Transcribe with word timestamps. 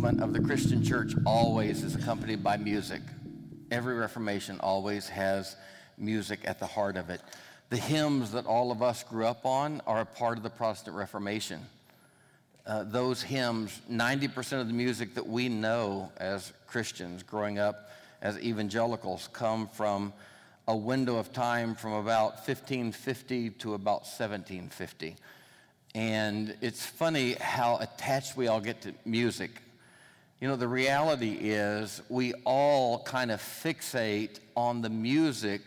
movement 0.00 0.22
of 0.22 0.32
the 0.32 0.40
Christian 0.40 0.82
church 0.82 1.12
always 1.26 1.82
is 1.82 1.94
accompanied 1.94 2.42
by 2.42 2.56
music. 2.56 3.02
Every 3.70 3.94
Reformation 3.94 4.58
always 4.60 5.06
has 5.10 5.56
music 5.98 6.40
at 6.44 6.58
the 6.58 6.64
heart 6.64 6.96
of 6.96 7.10
it. 7.10 7.20
The 7.68 7.76
hymns 7.76 8.32
that 8.32 8.46
all 8.46 8.72
of 8.72 8.82
us 8.82 9.02
grew 9.02 9.26
up 9.26 9.44
on 9.44 9.82
are 9.86 10.00
a 10.00 10.06
part 10.06 10.38
of 10.38 10.42
the 10.42 10.48
Protestant 10.48 10.96
Reformation. 10.96 11.60
Uh, 12.66 12.84
those 12.84 13.20
hymns, 13.20 13.78
90% 13.90 14.62
of 14.62 14.68
the 14.68 14.72
music 14.72 15.14
that 15.16 15.26
we 15.26 15.50
know 15.50 16.10
as 16.16 16.50
Christians 16.66 17.22
growing 17.22 17.58
up 17.58 17.90
as 18.22 18.38
evangelicals, 18.38 19.28
come 19.34 19.68
from 19.68 20.14
a 20.66 20.74
window 20.74 21.16
of 21.16 21.30
time 21.34 21.74
from 21.74 21.92
about 21.92 22.36
1550 22.36 23.50
to 23.50 23.74
about 23.74 24.04
1750. 24.04 25.16
And 25.94 26.56
it's 26.62 26.86
funny 26.86 27.34
how 27.34 27.76
attached 27.82 28.34
we 28.34 28.48
all 28.48 28.62
get 28.62 28.80
to 28.82 28.94
music. 29.04 29.60
You 30.40 30.48
know, 30.48 30.56
the 30.56 30.68
reality 30.68 31.32
is 31.32 32.00
we 32.08 32.32
all 32.44 33.02
kind 33.02 33.30
of 33.30 33.40
fixate 33.40 34.38
on 34.56 34.80
the 34.80 34.88
music. 34.88 35.60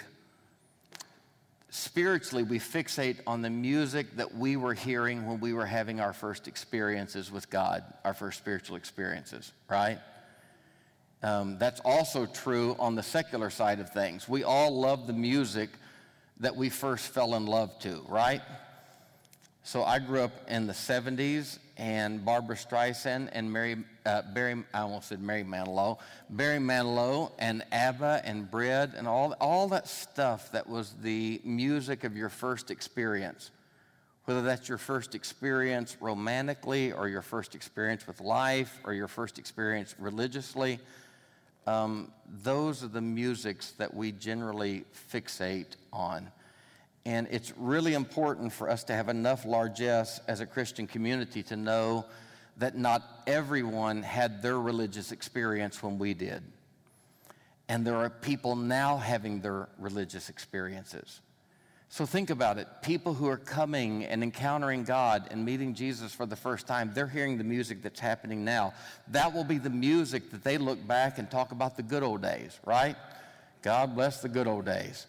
Spiritually, 1.69 2.41
we 2.41 2.57
fixate 2.57 3.17
on 3.27 3.43
the 3.43 3.51
music 3.51 4.15
that 4.15 4.33
we 4.33 4.55
were 4.55 4.73
hearing 4.73 5.27
when 5.27 5.39
we 5.39 5.53
were 5.53 5.67
having 5.67 5.99
our 5.99 6.11
first 6.11 6.47
experiences 6.47 7.31
with 7.31 7.51
God, 7.51 7.83
our 8.03 8.15
first 8.15 8.39
spiritual 8.39 8.75
experiences, 8.75 9.51
right? 9.69 9.99
Um, 11.21 11.59
that's 11.59 11.79
also 11.81 12.25
true 12.25 12.75
on 12.79 12.95
the 12.95 13.03
secular 13.03 13.51
side 13.51 13.79
of 13.79 13.91
things. 13.91 14.27
We 14.27 14.43
all 14.43 14.79
love 14.79 15.05
the 15.05 15.13
music 15.13 15.69
that 16.39 16.55
we 16.55 16.69
first 16.69 17.13
fell 17.13 17.35
in 17.35 17.45
love 17.45 17.77
to, 17.81 18.03
right? 18.09 18.41
So 19.61 19.83
I 19.83 19.99
grew 19.99 20.21
up 20.21 20.33
in 20.47 20.65
the 20.65 20.73
70s, 20.73 21.59
and 21.77 22.23
Barbra 22.23 22.55
Streisand 22.55 23.29
and 23.33 23.51
Mary, 23.51 23.77
uh, 24.05 24.21
Barry, 24.33 24.63
I 24.73 24.81
almost 24.81 25.09
said 25.09 25.21
Mary 25.21 25.43
Manilow, 25.43 25.97
Barry 26.29 26.59
Manilow 26.59 27.31
and 27.39 27.63
ABBA 27.71 28.21
and 28.25 28.49
Bread 28.49 28.93
and 28.95 29.07
all, 29.07 29.33
all 29.41 29.67
that 29.69 29.87
stuff 29.87 30.51
that 30.51 30.67
was 30.69 30.93
the 31.01 31.41
music 31.43 32.03
of 32.03 32.15
your 32.15 32.29
first 32.29 32.69
experience. 32.69 33.51
Whether 34.25 34.43
that's 34.43 34.69
your 34.69 34.77
first 34.77 35.15
experience 35.15 35.97
romantically 35.99 36.93
or 36.93 37.09
your 37.09 37.21
first 37.21 37.55
experience 37.55 38.07
with 38.07 38.21
life 38.21 38.79
or 38.85 38.93
your 38.93 39.07
first 39.07 39.37
experience 39.37 39.95
religiously, 39.97 40.79
um, 41.65 42.11
those 42.43 42.83
are 42.83 42.87
the 42.87 43.01
musics 43.01 43.71
that 43.71 43.93
we 43.93 44.11
generally 44.11 44.85
fixate 45.11 45.75
on. 45.91 46.29
And 47.05 47.27
it's 47.31 47.53
really 47.57 47.93
important 47.93 48.53
for 48.53 48.69
us 48.69 48.83
to 48.85 48.93
have 48.93 49.09
enough 49.09 49.45
largesse 49.45 50.19
as 50.27 50.39
a 50.39 50.45
Christian 50.45 50.87
community 50.87 51.43
to 51.43 51.55
know 51.55 52.05
that 52.57 52.77
not 52.77 53.03
everyone 53.27 54.03
had 54.03 54.41
their 54.41 54.59
religious 54.59 55.11
experience 55.11 55.83
when 55.83 55.97
we 55.97 56.13
did. 56.13 56.43
And 57.67 57.85
there 57.85 57.95
are 57.95 58.09
people 58.09 58.55
now 58.55 58.97
having 58.97 59.41
their 59.41 59.67
religious 59.77 60.29
experiences. 60.29 61.21
So 61.89 62.05
think 62.05 62.29
about 62.29 62.57
it. 62.57 62.67
People 62.81 63.13
who 63.13 63.27
are 63.27 63.37
coming 63.37 64.03
and 64.05 64.23
encountering 64.23 64.83
God 64.83 65.27
and 65.29 65.45
meeting 65.45 65.75
Jesus 65.75 66.11
for 66.11 66.25
the 66.25 66.35
first 66.35 66.65
time, 66.65 66.91
they're 66.93 67.07
hearing 67.07 67.37
the 67.37 67.43
music 67.43 67.83
that's 67.83 67.99
happening 67.99 68.43
now. 68.43 68.73
That 69.09 69.33
will 69.33 69.43
be 69.43 69.59
the 69.59 69.69
music 69.69 70.31
that 70.31 70.43
they 70.43 70.57
look 70.57 70.85
back 70.87 71.19
and 71.19 71.29
talk 71.29 71.51
about 71.51 71.77
the 71.77 71.83
good 71.83 72.01
old 72.01 72.21
days, 72.23 72.59
right? 72.65 72.95
God 73.61 73.93
bless 73.93 74.21
the 74.21 74.29
good 74.29 74.47
old 74.47 74.65
days. 74.65 75.05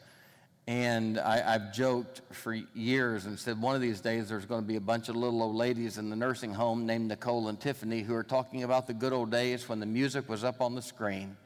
And 0.67 1.19
I, 1.19 1.53
have 1.53 1.75
joked 1.75 2.23
for 2.31 2.55
years 2.55 3.27
and 3.27 3.39
said 3.39 3.61
one 3.61 3.75
of 3.75 3.83
these 3.83 4.01
days 4.01 4.31
there's 4.31 4.47
going 4.47 4.63
to 4.63 4.67
be 4.67 4.77
a 4.77 4.81
bunch 4.81 5.11
of 5.11 5.17
little 5.17 5.43
old 5.43 5.55
ladies 5.55 5.99
in 5.99 6.09
the 6.09 6.17
nursing 6.17 6.55
home 6.55 6.87
named 6.87 7.09
Nicole 7.09 7.49
and 7.49 7.61
Tiffany 7.61 8.01
who 8.01 8.15
are 8.15 8.25
talking 8.25 8.63
about 8.63 8.87
the 8.87 8.95
good 8.95 9.13
old 9.13 9.31
days 9.31 9.69
when 9.69 9.79
the 9.79 9.87
music 9.87 10.27
was 10.27 10.43
up 10.43 10.63
on 10.63 10.75
the 10.75 10.81
screen 10.81 11.37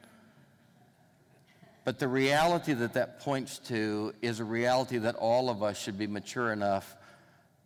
but 1.89 1.97
the 1.97 2.07
reality 2.07 2.73
that 2.73 2.93
that 2.93 3.19
points 3.19 3.57
to 3.57 4.13
is 4.21 4.39
a 4.39 4.43
reality 4.43 4.99
that 4.99 5.15
all 5.15 5.49
of 5.49 5.63
us 5.63 5.75
should 5.81 5.97
be 5.97 6.05
mature 6.05 6.51
enough 6.53 6.95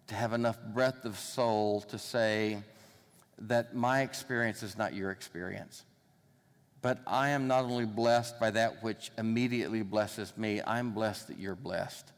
to 0.07 0.15
have 0.15 0.31
enough 0.31 0.57
breadth 0.73 1.03
of 1.03 1.19
soul 1.19 1.81
to 1.81 1.97
say 1.97 2.63
that 3.37 3.75
my 3.75 4.01
experience 4.01 4.63
is 4.63 4.77
not 4.77 4.93
your 4.93 5.11
experience. 5.11 5.83
But 6.83 6.99
I 7.07 7.29
am 7.29 7.47
not 7.47 7.63
only 7.63 7.85
blessed 7.85 8.41
by 8.41 8.51
that 8.51 8.83
which 8.83 9.09
immediately 9.17 9.83
blesses 9.83 10.33
me, 10.35 10.61
I'm 10.67 10.91
blessed 10.91 11.29
that 11.29 11.39
you're 11.39 11.55
blessed. 11.55 12.11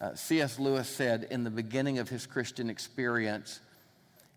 Uh, 0.00 0.12
C.S. 0.14 0.58
Lewis 0.58 0.88
said 0.88 1.28
in 1.30 1.44
the 1.44 1.50
beginning 1.50 2.00
of 2.00 2.08
his 2.08 2.26
Christian 2.26 2.68
experience, 2.68 3.60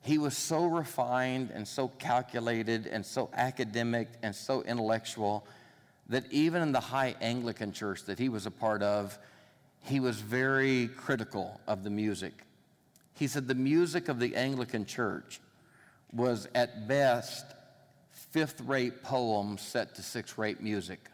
he 0.03 0.19
was 0.19 0.37
so 0.37 0.65
refined 0.65 1.49
and 1.51 1.67
so 1.67 1.87
calculated 1.87 2.85
and 2.85 3.03
so 3.03 3.31
academic 3.33 4.07
and 4.21 4.35
so 4.35 4.61
intellectual 4.61 5.47
that 6.09 6.31
even 6.31 6.61
in 6.61 6.71
the 6.71 6.79
high 6.79 7.15
Anglican 7.19 7.71
church 7.71 8.03
that 8.03 8.19
he 8.19 8.29
was 8.29 8.45
a 8.45 8.51
part 8.51 8.83
of, 8.83 9.17
he 9.83 9.99
was 9.99 10.21
very 10.21 10.89
critical 10.89 11.59
of 11.67 11.83
the 11.83 11.89
music. 11.89 12.45
He 13.15 13.25
said 13.25 13.47
the 13.47 13.55
music 13.55 14.09
of 14.09 14.19
the 14.19 14.35
Anglican 14.35 14.85
church 14.85 15.41
was 16.13 16.47
at 16.53 16.87
best 16.87 17.45
fifth 18.31 18.61
rate 18.61 19.03
poems 19.03 19.61
set 19.61 19.95
to 19.95 20.03
sixth 20.03 20.37
rate 20.37 20.61
music. 20.61 21.09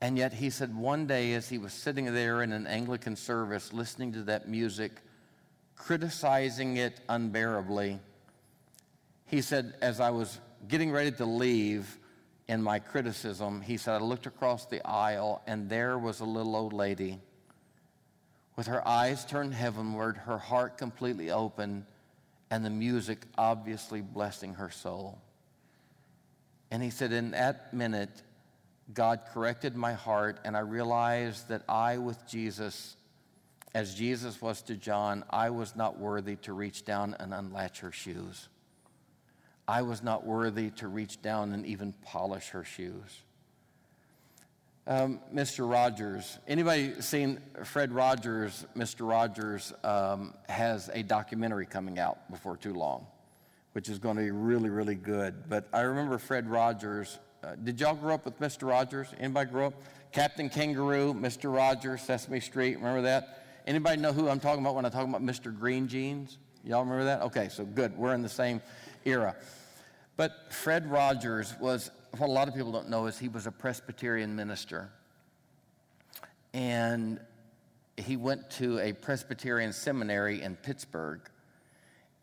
And 0.00 0.18
yet 0.18 0.32
he 0.32 0.50
said 0.50 0.76
one 0.76 1.06
day 1.06 1.34
as 1.34 1.48
he 1.48 1.58
was 1.58 1.72
sitting 1.72 2.12
there 2.12 2.42
in 2.42 2.52
an 2.52 2.66
Anglican 2.66 3.14
service 3.14 3.72
listening 3.72 4.12
to 4.14 4.22
that 4.24 4.48
music, 4.48 4.92
criticizing 5.76 6.76
it 6.76 7.00
unbearably, 7.08 8.00
he 9.26 9.40
said, 9.40 9.74
as 9.80 10.00
I 10.00 10.10
was 10.10 10.40
getting 10.68 10.90
ready 10.90 11.12
to 11.12 11.24
leave, 11.24 11.98
in 12.48 12.62
my 12.62 12.78
criticism, 12.78 13.60
he 13.60 13.76
said, 13.76 13.94
I 13.94 14.04
looked 14.04 14.26
across 14.26 14.66
the 14.66 14.86
aisle 14.86 15.42
and 15.46 15.70
there 15.70 15.96
was 15.98 16.20
a 16.20 16.24
little 16.24 16.56
old 16.56 16.72
lady 16.72 17.20
with 18.56 18.66
her 18.66 18.86
eyes 18.86 19.24
turned 19.24 19.54
heavenward, 19.54 20.16
her 20.16 20.38
heart 20.38 20.76
completely 20.76 21.30
open, 21.30 21.86
and 22.50 22.64
the 22.64 22.70
music 22.70 23.22
obviously 23.38 24.02
blessing 24.02 24.54
her 24.54 24.70
soul. 24.70 25.18
And 26.72 26.82
he 26.82 26.88
said, 26.88 27.12
In 27.12 27.32
that 27.32 27.74
minute, 27.74 28.22
God 28.94 29.20
corrected 29.32 29.76
my 29.76 29.92
heart, 29.92 30.40
and 30.42 30.56
I 30.56 30.60
realized 30.60 31.48
that 31.48 31.62
I, 31.68 31.98
with 31.98 32.26
Jesus, 32.26 32.96
as 33.74 33.94
Jesus 33.94 34.40
was 34.40 34.62
to 34.62 34.74
John, 34.74 35.22
I 35.28 35.50
was 35.50 35.76
not 35.76 35.98
worthy 35.98 36.36
to 36.36 36.54
reach 36.54 36.86
down 36.86 37.14
and 37.20 37.34
unlatch 37.34 37.80
her 37.80 37.92
shoes. 37.92 38.48
I 39.68 39.82
was 39.82 40.02
not 40.02 40.24
worthy 40.24 40.70
to 40.70 40.88
reach 40.88 41.20
down 41.20 41.52
and 41.52 41.66
even 41.66 41.92
polish 42.02 42.48
her 42.48 42.64
shoes. 42.64 43.20
Um, 44.86 45.20
Mr. 45.32 45.70
Rogers, 45.70 46.38
anybody 46.48 47.02
seen 47.02 47.38
Fred 47.64 47.92
Rogers? 47.92 48.64
Mr. 48.74 49.06
Rogers 49.06 49.74
um, 49.84 50.32
has 50.48 50.90
a 50.92 51.02
documentary 51.02 51.66
coming 51.66 51.98
out 51.98 52.30
before 52.30 52.56
too 52.56 52.72
long, 52.72 53.06
which 53.72 53.88
is 53.88 53.98
going 53.98 54.16
to 54.16 54.22
be 54.22 54.30
really, 54.30 54.70
really 54.70 54.94
good. 54.94 55.48
But 55.48 55.68
I 55.72 55.80
remember 55.80 56.18
Fred 56.18 56.48
Rogers. 56.48 57.18
Uh, 57.42 57.56
did 57.56 57.80
y'all 57.80 57.94
grow 57.94 58.14
up 58.14 58.24
with 58.24 58.38
Mr. 58.38 58.68
Rogers? 58.68 59.08
Anybody 59.18 59.50
grow 59.50 59.66
up? 59.68 59.74
Captain 60.12 60.50
Kangaroo, 60.50 61.14
Mr. 61.14 61.52
Rogers, 61.54 62.02
Sesame 62.02 62.40
Street. 62.40 62.76
Remember 62.76 63.02
that? 63.02 63.44
Anybody 63.66 64.00
know 64.00 64.12
who 64.12 64.28
I'm 64.28 64.40
talking 64.40 64.62
about 64.62 64.74
when 64.74 64.84
I 64.84 64.90
talk 64.90 65.08
about 65.08 65.22
Mr. 65.22 65.56
Green 65.56 65.88
Jeans? 65.88 66.38
Y'all 66.64 66.82
remember 66.82 67.04
that? 67.04 67.22
Okay, 67.22 67.48
so 67.48 67.64
good. 67.64 67.96
We're 67.96 68.14
in 68.14 68.22
the 68.22 68.28
same 68.28 68.60
era. 69.04 69.34
But 70.16 70.52
Fred 70.52 70.90
Rogers 70.90 71.54
was, 71.60 71.90
what 72.18 72.28
a 72.28 72.32
lot 72.32 72.46
of 72.46 72.54
people 72.54 72.72
don't 72.72 72.90
know 72.90 73.06
is 73.06 73.18
he 73.18 73.28
was 73.28 73.46
a 73.46 73.52
Presbyterian 73.52 74.36
minister. 74.36 74.90
And 76.52 77.18
he 77.96 78.16
went 78.16 78.50
to 78.50 78.78
a 78.80 78.92
Presbyterian 78.92 79.72
seminary 79.72 80.42
in 80.42 80.56
Pittsburgh. 80.56 81.20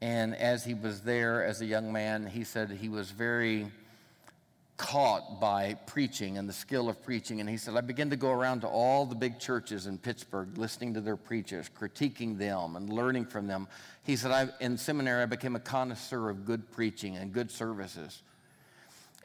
And 0.01 0.35
as 0.35 0.63
he 0.63 0.73
was 0.73 1.01
there 1.01 1.43
as 1.43 1.61
a 1.61 1.65
young 1.65 1.91
man, 1.91 2.25
he 2.25 2.43
said 2.43 2.71
he 2.71 2.89
was 2.89 3.11
very 3.11 3.69
caught 4.77 5.41
by 5.41 5.73
preaching 5.87 6.37
and 6.37 6.47
the 6.47 6.53
skill 6.53 6.87
of 6.87 7.03
preaching. 7.03 7.41
And 7.41 7.49
he 7.49 7.57
said, 7.57 7.75
I 7.75 7.81
began 7.81 8.09
to 8.11 8.15
go 8.15 8.31
around 8.31 8.61
to 8.61 8.67
all 8.67 9.05
the 9.05 9.15
big 9.15 9.37
churches 9.37 9.87
in 9.87 9.97
Pittsburgh, 9.97 10.57
listening 10.57 10.93
to 10.93 11.01
their 11.01 11.17
preachers, 11.17 11.69
critiquing 11.77 12.37
them, 12.37 12.77
and 12.77 12.89
learning 12.89 13.25
from 13.25 13.45
them. 13.45 13.67
He 14.03 14.15
said, 14.15 14.31
I, 14.31 14.47
in 14.61 14.77
seminary, 14.77 15.21
I 15.21 15.25
became 15.25 15.57
a 15.57 15.59
connoisseur 15.59 16.29
of 16.29 16.45
good 16.45 16.71
preaching 16.71 17.17
and 17.17 17.33
good 17.33 17.51
services. 17.51 18.23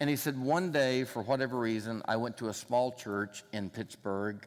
And 0.00 0.10
he 0.10 0.16
said, 0.16 0.36
one 0.36 0.72
day, 0.72 1.04
for 1.04 1.22
whatever 1.22 1.56
reason, 1.56 2.02
I 2.06 2.16
went 2.16 2.36
to 2.38 2.48
a 2.48 2.54
small 2.54 2.90
church 2.90 3.44
in 3.52 3.70
Pittsburgh. 3.70 4.44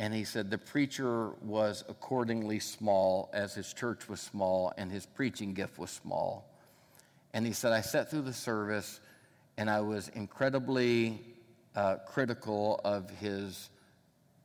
And 0.00 0.14
he 0.14 0.24
said, 0.24 0.50
the 0.50 0.56
preacher 0.56 1.32
was 1.42 1.84
accordingly 1.86 2.58
small 2.58 3.28
as 3.34 3.52
his 3.52 3.74
church 3.74 4.08
was 4.08 4.18
small 4.18 4.72
and 4.78 4.90
his 4.90 5.04
preaching 5.04 5.52
gift 5.52 5.78
was 5.78 5.90
small. 5.90 6.48
And 7.34 7.46
he 7.46 7.52
said, 7.52 7.72
I 7.72 7.82
sat 7.82 8.10
through 8.10 8.22
the 8.22 8.32
service 8.32 8.98
and 9.58 9.68
I 9.68 9.82
was 9.82 10.08
incredibly 10.14 11.20
uh, 11.76 11.96
critical 12.06 12.80
of 12.82 13.10
his 13.10 13.68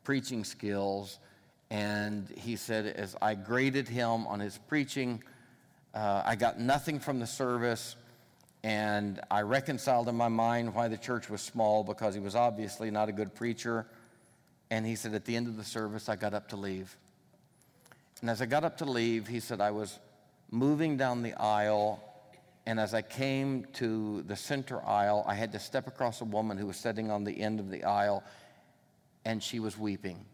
preaching 0.03 0.43
skills. 0.43 1.19
And 1.69 2.27
he 2.37 2.57
said, 2.57 2.87
as 2.87 3.15
I 3.21 3.35
graded 3.35 3.87
him 3.87 4.27
on 4.27 4.41
his 4.41 4.57
preaching, 4.67 5.23
uh, 5.93 6.21
I 6.25 6.35
got 6.35 6.59
nothing 6.59 6.99
from 6.99 7.21
the 7.21 7.27
service. 7.27 7.95
And 8.61 9.21
I 9.31 9.39
reconciled 9.43 10.09
in 10.09 10.15
my 10.15 10.27
mind 10.27 10.75
why 10.75 10.89
the 10.89 10.97
church 10.97 11.29
was 11.29 11.39
small 11.39 11.85
because 11.85 12.13
he 12.13 12.19
was 12.19 12.35
obviously 12.35 12.91
not 12.91 13.07
a 13.07 13.13
good 13.13 13.33
preacher. 13.33 13.85
And 14.69 14.85
he 14.85 14.95
said, 14.95 15.13
at 15.13 15.25
the 15.25 15.35
end 15.35 15.47
of 15.47 15.57
the 15.57 15.63
service, 15.63 16.09
I 16.09 16.15
got 16.15 16.33
up 16.33 16.49
to 16.49 16.55
leave. 16.55 16.95
And 18.21 18.29
as 18.29 18.41
I 18.41 18.45
got 18.45 18.63
up 18.63 18.77
to 18.77 18.85
leave, 18.85 19.27
he 19.27 19.39
said, 19.39 19.61
I 19.61 19.71
was 19.71 19.99
moving 20.49 20.97
down 20.97 21.21
the 21.21 21.33
aisle. 21.33 22.01
And 22.65 22.79
as 22.79 22.93
I 22.93 23.01
came 23.01 23.65
to 23.73 24.23
the 24.23 24.35
center 24.35 24.83
aisle, 24.83 25.23
I 25.27 25.35
had 25.35 25.51
to 25.51 25.59
step 25.59 25.87
across 25.87 26.21
a 26.21 26.25
woman 26.25 26.57
who 26.57 26.67
was 26.67 26.77
sitting 26.77 27.11
on 27.11 27.23
the 27.23 27.39
end 27.39 27.59
of 27.59 27.69
the 27.69 27.83
aisle, 27.83 28.23
and 29.23 29.41
she 29.41 29.59
was 29.59 29.77
weeping. 29.77 30.25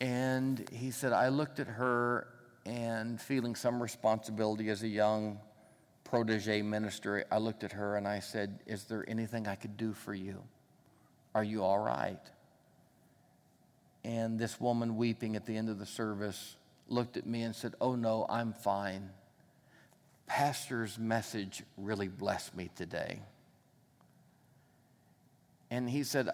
And 0.00 0.68
he 0.70 0.90
said, 0.90 1.12
I 1.12 1.28
looked 1.28 1.58
at 1.58 1.66
her 1.66 2.28
and 2.66 3.18
feeling 3.20 3.54
some 3.54 3.82
responsibility 3.82 4.68
as 4.68 4.82
a 4.82 4.88
young 4.88 5.38
protege 6.08 6.62
minister, 6.62 7.24
I 7.30 7.38
looked 7.38 7.64
at 7.64 7.72
her 7.72 7.96
and 7.96 8.08
I 8.08 8.20
said, 8.20 8.60
Is 8.66 8.84
there 8.84 9.04
anything 9.08 9.46
I 9.46 9.54
could 9.54 9.76
do 9.76 9.92
for 9.92 10.14
you? 10.14 10.42
Are 11.34 11.44
you 11.44 11.62
all 11.62 11.78
right? 11.78 12.20
And 14.04 14.38
this 14.38 14.60
woman, 14.60 14.96
weeping 14.96 15.36
at 15.36 15.46
the 15.46 15.56
end 15.56 15.68
of 15.68 15.78
the 15.78 15.86
service, 15.86 16.56
looked 16.88 17.16
at 17.16 17.26
me 17.26 17.42
and 17.42 17.54
said, 17.54 17.74
Oh 17.80 17.94
no, 17.94 18.26
I'm 18.28 18.52
fine. 18.52 19.10
Pastor's 20.26 20.98
message 20.98 21.62
really 21.76 22.08
blessed 22.08 22.54
me 22.54 22.70
today. 22.74 23.20
And 25.70 25.88
he 25.88 26.04
said, 26.04 26.30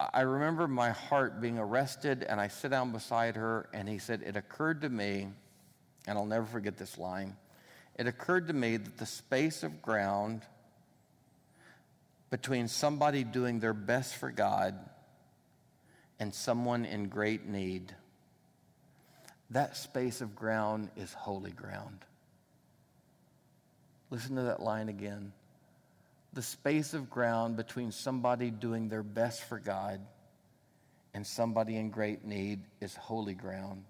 I 0.00 0.22
remember 0.22 0.66
my 0.66 0.90
heart 0.90 1.40
being 1.40 1.58
arrested, 1.58 2.24
and 2.28 2.40
I 2.40 2.48
sit 2.48 2.70
down 2.70 2.92
beside 2.92 3.36
her, 3.36 3.68
and 3.72 3.88
he 3.88 3.98
said, 3.98 4.22
It 4.22 4.36
occurred 4.36 4.82
to 4.82 4.88
me, 4.88 5.28
and 6.06 6.18
I'll 6.18 6.26
never 6.26 6.46
forget 6.46 6.76
this 6.76 6.98
line 6.98 7.36
it 7.96 8.06
occurred 8.06 8.48
to 8.48 8.52
me 8.52 8.76
that 8.78 8.98
the 8.98 9.06
space 9.06 9.62
of 9.62 9.82
ground 9.82 10.42
between 12.30 12.68
somebody 12.68 13.24
doing 13.24 13.60
their 13.60 13.74
best 13.74 14.16
for 14.16 14.30
God 14.30 14.74
and 16.22 16.32
someone 16.32 16.84
in 16.84 17.08
great 17.08 17.48
need, 17.48 17.92
that 19.50 19.76
space 19.76 20.20
of 20.20 20.36
ground 20.36 20.88
is 20.96 21.12
holy 21.12 21.50
ground. 21.50 21.98
Listen 24.08 24.36
to 24.36 24.42
that 24.42 24.62
line 24.62 24.88
again. 24.88 25.32
The 26.32 26.42
space 26.42 26.94
of 26.94 27.10
ground 27.10 27.56
between 27.56 27.90
somebody 27.90 28.52
doing 28.52 28.88
their 28.88 29.02
best 29.02 29.42
for 29.42 29.58
God 29.58 29.98
and 31.12 31.26
somebody 31.26 31.74
in 31.74 31.90
great 31.90 32.24
need 32.24 32.60
is 32.80 32.94
holy 32.94 33.34
ground. 33.34 33.82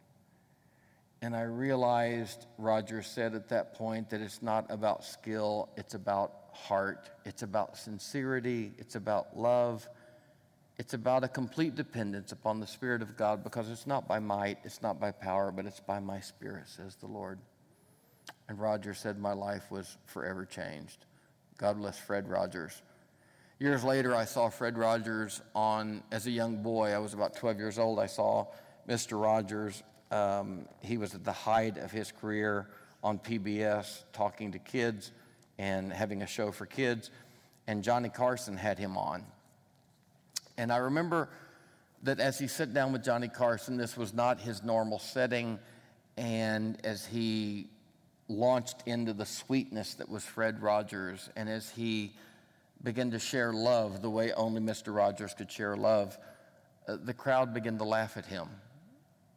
And 1.20 1.36
I 1.36 1.42
realized, 1.42 2.46
Roger 2.56 3.02
said 3.02 3.34
at 3.34 3.50
that 3.50 3.74
point, 3.74 4.08
that 4.08 4.22
it's 4.22 4.40
not 4.40 4.70
about 4.70 5.04
skill, 5.04 5.68
it's 5.76 5.92
about 5.92 6.32
heart, 6.54 7.10
it's 7.26 7.42
about 7.42 7.76
sincerity, 7.76 8.72
it's 8.78 8.94
about 8.94 9.38
love, 9.38 9.86
it's 10.82 10.94
about 10.94 11.22
a 11.22 11.28
complete 11.28 11.76
dependence 11.76 12.32
upon 12.32 12.58
the 12.58 12.66
Spirit 12.66 13.02
of 13.02 13.16
God 13.16 13.44
because 13.44 13.70
it's 13.70 13.86
not 13.86 14.08
by 14.08 14.18
might, 14.18 14.58
it's 14.64 14.82
not 14.82 14.98
by 14.98 15.12
power, 15.12 15.52
but 15.52 15.64
it's 15.64 15.78
by 15.78 16.00
my 16.00 16.18
Spirit, 16.18 16.64
says 16.66 16.96
the 16.96 17.06
Lord. 17.06 17.38
And 18.48 18.58
Roger 18.58 18.92
said, 18.92 19.16
My 19.16 19.32
life 19.32 19.70
was 19.70 19.96
forever 20.06 20.44
changed. 20.44 21.04
God 21.56 21.78
bless 21.78 22.00
Fred 22.00 22.28
Rogers. 22.28 22.82
Years 23.60 23.84
later, 23.84 24.12
I 24.12 24.24
saw 24.24 24.48
Fred 24.48 24.76
Rogers 24.76 25.40
on, 25.54 26.02
as 26.10 26.26
a 26.26 26.32
young 26.32 26.64
boy, 26.64 26.90
I 26.90 26.98
was 26.98 27.14
about 27.14 27.36
12 27.36 27.58
years 27.58 27.78
old, 27.78 28.00
I 28.00 28.06
saw 28.06 28.48
Mr. 28.88 29.22
Rogers 29.22 29.84
um, 30.10 30.66
he 30.80 30.96
was 30.96 31.14
at 31.14 31.22
the 31.22 31.30
height 31.30 31.78
of 31.78 31.92
his 31.92 32.10
career 32.10 32.66
on 33.04 33.20
PBS 33.20 34.02
talking 34.12 34.50
to 34.50 34.58
kids 34.58 35.12
and 35.58 35.92
having 35.92 36.22
a 36.22 36.26
show 36.26 36.50
for 36.50 36.66
kids. 36.66 37.12
And 37.68 37.84
Johnny 37.84 38.08
Carson 38.08 38.56
had 38.56 38.80
him 38.80 38.98
on. 38.98 39.24
And 40.56 40.72
I 40.72 40.78
remember 40.78 41.28
that 42.02 42.20
as 42.20 42.38
he 42.38 42.48
sat 42.48 42.74
down 42.74 42.92
with 42.92 43.04
Johnny 43.04 43.28
Carson, 43.28 43.76
this 43.76 43.96
was 43.96 44.12
not 44.12 44.40
his 44.40 44.62
normal 44.62 44.98
setting. 44.98 45.58
And 46.16 46.84
as 46.84 47.06
he 47.06 47.68
launched 48.28 48.82
into 48.86 49.12
the 49.12 49.26
sweetness 49.26 49.94
that 49.94 50.08
was 50.08 50.24
Fred 50.24 50.62
Rogers, 50.62 51.30
and 51.36 51.48
as 51.48 51.70
he 51.70 52.12
began 52.82 53.10
to 53.12 53.18
share 53.18 53.52
love 53.52 54.02
the 54.02 54.10
way 54.10 54.32
only 54.32 54.60
Mr. 54.60 54.94
Rogers 54.94 55.34
could 55.34 55.50
share 55.50 55.76
love, 55.76 56.18
uh, 56.88 56.96
the 57.02 57.14
crowd 57.14 57.54
began 57.54 57.78
to 57.78 57.84
laugh 57.84 58.16
at 58.16 58.26
him. 58.26 58.48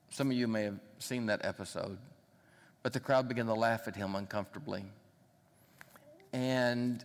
Some 0.09 0.31
of 0.31 0.37
you 0.37 0.47
may 0.47 0.63
have 0.63 0.79
seen 0.99 1.27
that 1.27 1.45
episode. 1.45 1.97
But 2.81 2.93
the 2.93 2.99
crowd 2.99 3.27
began 3.27 3.47
to 3.47 3.53
laugh 3.53 3.87
at 3.87 3.95
him 3.95 4.15
uncomfortably. 4.15 4.85
And 6.33 7.03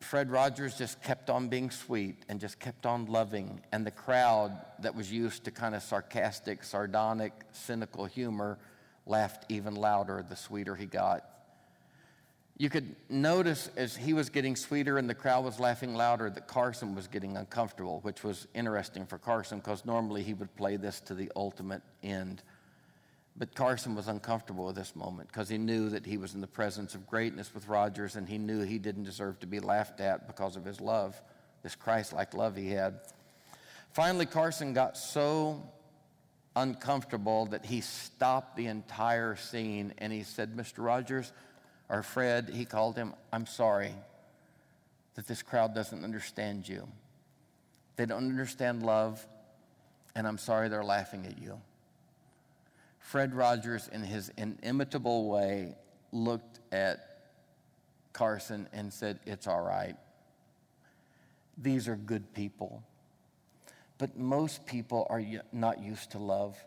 Fred 0.00 0.30
Rogers 0.30 0.76
just 0.76 1.02
kept 1.02 1.30
on 1.30 1.48
being 1.48 1.70
sweet 1.70 2.24
and 2.28 2.38
just 2.38 2.58
kept 2.60 2.86
on 2.86 3.06
loving. 3.06 3.60
And 3.72 3.86
the 3.86 3.90
crowd 3.90 4.52
that 4.80 4.94
was 4.94 5.10
used 5.10 5.44
to 5.44 5.50
kind 5.50 5.74
of 5.74 5.82
sarcastic, 5.82 6.62
sardonic, 6.64 7.32
cynical 7.52 8.04
humor 8.04 8.58
laughed 9.06 9.44
even 9.48 9.74
louder 9.74 10.24
the 10.28 10.36
sweeter 10.36 10.74
he 10.74 10.86
got. 10.86 11.24
You 12.58 12.70
could 12.70 12.96
notice 13.10 13.70
as 13.76 13.94
he 13.94 14.14
was 14.14 14.30
getting 14.30 14.56
sweeter 14.56 14.96
and 14.96 15.08
the 15.08 15.14
crowd 15.14 15.44
was 15.44 15.60
laughing 15.60 15.94
louder 15.94 16.30
that 16.30 16.46
Carson 16.46 16.94
was 16.94 17.06
getting 17.06 17.36
uncomfortable, 17.36 18.00
which 18.00 18.24
was 18.24 18.48
interesting 18.54 19.04
for 19.04 19.18
Carson 19.18 19.58
because 19.58 19.84
normally 19.84 20.22
he 20.22 20.32
would 20.32 20.54
play 20.56 20.76
this 20.76 21.00
to 21.02 21.14
the 21.14 21.30
ultimate 21.36 21.82
end. 22.02 22.42
But 23.38 23.54
Carson 23.54 23.94
was 23.94 24.08
uncomfortable 24.08 24.66
with 24.66 24.76
this 24.76 24.96
moment 24.96 25.28
because 25.28 25.48
he 25.48 25.58
knew 25.58 25.90
that 25.90 26.06
he 26.06 26.16
was 26.16 26.34
in 26.34 26.40
the 26.40 26.46
presence 26.46 26.94
of 26.94 27.06
greatness 27.06 27.52
with 27.52 27.68
Rogers 27.68 28.16
and 28.16 28.26
he 28.26 28.38
knew 28.38 28.62
he 28.62 28.78
didn't 28.78 29.04
deserve 29.04 29.38
to 29.40 29.46
be 29.46 29.60
laughed 29.60 30.00
at 30.00 30.26
because 30.26 30.56
of 30.56 30.64
his 30.64 30.80
love, 30.80 31.20
this 31.62 31.74
Christ 31.74 32.14
like 32.14 32.32
love 32.32 32.56
he 32.56 32.70
had. 32.70 33.00
Finally, 33.92 34.26
Carson 34.26 34.72
got 34.72 34.96
so 34.96 35.62
uncomfortable 36.54 37.44
that 37.46 37.66
he 37.66 37.82
stopped 37.82 38.56
the 38.56 38.66
entire 38.66 39.36
scene 39.36 39.92
and 39.98 40.12
he 40.12 40.22
said, 40.22 40.56
Mr. 40.56 40.78
Rogers, 40.78 41.32
or 41.90 42.02
Fred, 42.02 42.50
he 42.52 42.64
called 42.64 42.96
him, 42.96 43.12
I'm 43.32 43.46
sorry 43.46 43.92
that 45.14 45.26
this 45.26 45.42
crowd 45.42 45.74
doesn't 45.74 46.04
understand 46.04 46.66
you. 46.68 46.88
They 47.96 48.06
don't 48.06 48.28
understand 48.28 48.82
love, 48.82 49.26
and 50.14 50.26
I'm 50.26 50.38
sorry 50.38 50.68
they're 50.68 50.84
laughing 50.84 51.26
at 51.26 51.38
you. 51.40 51.60
Fred 53.06 53.36
Rogers, 53.36 53.88
in 53.92 54.02
his 54.02 54.32
inimitable 54.36 55.28
way, 55.28 55.76
looked 56.10 56.58
at 56.72 57.20
Carson 58.12 58.68
and 58.72 58.92
said, 58.92 59.20
It's 59.24 59.46
all 59.46 59.62
right. 59.62 59.94
These 61.56 61.86
are 61.86 61.94
good 61.94 62.34
people. 62.34 62.82
But 63.98 64.18
most 64.18 64.66
people 64.66 65.06
are 65.08 65.22
not 65.52 65.80
used 65.80 66.10
to 66.10 66.18
love. 66.18 66.58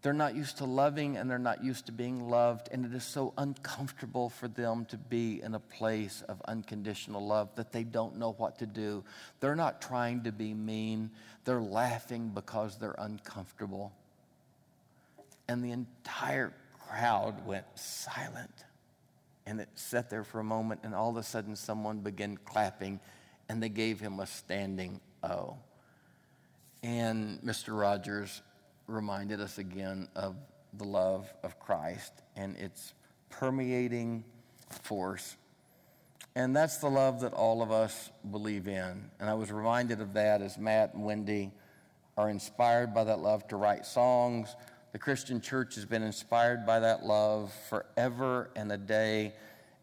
They're 0.00 0.14
not 0.14 0.34
used 0.34 0.56
to 0.58 0.64
loving 0.64 1.18
and 1.18 1.30
they're 1.30 1.38
not 1.38 1.62
used 1.62 1.84
to 1.86 1.92
being 1.92 2.30
loved. 2.30 2.70
And 2.72 2.86
it 2.86 2.94
is 2.94 3.04
so 3.04 3.34
uncomfortable 3.36 4.30
for 4.30 4.48
them 4.48 4.86
to 4.86 4.96
be 4.96 5.42
in 5.42 5.54
a 5.54 5.60
place 5.60 6.22
of 6.26 6.40
unconditional 6.48 7.26
love 7.26 7.54
that 7.56 7.70
they 7.70 7.84
don't 7.84 8.16
know 8.16 8.32
what 8.32 8.58
to 8.60 8.66
do. 8.66 9.04
They're 9.40 9.54
not 9.54 9.82
trying 9.82 10.22
to 10.22 10.32
be 10.32 10.54
mean, 10.54 11.10
they're 11.44 11.60
laughing 11.60 12.30
because 12.34 12.78
they're 12.78 12.96
uncomfortable. 12.96 13.92
And 15.50 15.64
the 15.64 15.72
entire 15.72 16.52
crowd 16.86 17.44
went 17.44 17.64
silent. 17.74 18.64
And 19.46 19.60
it 19.60 19.68
sat 19.74 20.08
there 20.08 20.22
for 20.22 20.38
a 20.38 20.44
moment, 20.44 20.82
and 20.84 20.94
all 20.94 21.10
of 21.10 21.16
a 21.16 21.24
sudden, 21.24 21.56
someone 21.56 21.98
began 21.98 22.36
clapping, 22.36 23.00
and 23.48 23.60
they 23.60 23.68
gave 23.68 23.98
him 23.98 24.20
a 24.20 24.26
standing 24.28 25.00
O. 25.24 25.56
And 26.84 27.40
Mr. 27.40 27.76
Rogers 27.76 28.42
reminded 28.86 29.40
us 29.40 29.58
again 29.58 30.06
of 30.14 30.36
the 30.74 30.84
love 30.84 31.28
of 31.42 31.58
Christ 31.58 32.12
and 32.36 32.56
its 32.56 32.94
permeating 33.28 34.22
force. 34.68 35.36
And 36.36 36.54
that's 36.54 36.76
the 36.76 36.90
love 36.90 37.22
that 37.22 37.32
all 37.32 37.60
of 37.60 37.72
us 37.72 38.12
believe 38.30 38.68
in. 38.68 39.10
And 39.18 39.28
I 39.28 39.34
was 39.34 39.50
reminded 39.50 40.00
of 40.00 40.12
that 40.12 40.42
as 40.42 40.56
Matt 40.56 40.94
and 40.94 41.04
Wendy 41.04 41.50
are 42.16 42.30
inspired 42.30 42.94
by 42.94 43.02
that 43.02 43.18
love 43.18 43.48
to 43.48 43.56
write 43.56 43.84
songs. 43.84 44.54
The 44.92 44.98
Christian 44.98 45.40
church 45.40 45.76
has 45.76 45.84
been 45.84 46.02
inspired 46.02 46.66
by 46.66 46.80
that 46.80 47.04
love 47.04 47.52
forever 47.68 48.50
and 48.56 48.72
a 48.72 48.76
day. 48.76 49.34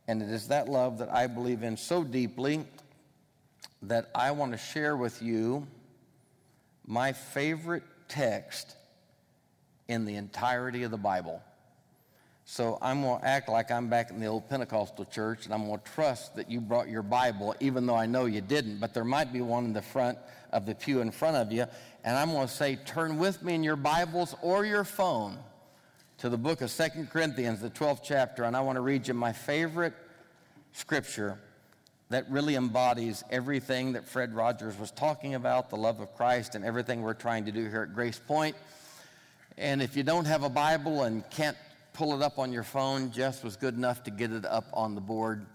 And 0.08 0.22
it 0.22 0.30
is 0.30 0.50
that 0.50 0.68
love 0.68 0.98
that 0.98 1.10
I 1.10 1.28
believe 1.28 1.64
in 1.64 1.78
so 1.78 2.04
deeply 2.04 2.66
that 3.84 4.10
I 4.14 4.32
want 4.32 4.52
to 4.52 4.58
share 4.58 4.98
with 4.98 5.22
you 5.22 5.66
my 6.86 7.14
favorite 7.14 7.84
text 8.08 8.76
in 9.88 10.06
the 10.06 10.16
entirety 10.16 10.84
of 10.84 10.92
the 10.92 10.98
Bible. 10.98 11.42
So 12.50 12.78
I'm 12.82 13.02
going 13.02 13.20
to 13.20 13.28
act 13.28 13.50
like 13.50 13.72
I'm 13.72 13.90
back 13.90 14.10
in 14.10 14.22
the 14.22 14.28
old 14.28 14.48
Pentecostal 14.48 15.04
church 15.04 15.44
and 15.44 15.54
I'm 15.54 15.68
going 15.68 15.80
to 15.80 15.92
trust 15.92 16.38
that 16.38 16.50
you 16.50 16.62
brought 16.62 16.88
your 16.88 17.02
Bible, 17.02 17.54
even 17.60 17.86
though 17.86 17.98
I 17.98 18.06
know 18.06 18.24
you 18.24 18.40
didn't, 18.40 18.80
but 18.80 18.94
there 18.94 19.04
might 19.04 19.34
be 19.34 19.42
one 19.42 19.66
in 19.66 19.74
the 19.74 19.82
front 19.82 20.18
of 20.54 20.66
the 20.66 20.74
pew 20.74 21.02
in 21.02 21.12
front 21.12 21.36
of 21.36 21.52
you. 21.52 21.66
And 22.06 22.18
I'm 22.18 22.32
going 22.32 22.48
to 22.48 22.54
say, 22.54 22.78
turn 22.78 23.18
with 23.18 23.44
me 23.44 23.54
in 23.54 23.66
your 23.66 23.76
Bibles 23.76 24.34
or 24.42 24.66
your 24.66 24.86
phone 24.86 25.38
to 26.20 26.30
the 26.30 26.38
book 26.38 26.62
of 26.62 26.72
Second 26.72 27.10
Corinthians, 27.10 27.60
the 27.60 27.70
12th 27.70 28.00
chapter, 28.02 28.46
and 28.46 28.56
I 28.56 28.62
want 28.62 28.78
to 28.78 28.82
read 28.82 29.10
you 29.10 29.14
my 29.14 29.34
favorite 29.34 29.94
scripture 30.72 31.38
that 32.12 32.32
really 32.32 32.56
embodies 32.56 33.26
everything 33.30 33.92
that 33.92 34.08
Fred 34.08 34.34
Rogers 34.34 34.80
was 34.80 34.92
talking 34.92 35.36
about 35.36 35.70
the 35.70 35.76
love 35.76 36.00
of 36.00 36.16
Christ 36.16 36.56
and 36.56 36.64
everything 36.64 37.02
we're 37.02 37.14
trying 37.14 37.44
to 37.44 37.52
do 37.52 37.68
here 37.68 37.82
at 37.82 37.94
Grace 37.94 38.22
Point. 38.26 38.56
And 39.58 39.82
if 39.82 39.98
you 39.98 40.04
don't 40.04 40.26
have 40.26 40.44
a 40.44 40.50
Bible 40.50 41.04
and 41.04 41.30
can't 41.30 41.58
pull 41.98 42.14
it 42.14 42.22
up 42.22 42.38
on 42.38 42.54
your 42.54 42.64
phone, 42.64 43.10
Jess 43.12 43.44
was 43.44 43.56
good 43.56 43.74
enough 43.74 44.04
to 44.04 44.12
get 44.12 44.32
it 44.32 44.46
up 44.46 44.66
on 44.72 44.94
the 44.94 45.02
board. 45.02 45.48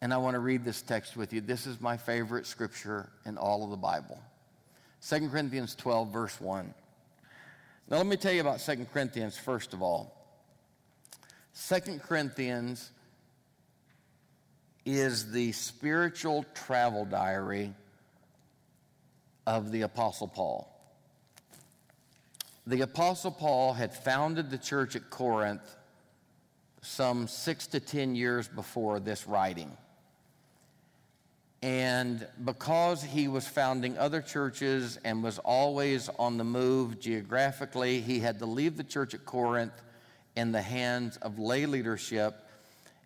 And 0.00 0.14
I 0.14 0.16
want 0.18 0.34
to 0.34 0.38
read 0.38 0.64
this 0.64 0.80
text 0.80 1.16
with 1.16 1.32
you. 1.32 1.40
This 1.40 1.66
is 1.66 1.80
my 1.80 1.96
favorite 1.96 2.46
scripture 2.46 3.10
in 3.26 3.36
all 3.36 3.64
of 3.64 3.70
the 3.70 3.76
Bible 3.76 4.20
2 5.08 5.28
Corinthians 5.28 5.74
12, 5.74 6.12
verse 6.12 6.40
1. 6.40 6.72
Now, 7.90 7.96
let 7.96 8.06
me 8.06 8.16
tell 8.16 8.32
you 8.32 8.40
about 8.40 8.60
2 8.60 8.86
Corinthians 8.92 9.36
first 9.36 9.74
of 9.74 9.82
all. 9.82 10.16
2 11.68 11.98
Corinthians 11.98 12.92
is 14.84 15.32
the 15.32 15.50
spiritual 15.50 16.46
travel 16.54 17.04
diary 17.04 17.74
of 19.48 19.72
the 19.72 19.82
Apostle 19.82 20.28
Paul. 20.28 20.71
The 22.66 22.82
Apostle 22.82 23.30
Paul 23.30 23.72
had 23.72 23.94
founded 23.94 24.50
the 24.50 24.58
church 24.58 24.94
at 24.96 25.10
Corinth 25.10 25.76
some 26.80 27.26
six 27.28 27.66
to 27.68 27.80
ten 27.80 28.14
years 28.14 28.48
before 28.48 29.00
this 29.00 29.26
writing. 29.26 29.76
And 31.62 32.26
because 32.44 33.02
he 33.02 33.28
was 33.28 33.46
founding 33.46 33.96
other 33.96 34.20
churches 34.20 34.98
and 35.04 35.22
was 35.22 35.38
always 35.38 36.08
on 36.18 36.38
the 36.38 36.44
move 36.44 36.98
geographically, 36.98 38.00
he 38.00 38.18
had 38.18 38.40
to 38.40 38.46
leave 38.46 38.76
the 38.76 38.84
church 38.84 39.14
at 39.14 39.24
Corinth 39.24 39.80
in 40.34 40.50
the 40.50 40.62
hands 40.62 41.18
of 41.18 41.38
lay 41.38 41.66
leadership 41.66 42.42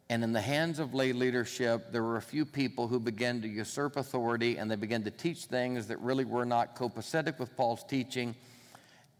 and 0.09 0.23
in 0.23 0.33
the 0.33 0.41
hands 0.41 0.79
of 0.79 0.95
lay 0.95 1.13
leadership, 1.13 1.91
there 1.91 2.03
were 2.03 2.17
a 2.17 2.23
few 2.23 2.45
people 2.45 2.87
who 2.87 3.01
began 3.01 3.43
to 3.43 3.49
usurp 3.49 3.97
authority 3.97 4.57
and 4.57 4.71
they 4.71 4.77
began 4.77 5.03
to 5.03 5.11
teach 5.11 5.47
things 5.47 5.89
that 5.89 5.99
really 5.99 6.25
were 6.25 6.45
not 6.45 6.77
copacetic 6.77 7.41
with 7.41 7.57
Paul's 7.57 7.83
teaching. 7.83 8.37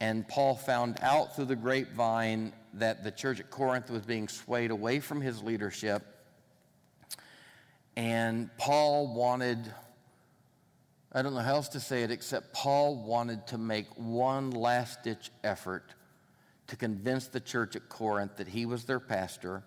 And 0.01 0.29
Paul 0.29 0.55
found 0.55 0.99
out 1.01 1.35
through 1.35 1.47
the 1.47 1.57
grapevine 1.57 2.53
that 2.75 3.03
the 3.03 3.11
church 3.11 3.41
at 3.41 3.51
Corinth 3.51 3.91
was 3.91 4.03
being 4.03 4.29
swayed 4.29 4.71
away 4.71 5.01
from 5.01 5.21
his 5.21 5.43
leadership. 5.43 6.05
And 7.97 8.51
Paul 8.59 9.15
wanted, 9.15 9.73
I 11.13 11.23
don't 11.23 11.33
know 11.33 11.41
how 11.41 11.55
else 11.55 11.69
to 11.71 11.81
say 11.81 12.03
it, 12.03 12.11
except 12.11 12.53
Paul 12.53 12.97
wanted 12.97 13.47
to 13.49 13.59
make 13.59 13.87
one 13.97 14.51
last 14.51 15.03
ditch 15.03 15.31
effort 15.43 15.95
to 16.67 16.77
convince 16.77 17.29
the 17.29 17.41
church 17.41 17.75
at 17.75 17.89
Corinth 17.89 18.37
that 18.37 18.49
he 18.49 18.67
was 18.67 18.85
their 18.85 19.01
pastor 19.01 19.63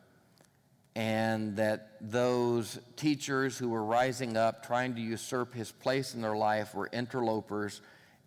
and 0.96 1.56
that 1.56 1.92
those 2.02 2.80
teachers 2.98 3.58
who 3.58 3.70
were 3.70 3.84
rising 3.84 4.38
up 4.38 4.66
trying 4.66 4.96
to 4.96 5.02
usurp 5.02 5.54
his 5.54 5.72
place 5.72 6.14
in 6.14 6.22
their 6.22 6.36
life 6.36 6.76
were 6.76 6.90
interlopers 6.92 7.82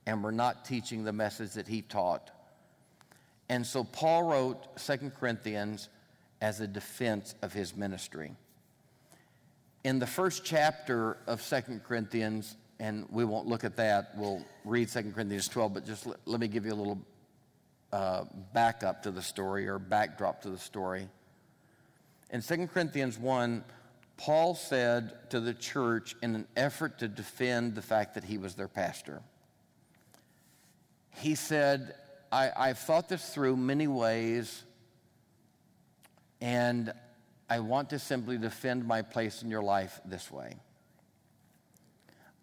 and 0.07 0.23
we're 0.23 0.31
not 0.31 0.65
teaching 0.65 1.05
the 1.05 1.13
message 1.13 1.53
that 1.53 1.69
he 1.69 1.83
taught. 1.83 2.31
And 3.49 3.67
so 3.67 3.85
Paul 3.85 4.25
wrote 4.25 4.79
Second 4.81 5.15
Corinthians 5.15 5.89
as 6.41 6.61
a 6.61 6.67
defense 6.67 7.35
of 7.43 7.53
his 7.53 7.77
ministry. 7.77 8.33
In 9.85 9.99
the 9.99 10.07
first 10.07 10.45
chapter 10.45 11.19
of 11.27 11.43
Second 11.43 11.85
Corinthians, 11.85 12.57
and 12.81 13.07
we 13.11 13.25
won't 13.25 13.47
look 13.47 13.65
at 13.65 13.77
that, 13.77 14.13
we'll 14.17 14.45
read 14.65 14.89
Second 14.89 15.15
Corinthians 15.15 15.49
12, 15.49 15.75
but 15.75 15.87
just 15.87 16.07
let, 16.07 16.19
let 16.25 16.41
me 16.41 16.49
give 16.49 16.67
you 16.67 16.73
a 16.73 16.75
little 16.75 17.01
uh, 17.93 18.25
backup 18.53 19.03
to 19.03 19.11
the 19.11 19.23
story 19.23 19.69
or 19.69 19.79
backdrop 19.79 20.43
to 20.43 20.51
the 20.51 20.59
story. 20.59 21.09
In 22.31 22.41
2 22.41 22.69
Corinthians 22.69 23.19
1, 23.19 23.63
Paul 24.17 24.55
said 24.55 25.31
to 25.31 25.41
the 25.41 25.53
church 25.53 26.17
in 26.23 26.35
an 26.35 26.47
effort 26.57 26.99
to 27.01 27.09
defend 27.09 27.75
the 27.75 27.83
fact 27.83 28.15
that 28.15 28.25
he 28.25 28.39
was 28.39 28.55
their 28.55 28.69
pastor, 28.69 29.21
he 31.17 31.35
said, 31.35 31.95
I, 32.31 32.69
have 32.69 32.79
thought 32.79 33.09
this 33.09 33.29
through 33.29 33.57
many 33.57 33.87
ways, 33.87 34.65
and 36.41 36.93
I 37.51 37.61
want 37.61 37.91
to 37.91 37.99
simply 37.99 38.39
defend 38.39 38.87
my 38.87 39.03
place 39.03 39.43
in 39.43 39.51
your 39.51 39.63
life 39.63 40.01
this 40.05 40.31
way. 40.31 40.57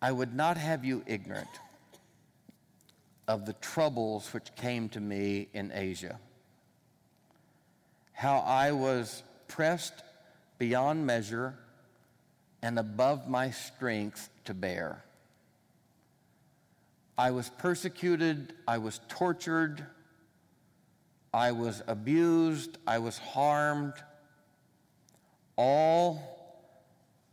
I 0.02 0.12
would 0.12 0.34
not 0.36 0.58
have 0.58 0.86
you 0.86 1.04
ignorant 1.08 1.50
of 3.28 3.46
the 3.46 3.54
troubles 3.54 4.32
which 4.34 4.54
came 4.56 4.90
to 4.90 5.00
me 5.00 5.48
in 5.54 5.72
Asia. 5.74 6.20
How 8.14 8.38
I 8.40 8.72
was 8.72 9.24
pressed 9.48 10.04
beyond 10.58 11.06
measure 11.06 11.56
and 12.62 12.78
above 12.78 13.28
my 13.28 13.52
strength 13.52 14.30
to 14.46 14.54
bear. 14.54 15.04
I 17.20 17.32
was 17.32 17.50
persecuted, 17.50 18.54
I 18.66 18.78
was 18.78 19.02
tortured, 19.10 19.86
I 21.34 21.52
was 21.52 21.84
abused, 21.86 22.78
I 22.88 23.00
was 23.00 23.18
harmed, 23.18 23.96
all 25.58 26.64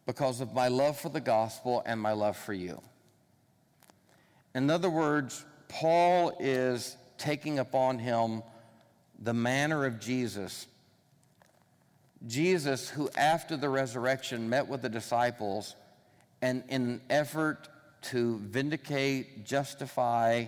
because 0.05 0.41
of 0.41 0.53
my 0.53 0.67
love 0.67 0.99
for 0.99 1.09
the 1.09 1.21
gospel 1.21 1.85
and 1.87 2.01
my 2.01 2.11
love 2.15 2.37
for 2.37 2.53
you. 2.53 2.83
In 4.57 4.71
other 4.71 4.91
words, 4.91 5.45
Paul 5.69 6.37
is 6.41 6.97
taking 7.17 7.61
upon 7.61 8.01
him 8.01 8.43
the 9.21 9.35
manner 9.35 9.85
of 9.85 10.01
Jesus 10.01 10.67
Jesus, 12.27 12.89
who 12.89 13.09
after 13.17 13.57
the 13.57 13.69
resurrection 13.69 14.49
met 14.49 14.67
with 14.67 14.83
the 14.83 14.89
disciples 14.89 15.77
and 16.43 16.65
in 16.69 16.83
an 16.83 17.01
effort 17.09 17.69
to 18.11 18.39
vindicate, 18.39 19.45
justify 19.45 20.47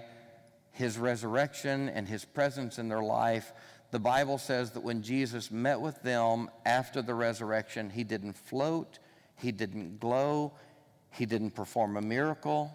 his 0.72 0.98
resurrection 0.98 1.88
and 1.88 2.06
his 2.06 2.24
presence 2.24 2.78
in 2.78 2.88
their 2.88 3.02
life, 3.02 3.52
the 3.90 3.98
Bible 3.98 4.38
says 4.38 4.72
that 4.72 4.80
when 4.80 5.02
Jesus 5.02 5.50
met 5.50 5.80
with 5.80 6.00
them 6.02 6.50
after 6.66 7.00
the 7.02 7.14
resurrection, 7.14 7.90
he 7.90 8.04
didn't 8.04 8.34
float, 8.34 8.98
he 9.36 9.50
didn't 9.50 9.98
glow, 9.98 10.52
he 11.10 11.26
didn't 11.26 11.52
perform 11.52 11.96
a 11.96 12.02
miracle. 12.02 12.72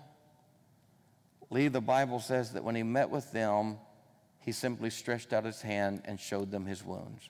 Lee, 1.49 1.67
the 1.67 1.81
Bible 1.81 2.19
says 2.19 2.53
that 2.53 2.63
when 2.63 2.75
he 2.75 2.83
met 2.83 3.09
with 3.09 3.31
them, 3.31 3.77
he 4.39 4.51
simply 4.51 4.89
stretched 4.89 5.31
out 5.31 5.45
his 5.45 5.61
hand 5.61 6.01
and 6.05 6.19
showed 6.19 6.51
them 6.51 6.65
his 6.65 6.83
wounds. 6.83 7.29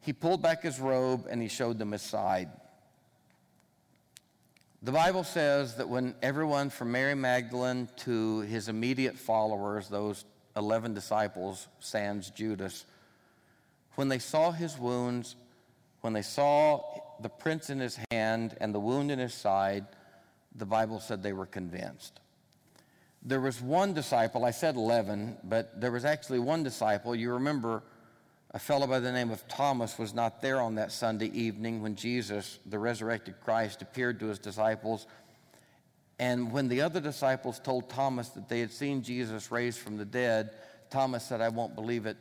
He 0.00 0.12
pulled 0.12 0.42
back 0.42 0.62
his 0.62 0.80
robe 0.80 1.26
and 1.30 1.40
he 1.40 1.48
showed 1.48 1.78
them 1.78 1.92
his 1.92 2.02
side. 2.02 2.50
The 4.84 4.90
Bible 4.90 5.22
says 5.22 5.76
that 5.76 5.88
when 5.88 6.16
everyone 6.22 6.68
from 6.68 6.90
Mary 6.90 7.14
Magdalene 7.14 7.88
to 7.98 8.40
his 8.40 8.68
immediate 8.68 9.16
followers, 9.16 9.88
those 9.88 10.24
11 10.56 10.92
disciples, 10.92 11.68
sans 11.78 12.30
Judas, 12.30 12.84
when 13.94 14.08
they 14.08 14.18
saw 14.18 14.50
his 14.50 14.76
wounds, 14.76 15.36
when 16.00 16.12
they 16.12 16.22
saw 16.22 16.82
the 17.20 17.28
prints 17.28 17.70
in 17.70 17.78
his 17.78 17.96
hand 18.10 18.56
and 18.60 18.74
the 18.74 18.80
wound 18.80 19.12
in 19.12 19.20
his 19.20 19.34
side, 19.34 19.86
the 20.56 20.66
Bible 20.66 20.98
said 20.98 21.22
they 21.22 21.32
were 21.32 21.46
convinced. 21.46 22.18
There 23.22 23.40
was 23.40 23.62
one 23.62 23.94
disciple, 23.94 24.44
I 24.44 24.50
said 24.50 24.74
11, 24.74 25.36
but 25.44 25.80
there 25.80 25.92
was 25.92 26.04
actually 26.04 26.40
one 26.40 26.64
disciple. 26.64 27.14
You 27.14 27.34
remember 27.34 27.84
a 28.54 28.58
fellow 28.58 28.86
by 28.86 29.00
the 29.00 29.12
name 29.12 29.30
of 29.30 29.46
Thomas 29.48 29.98
was 29.98 30.12
not 30.12 30.42
there 30.42 30.60
on 30.60 30.74
that 30.74 30.92
Sunday 30.92 31.30
evening 31.32 31.80
when 31.82 31.96
Jesus, 31.96 32.58
the 32.66 32.78
resurrected 32.78 33.36
Christ, 33.42 33.80
appeared 33.80 34.20
to 34.20 34.26
his 34.26 34.38
disciples. 34.38 35.06
And 36.18 36.52
when 36.52 36.68
the 36.68 36.82
other 36.82 37.00
disciples 37.00 37.58
told 37.58 37.88
Thomas 37.88 38.28
that 38.30 38.50
they 38.50 38.60
had 38.60 38.70
seen 38.70 39.02
Jesus 39.02 39.50
raised 39.50 39.78
from 39.78 39.96
the 39.96 40.04
dead, 40.04 40.50
Thomas 40.90 41.24
said, 41.24 41.40
I 41.40 41.48
won't 41.48 41.74
believe 41.74 42.04
it. 42.04 42.18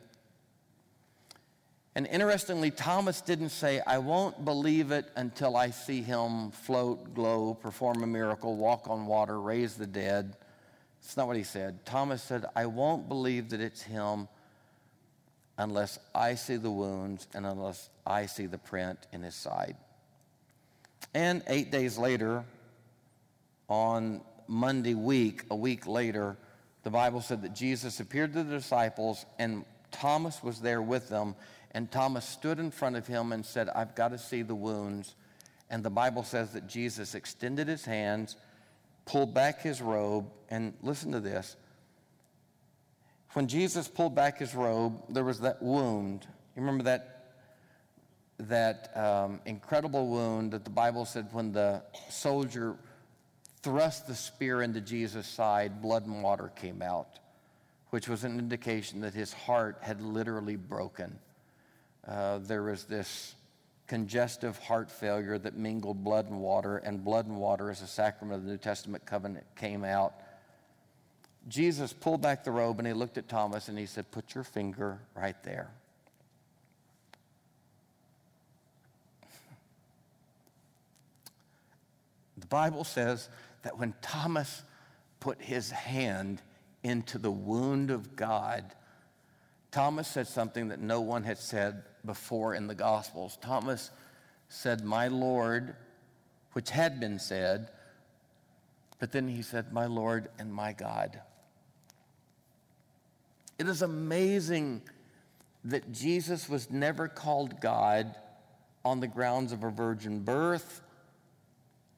And 1.96 2.08
interestingly, 2.08 2.72
Thomas 2.72 3.20
didn't 3.20 3.50
say, 3.50 3.82
I 3.86 3.98
won't 3.98 4.46
believe 4.46 4.92
it 4.92 5.12
until 5.18 5.58
I 5.58 5.72
see 5.72 6.02
him 6.02 6.52
float, 6.52 7.14
glow, 7.14 7.54
perform 7.54 8.02
a 8.04 8.08
miracle, 8.08 8.56
walk 8.56 8.90
on 8.90 9.06
water, 9.06 9.42
raise 9.42 9.76
the 9.76 9.86
dead. 9.86 10.38
That's 11.02 11.18
not 11.18 11.28
what 11.28 11.36
he 11.36 11.44
said. 11.44 11.86
Thomas 11.86 12.24
said, 12.24 12.46
I 12.56 12.68
won't 12.68 13.10
believe 13.10 13.50
that 13.50 13.60
it's 13.60 13.82
him 13.82 14.30
unless 15.62 16.00
I 16.16 16.36
see 16.36 16.58
the 16.58 16.72
wounds 16.72 17.28
and 17.36 17.46
unless 17.46 17.90
I 18.06 18.26
see 18.26 18.48
the 18.48 18.58
print 18.58 18.98
in 19.14 19.22
his 19.22 19.36
side. 19.36 19.76
And 21.14 21.44
eight 21.46 21.72
days 21.72 22.00
later, 22.00 22.44
on 23.70 24.22
Monday 24.48 24.96
week, 24.96 25.46
a 25.52 25.56
week 25.56 25.86
later, 25.86 26.36
the 26.84 26.90
Bible 26.90 27.22
said 27.22 27.44
that 27.44 27.54
Jesus 27.54 28.00
appeared 28.00 28.34
to 28.34 28.44
the 28.44 28.56
disciples 28.58 29.24
and 29.38 29.64
Thomas 29.92 30.42
was 30.42 30.62
there 30.62 30.82
with 30.82 31.10
them. 31.10 31.36
And 31.74 31.92
Thomas 31.92 32.26
stood 32.26 32.58
in 32.60 32.72
front 32.72 32.96
of 32.96 33.06
him 33.06 33.32
and 33.32 33.46
said, 33.46 33.70
I've 33.70 33.94
got 33.94 34.10
to 34.10 34.18
see 34.18 34.42
the 34.42 34.56
wounds. 34.56 35.16
And 35.70 35.84
the 35.84 35.92
Bible 35.92 36.24
says 36.24 36.54
that 36.54 36.68
Jesus 36.68 37.14
extended 37.14 37.68
his 37.68 37.86
hands, 37.86 38.36
pulled 39.06 39.34
back 39.34 39.62
his 39.62 39.80
robe, 39.80 40.26
and 40.50 40.74
listen 40.82 41.12
to 41.12 41.20
this 41.20 41.56
when 43.34 43.48
Jesus 43.48 43.88
pulled 43.88 44.16
back 44.16 44.40
his 44.40 44.56
robe, 44.56 45.02
there 45.10 45.24
was 45.24 45.40
that 45.42 45.62
wound. 45.62 46.28
You 46.56 46.62
remember 46.62 46.84
that? 46.86 47.12
that 48.48 48.96
um, 48.98 49.40
incredible 49.46 50.08
wound 50.08 50.52
that 50.52 50.64
the 50.64 50.70
Bible 50.70 51.06
said 51.06 51.28
when 51.32 51.52
the 51.52 51.82
soldier 52.10 52.76
thrust 53.62 54.08
the 54.08 54.16
spear 54.16 54.62
into 54.62 54.82
Jesus' 54.82 55.28
side, 55.28 55.82
blood 55.82 56.06
and 56.06 56.24
water 56.24 56.52
came 56.56 56.82
out, 56.82 57.20
which 57.90 58.08
was 58.08 58.24
an 58.24 58.40
indication 58.40 59.02
that 59.02 59.14
his 59.14 59.34
heart 59.34 59.78
had 59.82 60.02
literally 60.02 60.56
broken. 60.56 61.20
Uh, 62.08 62.40
there 62.40 62.64
was 62.64 62.86
this 62.86 63.36
congestive 63.88 64.58
heart 64.58 64.90
failure 64.90 65.38
that 65.38 65.56
mingled 65.56 66.04
blood 66.04 66.30
and 66.30 66.40
water, 66.40 66.78
and 66.78 67.04
blood 67.04 67.28
and 67.28 67.38
water 67.38 67.70
as 67.70 67.82
a 67.82 67.88
sacrament 67.88 68.40
of 68.40 68.46
the 68.46 68.52
New 68.52 68.58
Testament 68.58 69.06
covenant 69.06 69.46
came 69.56 69.84
out. 69.84 70.21
Jesus 71.48 71.92
pulled 71.92 72.22
back 72.22 72.44
the 72.44 72.52
robe 72.52 72.80
and 72.80 72.88
he 72.88 72.94
looked 72.94 73.18
at 73.18 73.28
Thomas 73.28 73.68
and 73.68 73.78
he 73.78 73.86
said, 73.86 74.12
Put 74.12 74.36
your 74.36 74.44
finger 74.44 75.00
right 75.16 75.42
there. 75.44 75.72
The 82.38 82.48
Bible 82.48 82.84
says 82.84 83.30
that 83.64 83.78
when 83.78 83.94
Thomas 84.02 84.64
put 85.20 85.42
his 85.42 85.72
hand 85.72 86.42
into 86.84 87.18
the 87.18 87.32
wound 87.32 87.92
of 87.92 88.16
God, 88.16 88.76
Thomas 89.72 90.08
said 90.08 90.28
something 90.28 90.68
that 90.70 90.80
no 90.80 91.02
one 91.02 91.24
had 91.24 91.38
said 91.38 91.84
before 92.06 92.54
in 92.54 92.68
the 92.68 92.76
Gospels. 92.76 93.38
Thomas 93.42 93.92
said, 94.50 94.84
My 94.84 95.08
Lord, 95.08 95.76
which 96.54 96.72
had 96.72 97.00
been 97.00 97.20
said, 97.20 97.70
but 99.00 99.12
then 99.12 99.28
he 99.28 99.42
said, 99.42 99.72
My 99.72 99.86
Lord 99.86 100.30
and 100.38 100.54
my 100.54 100.74
God. 100.74 101.22
It 103.62 103.68
is 103.68 103.84
amazing 103.84 104.82
that 105.66 105.92
Jesus 105.92 106.50
was 106.50 106.72
never 106.72 107.08
called 107.08 107.62
God 107.62 108.16
on 108.84 109.00
the 109.00 109.08
grounds 109.08 109.52
of 109.52 109.64
a 109.64 109.70
virgin 109.70 110.22
birth, 110.22 110.82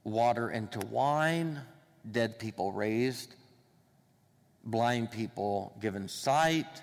water 0.04 0.52
into 0.52 0.86
wine, 0.88 1.62
dead 2.12 2.38
people 2.38 2.74
raised, 2.74 3.34
blind 4.66 5.12
people 5.12 5.74
given 5.80 6.10
sight 6.10 6.82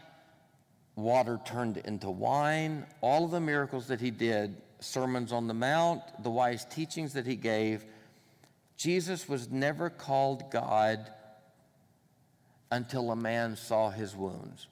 water 0.97 1.39
turned 1.45 1.79
into 1.79 2.11
wine, 2.11 2.87
all 3.01 3.25
of 3.25 3.31
the 3.31 3.41
miracles 3.41 3.87
that 3.89 4.01
he 4.01 4.11
did, 4.11 4.57
sermons 4.81 5.31
on 5.33 5.47
the 5.47 5.55
mount, 5.55 6.03
the 6.23 6.31
wise 6.31 6.65
teachings 6.65 7.13
that 7.13 7.27
he 7.27 7.37
gave, 7.37 7.85
Jesus 8.77 9.29
was 9.29 9.51
never 9.51 9.91
called 9.91 10.51
God 10.51 11.11
until 12.71 13.11
a 13.11 13.17
man 13.17 13.57
saw 13.57 13.91
his 13.91 14.15
wounds. 14.15 14.67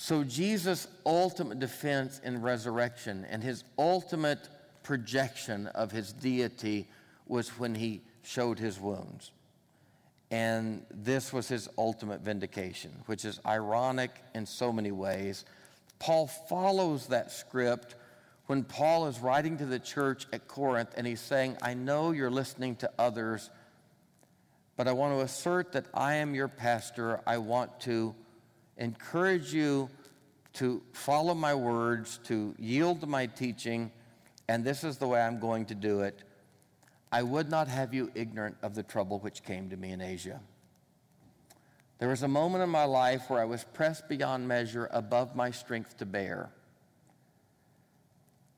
So, 0.00 0.22
Jesus' 0.22 0.86
ultimate 1.04 1.58
defense 1.58 2.20
in 2.22 2.40
resurrection 2.40 3.26
and 3.28 3.42
his 3.42 3.64
ultimate 3.76 4.48
projection 4.84 5.66
of 5.66 5.90
his 5.90 6.12
deity 6.12 6.86
was 7.26 7.48
when 7.58 7.74
he 7.74 8.02
showed 8.22 8.60
his 8.60 8.78
wounds. 8.78 9.32
And 10.30 10.86
this 10.88 11.32
was 11.32 11.48
his 11.48 11.68
ultimate 11.76 12.20
vindication, 12.20 12.92
which 13.06 13.24
is 13.24 13.40
ironic 13.44 14.12
in 14.36 14.46
so 14.46 14.72
many 14.72 14.92
ways. 14.92 15.44
Paul 15.98 16.28
follows 16.28 17.08
that 17.08 17.32
script 17.32 17.96
when 18.46 18.62
Paul 18.62 19.08
is 19.08 19.18
writing 19.18 19.58
to 19.58 19.66
the 19.66 19.80
church 19.80 20.28
at 20.32 20.46
Corinth 20.46 20.90
and 20.96 21.08
he's 21.08 21.20
saying, 21.20 21.56
I 21.60 21.74
know 21.74 22.12
you're 22.12 22.30
listening 22.30 22.76
to 22.76 22.90
others, 23.00 23.50
but 24.76 24.86
I 24.86 24.92
want 24.92 25.14
to 25.14 25.22
assert 25.22 25.72
that 25.72 25.86
I 25.92 26.14
am 26.14 26.36
your 26.36 26.46
pastor. 26.46 27.20
I 27.26 27.38
want 27.38 27.80
to 27.80 28.14
encourage 28.78 29.52
you 29.52 29.90
to 30.54 30.82
follow 30.92 31.34
my 31.34 31.54
words, 31.54 32.18
to 32.24 32.54
yield 32.58 33.00
to 33.02 33.06
my 33.06 33.26
teaching, 33.26 33.92
and 34.48 34.64
this 34.64 34.82
is 34.82 34.96
the 34.96 35.06
way 35.06 35.20
I'm 35.20 35.38
going 35.38 35.66
to 35.66 35.74
do 35.74 36.00
it. 36.00 36.22
I 37.12 37.22
would 37.22 37.50
not 37.50 37.68
have 37.68 37.94
you 37.94 38.10
ignorant 38.14 38.56
of 38.62 38.74
the 38.74 38.82
trouble 38.82 39.18
which 39.18 39.42
came 39.42 39.70
to 39.70 39.76
me 39.76 39.92
in 39.92 40.00
Asia. 40.00 40.40
There 41.98 42.08
was 42.08 42.22
a 42.22 42.28
moment 42.28 42.62
in 42.62 42.70
my 42.70 42.84
life 42.84 43.28
where 43.28 43.40
I 43.40 43.44
was 43.44 43.64
pressed 43.64 44.08
beyond 44.08 44.46
measure 44.46 44.88
above 44.92 45.34
my 45.34 45.50
strength 45.50 45.96
to 45.98 46.06
bear. 46.06 46.50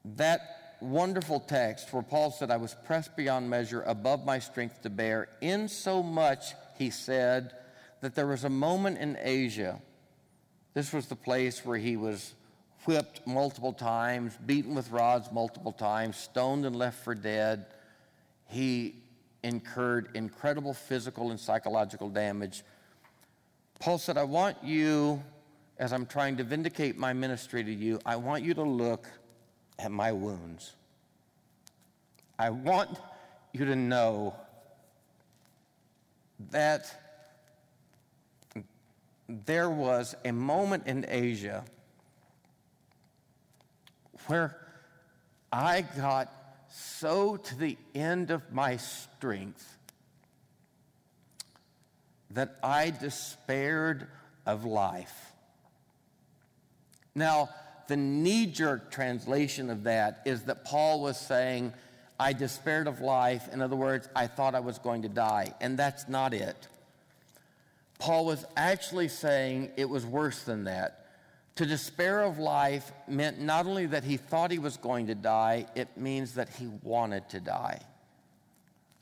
That 0.05 0.77
wonderful 0.81 1.41
text 1.41 1.93
where 1.93 2.03
Paul 2.03 2.31
said, 2.31 2.51
I 2.51 2.57
was 2.57 2.77
pressed 2.85 3.17
beyond 3.17 3.49
measure 3.49 3.83
above 3.83 4.25
my 4.25 4.39
strength 4.39 4.83
to 4.83 4.91
bear, 4.91 5.29
in 5.41 5.69
so 5.69 6.03
much, 6.03 6.55
he 6.77 6.91
said, 6.91 7.53
that 8.01 8.15
there 8.15 8.27
was 8.27 8.45
a 8.45 8.51
moment 8.51 8.99
in 8.99 9.17
Asia. 9.21 9.81
This 10.75 10.93
was 10.93 11.07
the 11.07 11.17
place 11.17 11.65
where 11.65 11.79
he 11.79 11.97
was 11.97 12.35
whipped 12.87 13.27
multiple 13.27 13.73
times, 13.73 14.37
beaten 14.47 14.75
with 14.75 14.91
rods 14.91 15.31
multiple 15.33 15.73
times, 15.73 16.17
stoned 16.17 16.65
and 16.65 16.77
left 16.77 17.05
for 17.05 17.15
dead 17.15 17.67
he 18.51 18.97
incurred 19.43 20.09
incredible 20.15 20.75
physical 20.75 21.31
and 21.31 21.39
psychological 21.39 22.09
damage. 22.09 22.63
Paul 23.79 23.97
said, 23.97 24.19
I 24.19 24.25
want 24.25 24.57
you, 24.63 25.23
as 25.79 25.93
I'm 25.93 26.05
trying 26.05 26.37
to 26.39 26.45
vindicate 26.45 26.99
my 26.99 27.13
ministry 27.13 27.63
to 27.63 27.73
you, 27.73 28.01
I 28.05 28.17
want 28.17 28.43
you 28.43 28.53
to 28.55 28.63
look 28.63 29.07
at 29.79 29.93
my 29.93 30.11
wounds. 30.13 30.75
I 32.39 32.51
want 32.51 32.99
you 33.53 33.65
to 33.65 33.77
know 33.77 34.35
that 36.51 37.00
there 39.47 39.71
was 39.71 40.15
a 40.25 40.33
moment 40.33 40.87
in 40.87 41.07
Asia 41.09 41.65
where 44.27 44.57
I 45.53 45.83
got 45.83 46.33
so 46.71 47.37
to 47.37 47.59
the 47.59 47.77
end 47.95 48.31
of 48.31 48.53
my 48.53 48.77
strength 48.77 49.79
that 52.31 52.57
I 52.63 52.91
despaired 52.91 54.07
of 54.47 54.65
life. 54.65 55.33
Now, 57.15 57.49
the 57.89 57.97
knee 57.97 58.47
jerk 58.47 58.93
translation 58.93 59.69
of 59.69 59.83
that 59.83 60.23
is 60.25 60.45
that 60.45 60.65
Paul 60.65 61.03
was 61.03 61.19
saying, 61.19 61.73
I 62.21 62.33
despaired 62.33 62.87
of 62.87 63.01
life. 63.01 63.49
In 63.53 63.61
other 63.61 63.75
words, 63.75 64.09
I 64.15 64.29
thought 64.29 64.55
I 64.55 64.61
was 64.61 64.79
going 64.79 65.03
to 65.03 65.09
die. 65.09 65.55
And 65.61 65.77
that's 65.77 66.09
not 66.09 66.33
it. 66.35 66.69
Paul 68.01 68.25
was 68.25 68.45
actually 68.57 69.09
saying 69.09 69.73
it 69.77 69.89
was 69.89 70.05
worse 70.05 70.43
than 70.43 70.65
that. 70.65 71.07
To 71.57 71.67
despair 71.67 72.23
of 72.23 72.39
life 72.39 72.91
meant 73.07 73.39
not 73.39 73.67
only 73.67 73.87
that 73.87 74.03
he 74.03 74.17
thought 74.17 74.51
he 74.51 74.59
was 74.59 74.79
going 74.79 75.09
to 75.09 75.15
die, 75.15 75.67
it 75.77 75.97
means 75.97 76.35
that 76.35 76.49
he 76.49 76.67
wanted 76.83 77.29
to 77.29 77.41
die. 77.41 77.81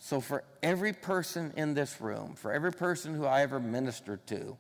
So, 0.01 0.21
for 0.21 0.43
every 0.63 0.93
person 0.93 1.53
in 1.57 1.75
this 1.75 2.01
room, 2.01 2.35
for 2.35 2.53
every 2.53 2.73
person 2.73 3.15
who 3.15 3.25
I 3.25 3.43
ever 3.43 3.61
ministered 3.61 4.27
to, 4.29 4.57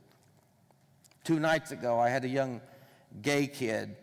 two 1.24 1.40
nights 1.40 1.72
ago 1.72 1.98
I 1.98 2.08
had 2.08 2.24
a 2.24 2.28
young 2.28 2.60
gay 3.20 3.48
kid, 3.48 3.96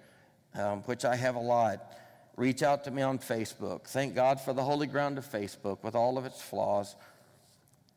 um, 0.53 0.81
which 0.83 1.05
I 1.05 1.15
have 1.15 1.35
a 1.35 1.39
lot, 1.39 1.93
reach 2.35 2.63
out 2.63 2.83
to 2.85 2.91
me 2.91 3.01
on 3.01 3.19
Facebook. 3.19 3.87
Thank 3.87 4.15
God 4.15 4.41
for 4.41 4.53
the 4.53 4.63
holy 4.63 4.87
ground 4.87 5.17
of 5.17 5.25
Facebook 5.25 5.83
with 5.83 5.95
all 5.95 6.17
of 6.17 6.25
its 6.25 6.41
flaws. 6.41 6.95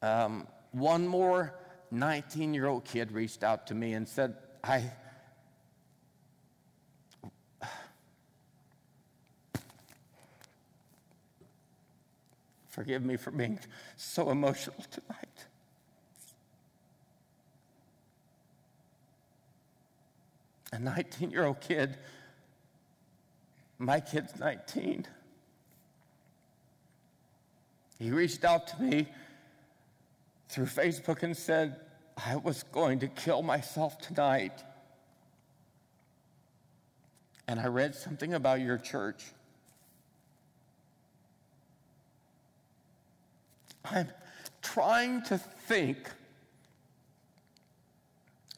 Um, 0.03 0.47
one 0.73 1.07
more 1.07 1.55
19 1.91 2.55
year 2.55 2.67
old 2.67 2.85
kid 2.85 3.13
reached 3.13 3.43
out 3.43 3.67
to 3.69 3.75
me 3.75 3.95
and 3.95 4.07
said, 4.09 4.37
I 4.63 4.93
Forgive 12.79 13.05
me 13.05 13.17
for 13.17 13.33
being 13.33 13.59
so 13.97 14.31
emotional 14.31 14.77
tonight. 14.93 15.47
A 20.71 20.79
19 20.79 21.33
year 21.33 21.45
old 21.45 21.61
kid, 21.61 21.97
my 23.79 23.99
kid's 23.99 24.39
19. 24.39 25.07
He 27.99 28.13
reached 28.13 28.45
out 28.45 28.69
to 28.69 28.81
me 28.81 29.09
through 30.49 30.67
Facebook 30.67 31.23
and 31.23 31.37
said, 31.37 31.77
I 32.17 32.37
was 32.37 32.63
going 32.65 33.01
to 33.01 33.09
kill 33.09 33.43
myself 33.43 33.99
tonight. 33.99 34.65
And 37.47 37.61
I 37.61 37.67
read 37.67 37.95
something 37.95 38.35
about 38.35 38.61
your 38.61 38.79
church. 38.79 39.25
I'm 43.85 44.09
trying 44.61 45.23
to 45.25 45.39
think 45.39 46.11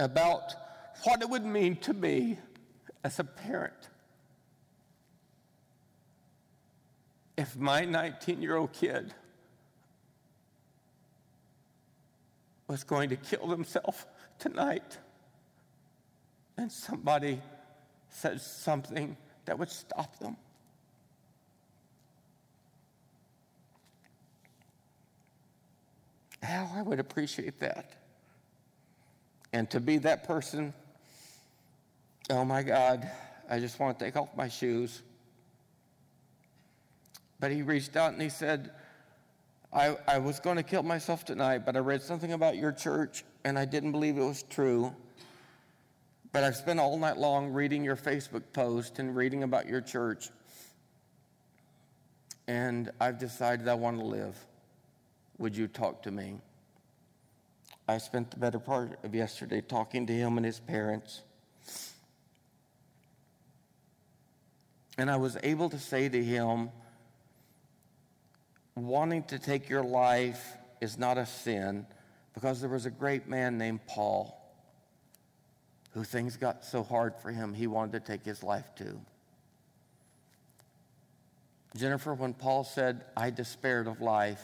about 0.00 0.54
what 1.04 1.22
it 1.22 1.28
would 1.28 1.44
mean 1.44 1.76
to 1.76 1.92
me 1.92 2.38
as 3.04 3.18
a 3.18 3.24
parent 3.24 3.90
if 7.40 7.56
my 7.56 7.84
19 7.86 8.42
year 8.42 8.56
old 8.56 8.72
kid 8.72 9.14
was 12.70 12.84
going 12.84 13.08
to 13.08 13.16
kill 13.16 13.48
himself 13.48 14.06
tonight 14.38 14.96
and 16.56 16.70
somebody 16.70 17.40
said 18.10 18.40
something 18.40 19.16
that 19.44 19.58
would 19.58 19.68
stop 19.68 20.16
them. 20.20 20.36
How 26.40 26.70
I 26.72 26.82
would 26.82 27.00
appreciate 27.00 27.58
that. 27.58 27.90
And 29.52 29.68
to 29.70 29.80
be 29.80 29.98
that 29.98 30.22
person, 30.22 30.72
oh 32.30 32.44
my 32.44 32.62
God, 32.62 33.10
I 33.50 33.58
just 33.58 33.80
want 33.80 33.98
to 33.98 34.04
take 34.04 34.16
off 34.16 34.28
my 34.36 34.46
shoes. 34.46 35.02
But 37.40 37.50
he 37.50 37.62
reached 37.62 37.96
out 37.96 38.12
and 38.12 38.22
he 38.22 38.28
said, 38.28 38.70
I, 39.72 39.96
I 40.08 40.18
was 40.18 40.40
going 40.40 40.56
to 40.56 40.62
kill 40.62 40.82
myself 40.82 41.24
tonight, 41.24 41.64
but 41.64 41.76
I 41.76 41.78
read 41.78 42.02
something 42.02 42.32
about 42.32 42.56
your 42.56 42.72
church 42.72 43.24
and 43.44 43.58
I 43.58 43.64
didn't 43.64 43.92
believe 43.92 44.18
it 44.18 44.24
was 44.24 44.42
true. 44.42 44.92
But 46.32 46.44
I've 46.44 46.56
spent 46.56 46.80
all 46.80 46.96
night 46.98 47.16
long 47.16 47.52
reading 47.52 47.84
your 47.84 47.96
Facebook 47.96 48.42
post 48.52 48.98
and 48.98 49.14
reading 49.14 49.42
about 49.42 49.68
your 49.68 49.80
church. 49.80 50.30
And 52.48 52.90
I've 53.00 53.18
decided 53.18 53.68
I 53.68 53.74
want 53.74 53.98
to 53.98 54.04
live. 54.04 54.36
Would 55.38 55.56
you 55.56 55.68
talk 55.68 56.02
to 56.02 56.10
me? 56.10 56.40
I 57.88 57.98
spent 57.98 58.30
the 58.30 58.36
better 58.38 58.58
part 58.58 58.98
of 59.04 59.14
yesterday 59.14 59.60
talking 59.60 60.06
to 60.06 60.12
him 60.12 60.36
and 60.36 60.44
his 60.44 60.60
parents. 60.60 61.22
And 64.98 65.10
I 65.10 65.16
was 65.16 65.36
able 65.42 65.70
to 65.70 65.78
say 65.78 66.08
to 66.08 66.22
him, 66.22 66.70
wanting 68.86 69.22
to 69.24 69.38
take 69.38 69.68
your 69.68 69.82
life 69.82 70.56
is 70.80 70.98
not 70.98 71.18
a 71.18 71.26
sin 71.26 71.86
because 72.34 72.60
there 72.60 72.70
was 72.70 72.86
a 72.86 72.90
great 72.90 73.28
man 73.28 73.58
named 73.58 73.80
Paul 73.86 74.36
who 75.92 76.04
things 76.04 76.36
got 76.36 76.64
so 76.64 76.82
hard 76.82 77.16
for 77.16 77.30
him, 77.30 77.52
he 77.52 77.66
wanted 77.66 77.92
to 77.92 78.12
take 78.12 78.24
his 78.24 78.42
life 78.42 78.74
too. 78.76 79.00
Jennifer, 81.76 82.14
when 82.14 82.34
Paul 82.34 82.64
said, 82.64 83.04
I 83.16 83.30
despaired 83.30 83.86
of 83.86 84.00
life, 84.00 84.40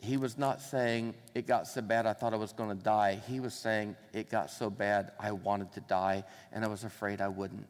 he 0.00 0.16
was 0.16 0.38
not 0.38 0.60
saying, 0.60 1.14
It 1.34 1.46
got 1.46 1.66
so 1.66 1.82
bad 1.82 2.06
I 2.06 2.12
thought 2.12 2.32
I 2.32 2.36
was 2.36 2.52
going 2.52 2.76
to 2.76 2.82
die. 2.82 3.20
He 3.26 3.40
was 3.40 3.54
saying, 3.54 3.96
It 4.12 4.30
got 4.30 4.50
so 4.50 4.70
bad 4.70 5.12
I 5.18 5.32
wanted 5.32 5.72
to 5.72 5.80
die 5.80 6.24
and 6.52 6.64
I 6.64 6.68
was 6.68 6.84
afraid 6.84 7.20
I 7.20 7.28
wouldn't. 7.28 7.66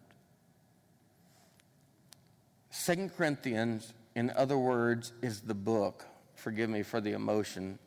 Second 2.71 3.17
Corinthians, 3.17 3.93
in 4.19 4.31
other 4.31 4.59
words, 4.59 5.13
is 5.23 5.43
the 5.43 5.55
book. 5.55 6.05
Forgive 6.35 6.69
me 6.69 6.83
for 6.83 7.01
the 7.01 7.13
emotion 7.13 7.79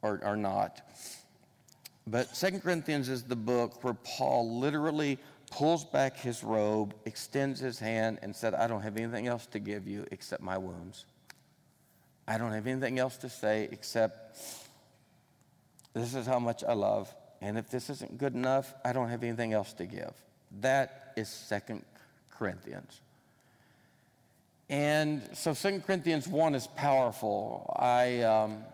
or, 0.00 0.18
or 0.24 0.34
not. 0.34 0.80
But 2.06 2.34
Second 2.34 2.62
Corinthians 2.62 3.10
is 3.10 3.22
the 3.22 3.36
book 3.36 3.84
where 3.84 3.92
Paul 3.92 4.58
literally 4.60 5.18
pulls 5.50 5.84
back 5.84 6.16
his 6.16 6.42
robe, 6.42 6.94
extends 7.04 7.60
his 7.60 7.78
hand, 7.78 8.18
and 8.22 8.34
said, 8.34 8.54
I 8.54 8.66
don't 8.66 8.80
have 8.80 8.96
anything 8.96 9.26
else 9.26 9.44
to 9.48 9.58
give 9.58 9.86
you 9.86 10.06
except 10.10 10.42
my 10.42 10.56
wounds. 10.56 11.04
I 12.26 12.38
don't 12.38 12.52
have 12.52 12.66
anything 12.66 12.98
else 12.98 13.18
to 13.18 13.28
say 13.28 13.68
except 13.70 14.38
this 15.92 16.14
is 16.14 16.24
how 16.24 16.38
much 16.38 16.64
I 16.64 16.72
love. 16.72 17.14
And 17.42 17.58
if 17.58 17.68
this 17.68 17.90
isn't 17.90 18.16
good 18.16 18.34
enough, 18.34 18.74
I 18.86 18.94
don't 18.94 19.10
have 19.10 19.22
anything 19.22 19.52
else 19.52 19.74
to 19.74 19.84
give. 19.84 20.14
That 20.60 21.12
is 21.14 21.28
Second 21.28 21.84
Corinthians. 22.30 23.02
And 24.70 25.22
so 25.32 25.54
Second 25.54 25.86
Corinthians 25.86 26.28
1 26.28 26.54
is 26.54 26.66
powerful. 26.66 27.74
I, 27.78 28.22
um, 28.22 28.64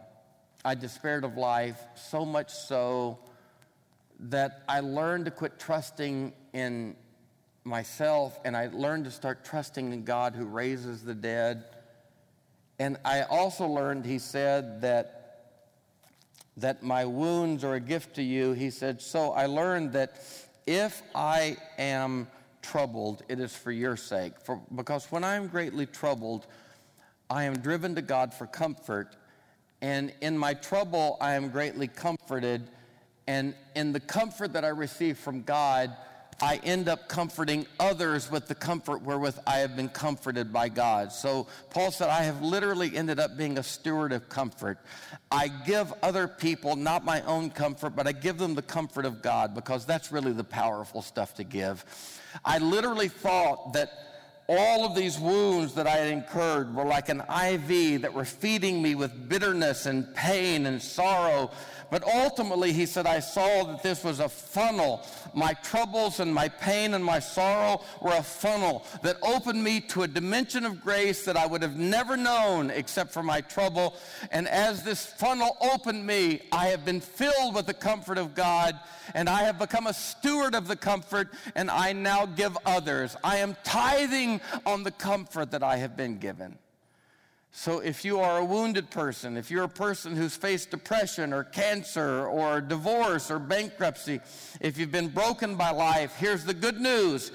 I 0.65 0.75
despaired 0.75 1.25
of 1.25 1.37
life 1.37 1.81
so 1.95 2.25
much 2.25 2.51
so 2.51 3.19
that 4.19 4.63
I 4.69 4.81
learned 4.81 5.27
to 5.27 5.31
quit 5.31 5.59
trusting 5.59 6.33
in 6.53 6.97
myself 7.65 8.39
and 8.45 8.57
I 8.57 8.69
learned 8.73 9.05
to 9.05 9.11
start 9.11 9.45
trusting 9.45 9.93
in 9.93 10.05
God 10.05 10.35
who 10.35 10.47
raises 10.47 11.03
the 11.03 11.15
dead 11.15 11.65
and 12.79 12.97
I 13.05 13.23
also 13.23 13.67
learned, 13.67 14.05
he 14.05 14.19
said, 14.19 14.81
that 14.83 15.21
that 16.57 16.85
my 16.85 17.05
wounds 17.05 17.65
are 17.65 17.75
a 17.75 17.81
gift 17.81 18.15
to 18.15 18.23
you. 18.23 18.53
He 18.53 18.71
said, 18.71 19.03
So 19.03 19.33
I 19.33 19.47
learned 19.47 19.93
that 19.95 20.23
if 20.67 21.03
I 21.15 21.57
am 21.79 22.29
troubled, 22.65 23.23
it 23.29 23.39
is 23.39 23.55
for 23.55 23.71
your 23.71 23.97
sake. 23.97 24.33
For, 24.41 24.61
because 24.75 25.07
when 25.13 25.25
I 25.25 25.37
am 25.37 25.49
greatly 25.49 25.87
troubled, 25.87 26.47
I 27.31 27.45
am 27.45 27.59
driven 27.59 27.95
to 27.95 28.03
God 28.03 28.33
for 28.33 28.47
comfort. 28.47 29.17
And 29.81 30.13
in 30.21 30.37
my 30.39 30.55
trouble, 30.55 31.17
I 31.21 31.35
am 31.35 31.51
greatly 31.51 31.89
comforted. 31.89 32.69
And 33.27 33.55
in 33.75 33.93
the 33.93 34.01
comfort 34.01 34.53
that 34.55 34.65
I 34.65 34.69
receive 34.69 35.19
from 35.19 35.43
God, 35.43 35.95
I 36.41 36.61
end 36.65 36.89
up 36.89 37.09
comforting 37.09 37.67
others 37.79 38.31
with 38.31 38.49
the 38.49 38.55
comfort 38.55 39.03
wherewith 39.03 39.39
I 39.47 39.59
have 39.59 39.77
been 39.77 39.89
comforted 39.89 40.53
by 40.53 40.69
God. 40.69 41.13
So 41.13 41.47
Paul 41.71 41.91
said, 41.93 42.09
I 42.09 42.23
have 42.23 42.43
literally 42.43 42.97
ended 42.97 43.21
up 43.21 43.37
being 43.37 43.59
a 43.59 43.63
steward 43.63 44.13
of 44.13 44.29
comfort. 44.29 44.79
I 45.31 45.49
give 45.49 45.93
other 46.03 46.27
people 46.27 46.77
not 46.77 47.05
my 47.05 47.23
own 47.23 47.51
comfort, 47.51 47.91
but 47.91 48.07
I 48.07 48.13
give 48.13 48.39
them 48.39 48.55
the 48.55 48.63
comfort 48.63 49.07
of 49.07 49.23
God 49.23 49.55
because 49.55 49.87
that's 49.87 50.11
really 50.11 50.33
the 50.33 50.45
powerful 50.45 51.03
stuff 51.03 51.35
to 51.35 51.45
give. 51.45 51.85
I 52.45 52.59
literally 52.59 53.09
thought 53.09 53.73
that 53.75 53.91
all 54.47 54.85
of 54.85 54.95
these 54.95 55.19
wounds 55.19 55.75
that 55.75 55.87
I 55.87 55.97
had 55.97 56.09
incurred 56.09 56.75
were 56.75 56.85
like 56.85 57.09
an 57.09 57.21
IV 57.21 58.03
that 58.03 58.13
were 58.13 58.25
feeding 58.25 58.83
me 58.83 58.95
with 58.95 59.29
bitterness 59.29 59.87
and 59.87 60.15
pain 60.15 60.67
and 60.67 60.81
sorrow 60.83 61.51
but 61.95 62.03
ultimately, 62.13 62.73
he 62.73 62.87
said, 62.87 63.07
I 63.07 63.21
saw 63.21 63.63
that 63.63 63.85
this 63.85 64.03
was 64.03 64.19
a 64.19 64.29
funnel. 64.29 65.07
My 65.33 65.53
troubles 65.53 66.19
and 66.19 66.35
my 66.35 66.49
pain 66.49 66.93
and 66.93 67.05
my 67.05 67.21
sorrow 67.21 67.85
were 68.01 68.17
a 68.17 68.21
funnel 68.21 68.85
that 69.05 69.17
opened 69.23 69.63
me 69.63 69.79
to 69.83 70.03
a 70.03 70.09
dimension 70.09 70.65
of 70.65 70.81
grace 70.83 71.25
that 71.25 71.37
I 71.37 71.47
would 71.47 71.63
have 71.63 71.77
never 71.77 72.17
known 72.17 72.71
except 72.71 73.13
for 73.13 73.23
my 73.23 73.43
trouble. 73.43 73.95
And 74.33 74.49
as 74.49 74.83
this 74.83 75.07
funnel 75.07 75.57
opened 75.61 76.05
me, 76.05 76.41
I 76.51 76.67
have 76.67 76.85
been 76.85 77.01
filled 77.01 77.55
with 77.55 77.67
the 77.67 77.75
comfort 77.75 78.19
of 78.19 78.35
God, 78.35 78.77
and 79.15 79.29
I 79.29 79.43
have 79.43 79.61
become 79.61 79.87
a 79.87 79.95
steward 79.95 80.57
of 80.57 80.67
the 80.67 80.75
comfort, 80.75 81.29
and 81.55 81.71
I 81.71 81.93
now 81.93 82.27
give 82.27 82.59
others. 82.67 83.15
I 83.23 83.37
am 83.37 83.57
tithing 83.63 84.41
on 84.67 84.83
the 84.83 84.91
comfort 84.91 85.53
that 85.53 85.63
I 85.63 85.77
have 85.77 85.97
been 85.97 86.19
given. 86.19 86.59
So, 87.57 87.79
if 87.79 88.05
you 88.05 88.19
are 88.19 88.39
a 88.39 88.45
wounded 88.45 88.91
person, 88.91 89.37
if 89.37 89.49
you're 89.49 89.63
a 89.63 89.69
person 89.69 90.17
who's 90.17 90.35
faced 90.35 90.73
depression 90.73 91.33
or 91.33 91.45
cancer 91.45 92.27
or 92.27 92.61
divorce 92.61 93.31
or 93.31 93.39
bankruptcy, 93.39 94.19
if 94.61 94.77
you've 94.77 94.91
been 94.91 95.07
broken 95.07 95.55
by 95.55 95.71
life, 95.71 96.17
here's 96.17 96.45
the 96.45 96.53
good 96.53 96.81
news. 96.81 97.31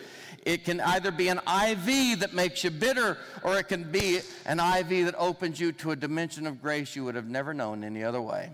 It 0.46 0.66
can 0.66 0.82
either 0.82 1.12
be 1.12 1.30
an 1.30 1.38
IV 1.38 2.20
that 2.20 2.34
makes 2.34 2.66
you 2.66 2.70
bitter, 2.70 3.18
or 3.44 3.60
it 3.60 3.70
can 3.70 3.90
be 3.94 4.20
an 4.46 4.60
IV 4.60 5.06
that 5.06 5.16
opens 5.18 5.58
you 5.58 5.72
to 5.72 5.92
a 5.92 5.96
dimension 5.96 6.46
of 6.48 6.62
grace 6.62 6.98
you 6.98 7.06
would 7.06 7.16
have 7.16 7.30
never 7.30 7.54
known 7.54 7.86
any 7.86 8.04
other 8.04 8.22
way. 8.22 8.52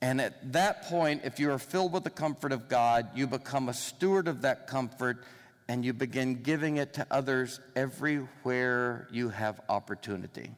And 0.00 0.22
at 0.22 0.54
that 0.54 0.84
point, 0.84 1.20
if 1.24 1.38
you 1.38 1.52
are 1.52 1.58
filled 1.58 1.92
with 1.92 2.04
the 2.04 2.10
comfort 2.10 2.52
of 2.52 2.70
God, 2.70 3.08
you 3.14 3.26
become 3.26 3.68
a 3.68 3.74
steward 3.74 4.26
of 4.26 4.40
that 4.40 4.68
comfort 4.68 5.22
and 5.68 5.84
you 5.84 5.92
begin 5.92 6.42
giving 6.42 6.76
it 6.76 6.94
to 6.94 7.06
others 7.10 7.60
everywhere 7.74 9.08
you 9.10 9.30
have 9.30 9.60
opportunity. 9.68 10.50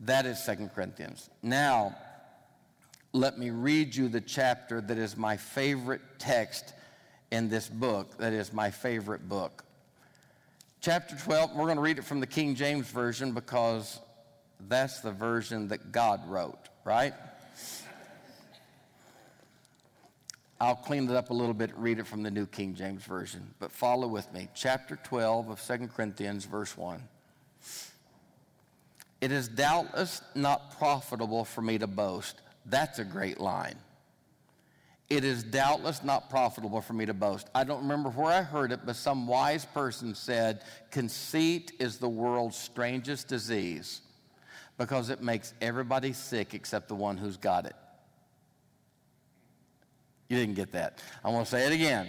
That 0.00 0.26
is 0.26 0.42
Second 0.42 0.70
Corinthians. 0.74 1.30
Now, 1.42 1.96
let 3.12 3.38
me 3.38 3.50
read 3.50 3.94
you 3.94 4.08
the 4.08 4.20
chapter 4.20 4.80
that 4.80 4.98
is 4.98 5.16
my 5.16 5.36
favorite 5.36 6.00
text 6.18 6.72
in 7.30 7.48
this 7.48 7.68
book, 7.68 8.18
that 8.18 8.32
is 8.32 8.52
my 8.52 8.70
favorite 8.70 9.28
book. 9.28 9.64
Chapter 10.80 11.16
12, 11.16 11.54
we're 11.54 11.64
going 11.64 11.76
to 11.76 11.82
read 11.82 11.98
it 11.98 12.04
from 12.04 12.20
the 12.20 12.26
King 12.26 12.54
James 12.54 12.90
Version 12.90 13.32
because 13.32 14.00
that's 14.68 15.00
the 15.00 15.12
version 15.12 15.68
that 15.68 15.92
God 15.92 16.26
wrote, 16.28 16.58
right? 16.84 17.12
I'll 20.60 20.76
clean 20.76 21.08
it 21.08 21.16
up 21.16 21.30
a 21.30 21.34
little 21.34 21.54
bit 21.54 21.70
read 21.74 21.98
it 21.98 22.06
from 22.06 22.22
the 22.22 22.30
New 22.30 22.46
King 22.46 22.74
James 22.74 23.02
Version, 23.02 23.54
but 23.58 23.72
follow 23.72 24.06
with 24.06 24.30
me. 24.34 24.48
Chapter 24.54 24.96
12 25.04 25.48
of 25.48 25.66
2 25.66 25.88
Corinthians, 25.88 26.44
verse 26.44 26.76
1. 26.76 27.02
It 29.22 29.32
is 29.32 29.48
doubtless 29.48 30.22
not 30.34 30.76
profitable 30.78 31.44
for 31.44 31.62
me 31.62 31.78
to 31.78 31.86
boast. 31.86 32.42
That's 32.66 32.98
a 32.98 33.04
great 33.04 33.40
line. 33.40 33.76
It 35.08 35.24
is 35.24 35.42
doubtless 35.42 36.04
not 36.04 36.30
profitable 36.30 36.80
for 36.80 36.92
me 36.92 37.04
to 37.06 37.14
boast. 37.14 37.48
I 37.54 37.64
don't 37.64 37.80
remember 37.80 38.10
where 38.10 38.32
I 38.32 38.42
heard 38.42 38.70
it, 38.70 38.80
but 38.84 38.96
some 38.96 39.26
wise 39.26 39.64
person 39.64 40.14
said, 40.14 40.62
Conceit 40.90 41.72
is 41.80 41.98
the 41.98 42.08
world's 42.08 42.56
strangest 42.56 43.28
disease 43.28 44.02
because 44.78 45.10
it 45.10 45.22
makes 45.22 45.52
everybody 45.60 46.12
sick 46.12 46.54
except 46.54 46.88
the 46.88 46.94
one 46.94 47.16
who's 47.16 47.36
got 47.36 47.66
it. 47.66 47.74
You 50.30 50.38
didn't 50.38 50.54
get 50.54 50.72
that. 50.72 51.02
I 51.22 51.28
want 51.28 51.44
to 51.44 51.50
say 51.50 51.66
it 51.66 51.72
again. 51.72 52.08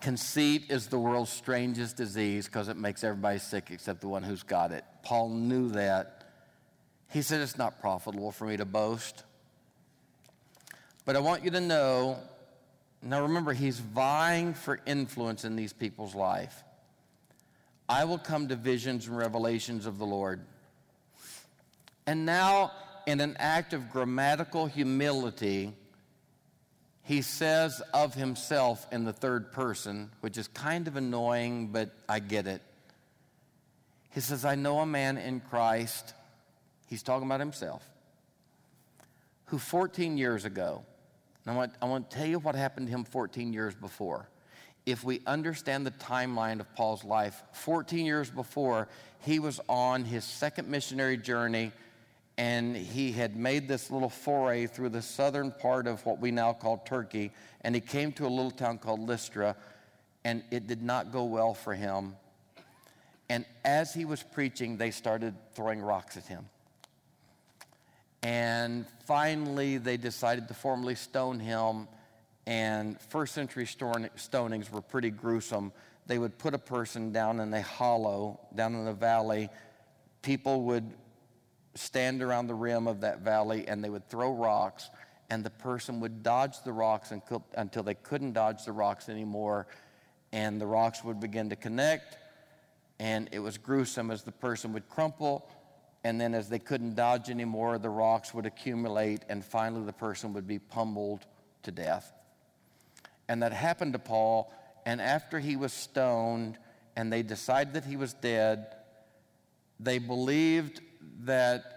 Conceit 0.00 0.64
is 0.68 0.88
the 0.88 0.98
world's 0.98 1.30
strangest 1.30 1.96
disease 1.96 2.46
because 2.46 2.66
it 2.66 2.76
makes 2.76 3.04
everybody 3.04 3.38
sick 3.38 3.68
except 3.70 4.00
the 4.00 4.08
one 4.08 4.24
who's 4.24 4.42
got 4.42 4.72
it. 4.72 4.84
Paul 5.04 5.28
knew 5.28 5.68
that. 5.70 6.24
He 7.12 7.22
said, 7.22 7.40
It's 7.40 7.56
not 7.56 7.80
profitable 7.80 8.32
for 8.32 8.46
me 8.46 8.56
to 8.56 8.64
boast. 8.64 9.22
But 11.04 11.14
I 11.14 11.20
want 11.20 11.44
you 11.44 11.50
to 11.52 11.60
know 11.60 12.18
now 13.02 13.22
remember, 13.22 13.52
he's 13.52 13.78
vying 13.78 14.54
for 14.54 14.80
influence 14.84 15.44
in 15.44 15.54
these 15.54 15.72
people's 15.72 16.14
life. 16.14 16.64
I 17.88 18.04
will 18.04 18.18
come 18.18 18.48
to 18.48 18.56
visions 18.56 19.06
and 19.06 19.16
revelations 19.16 19.86
of 19.86 19.98
the 19.98 20.06
Lord. 20.06 20.40
And 22.06 22.26
now, 22.26 22.72
in 23.06 23.20
an 23.20 23.36
act 23.38 23.72
of 23.72 23.92
grammatical 23.92 24.66
humility, 24.66 25.72
he 27.06 27.22
says 27.22 27.80
of 27.94 28.14
himself 28.14 28.86
in 28.90 29.04
the 29.04 29.12
third 29.12 29.52
person, 29.52 30.10
which 30.20 30.36
is 30.36 30.48
kind 30.48 30.88
of 30.88 30.96
annoying, 30.96 31.68
but 31.68 31.90
I 32.08 32.18
get 32.18 32.46
it. 32.46 32.60
He 34.10 34.20
says, 34.20 34.44
I 34.44 34.56
know 34.56 34.80
a 34.80 34.86
man 34.86 35.16
in 35.16 35.40
Christ, 35.40 36.14
he's 36.88 37.02
talking 37.02 37.26
about 37.26 37.40
himself, 37.40 37.88
who 39.46 39.58
14 39.58 40.18
years 40.18 40.44
ago, 40.44 40.84
I 41.46 41.54
want, 41.54 41.72
I 41.80 41.84
want 41.84 42.10
to 42.10 42.16
tell 42.16 42.26
you 42.26 42.40
what 42.40 42.56
happened 42.56 42.88
to 42.88 42.90
him 42.92 43.04
14 43.04 43.52
years 43.52 43.74
before 43.74 44.28
if 44.86 45.02
we 45.02 45.20
understand 45.26 45.84
the 45.84 45.90
timeline 45.90 46.60
of 46.60 46.72
Paul's 46.76 47.04
life, 47.04 47.42
14 47.52 48.06
years 48.06 48.30
before, 48.30 48.88
he 49.20 49.40
was 49.40 49.60
on 49.68 50.04
his 50.04 50.24
second 50.24 50.68
missionary 50.68 51.16
journey 51.16 51.72
and 52.38 52.76
he 52.76 53.12
had 53.12 53.36
made 53.36 53.66
this 53.68 53.90
little 53.90 54.10
foray 54.10 54.66
through 54.66 54.90
the 54.90 55.02
southern 55.02 55.50
part 55.50 55.86
of 55.86 56.04
what 56.04 56.20
we 56.20 56.30
now 56.30 56.52
call 56.52 56.78
Turkey. 56.78 57.32
And 57.62 57.74
he 57.74 57.80
came 57.80 58.12
to 58.12 58.26
a 58.26 58.28
little 58.28 58.50
town 58.50 58.78
called 58.78 59.00
Lystra, 59.00 59.56
and 60.24 60.42
it 60.50 60.66
did 60.66 60.82
not 60.82 61.12
go 61.12 61.24
well 61.24 61.54
for 61.54 61.74
him. 61.74 62.14
And 63.28 63.44
as 63.64 63.94
he 63.94 64.04
was 64.04 64.22
preaching, 64.22 64.76
they 64.76 64.90
started 64.90 65.34
throwing 65.54 65.80
rocks 65.80 66.16
at 66.16 66.26
him. 66.26 66.46
And 68.22 68.86
finally, 69.06 69.78
they 69.78 69.96
decided 69.96 70.48
to 70.48 70.54
formally 70.54 70.94
stone 70.94 71.40
him 71.40 71.88
and 72.46 73.00
first 73.00 73.34
century 73.34 73.66
stonings 73.66 74.70
were 74.70 74.80
pretty 74.80 75.10
gruesome. 75.10 75.72
They 76.06 76.18
would 76.18 76.38
put 76.38 76.54
a 76.54 76.58
person 76.58 77.10
down 77.10 77.40
in 77.40 77.52
a 77.52 77.62
hollow, 77.62 78.38
down 78.54 78.74
in 78.76 78.86
a 78.86 78.92
valley. 78.92 79.48
People 80.22 80.62
would 80.62 80.88
stand 81.76 82.22
around 82.22 82.46
the 82.46 82.54
rim 82.54 82.86
of 82.86 83.00
that 83.00 83.20
valley 83.20 83.66
and 83.68 83.82
they 83.82 83.90
would 83.90 84.08
throw 84.08 84.32
rocks, 84.32 84.90
and 85.30 85.44
the 85.44 85.50
person 85.50 86.00
would 86.00 86.22
dodge 86.22 86.62
the 86.64 86.72
rocks 86.72 87.12
until 87.56 87.82
they 87.82 87.94
couldn't 87.94 88.32
dodge 88.32 88.64
the 88.64 88.72
rocks 88.72 89.08
anymore, 89.08 89.66
and 90.32 90.60
the 90.60 90.66
rocks 90.66 91.02
would 91.04 91.20
begin 91.20 91.50
to 91.50 91.56
connect. 91.56 92.16
And 92.98 93.28
it 93.32 93.40
was 93.40 93.58
gruesome 93.58 94.10
as 94.10 94.22
the 94.22 94.32
person 94.32 94.72
would 94.72 94.88
crumple, 94.88 95.48
and 96.04 96.20
then 96.20 96.34
as 96.34 96.48
they 96.48 96.58
couldn't 96.58 96.94
dodge 96.94 97.28
anymore, 97.28 97.78
the 97.78 97.90
rocks 97.90 98.32
would 98.32 98.46
accumulate, 98.46 99.24
and 99.28 99.44
finally 99.44 99.84
the 99.84 99.92
person 99.92 100.32
would 100.32 100.46
be 100.46 100.58
pummeled 100.58 101.26
to 101.64 101.72
death. 101.72 102.12
And 103.28 103.42
that 103.42 103.52
happened 103.52 103.92
to 103.94 103.98
Paul. 103.98 104.52
And 104.86 105.00
after 105.00 105.40
he 105.40 105.56
was 105.56 105.72
stoned 105.72 106.58
and 106.94 107.12
they 107.12 107.22
decided 107.24 107.74
that 107.74 107.84
he 107.84 107.96
was 107.96 108.14
dead, 108.14 108.76
they 109.80 109.98
believed 109.98 110.80
that 111.20 111.76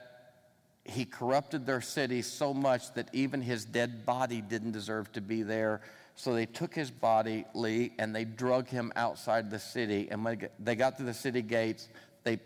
he 0.86 1.06
corrupted 1.06 1.66
their 1.66 1.82
city 1.82 2.22
so 2.22 2.54
much 2.54 2.94
that 2.94 3.10
even 3.14 3.42
his 3.42 3.66
dead 3.66 4.06
body 4.06 4.42
didn't 4.42 4.72
deserve 4.72 5.12
to 5.14 5.22
be 5.22 5.44
there. 5.44 5.82
So 6.16 6.34
they 6.34 6.46
took 6.46 6.74
his 6.74 6.92
body, 6.92 7.46
Lee, 7.54 7.94
and 7.98 8.14
they 8.16 8.26
drug 8.26 8.68
him 8.68 8.92
outside 8.96 9.50
the 9.50 9.60
city. 9.60 10.10
And 10.12 10.26
when 10.26 10.50
they 10.60 10.76
got 10.76 10.98
to 10.98 11.04
the 11.04 11.14
city 11.14 11.42
gates, 11.42 11.88
they 12.24 12.40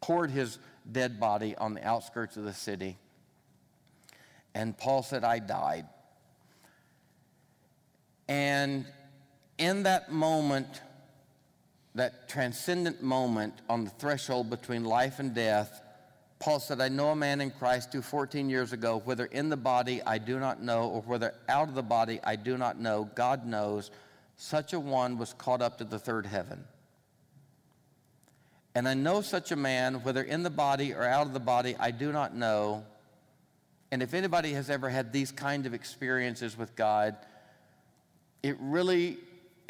poured 0.00 0.30
his 0.30 0.58
dead 0.90 1.18
body 1.18 1.56
on 1.56 1.74
the 1.74 1.84
outskirts 1.86 2.36
of 2.36 2.44
the 2.44 2.52
city. 2.52 2.98
And 4.54 4.76
Paul 4.76 5.02
said, 5.02 5.24
I 5.24 5.38
died. 5.38 5.86
And 8.28 8.86
in 9.58 9.84
that 9.84 10.12
moment, 10.12 10.80
that 11.94 12.28
transcendent 12.28 13.02
moment 13.02 13.54
on 13.68 13.84
the 13.84 13.90
threshold 13.90 14.48
between 14.50 14.84
life 14.84 15.18
and 15.18 15.34
death, 15.34 15.82
Paul 16.38 16.58
said, 16.58 16.80
I 16.80 16.88
know 16.88 17.10
a 17.10 17.16
man 17.16 17.40
in 17.40 17.50
Christ 17.50 17.92
who 17.92 18.02
14 18.02 18.50
years 18.50 18.72
ago, 18.72 19.00
whether 19.04 19.26
in 19.26 19.48
the 19.48 19.56
body 19.56 20.02
I 20.02 20.18
do 20.18 20.40
not 20.40 20.60
know, 20.60 20.88
or 20.88 21.02
whether 21.02 21.34
out 21.48 21.68
of 21.68 21.74
the 21.74 21.82
body 21.82 22.18
I 22.24 22.34
do 22.36 22.58
not 22.58 22.80
know, 22.80 23.08
God 23.14 23.46
knows, 23.46 23.90
such 24.36 24.72
a 24.72 24.80
one 24.80 25.18
was 25.18 25.34
caught 25.34 25.62
up 25.62 25.78
to 25.78 25.84
the 25.84 26.00
third 26.00 26.26
heaven. 26.26 26.64
And 28.74 28.88
I 28.88 28.94
know 28.94 29.20
such 29.20 29.52
a 29.52 29.56
man, 29.56 30.02
whether 30.02 30.22
in 30.22 30.42
the 30.42 30.50
body 30.50 30.94
or 30.94 31.04
out 31.04 31.26
of 31.26 31.32
the 31.32 31.40
body, 31.40 31.76
I 31.78 31.90
do 31.90 32.10
not 32.10 32.34
know. 32.34 32.84
And 33.90 34.02
if 34.02 34.14
anybody 34.14 34.54
has 34.54 34.70
ever 34.70 34.88
had 34.88 35.12
these 35.12 35.30
kind 35.30 35.66
of 35.66 35.74
experiences 35.74 36.56
with 36.56 36.74
God, 36.74 37.14
it 38.42 38.56
really, 38.58 39.18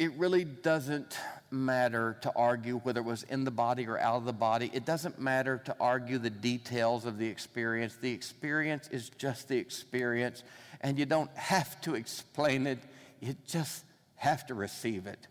it 0.03 0.11
really 0.17 0.43
doesn't 0.43 1.17
matter 1.49 2.17
to 2.23 2.31
argue 2.35 2.79
whether 2.79 2.99
it 2.99 3.05
was 3.05 3.23
in 3.23 3.45
the 3.45 3.51
body 3.51 3.87
or 3.87 3.97
out 3.97 4.17
of 4.17 4.25
the 4.25 4.33
body. 4.33 4.69
It 4.73 4.85
doesn't 4.85 5.17
matter 5.17 5.61
to 5.63 5.75
argue 5.79 6.17
the 6.17 6.29
details 6.29 7.05
of 7.05 7.17
the 7.17 7.27
experience. 7.27 7.95
The 7.95 8.11
experience 8.11 8.89
is 8.89 9.09
just 9.17 9.47
the 9.47 9.57
experience, 9.57 10.43
and 10.81 10.99
you 10.99 11.05
don't 11.05 11.31
have 11.37 11.79
to 11.81 11.95
explain 11.95 12.67
it, 12.67 12.79
you 13.21 13.37
just 13.47 13.85
have 14.15 14.45
to 14.47 14.53
receive 14.53 15.07
it. 15.07 15.25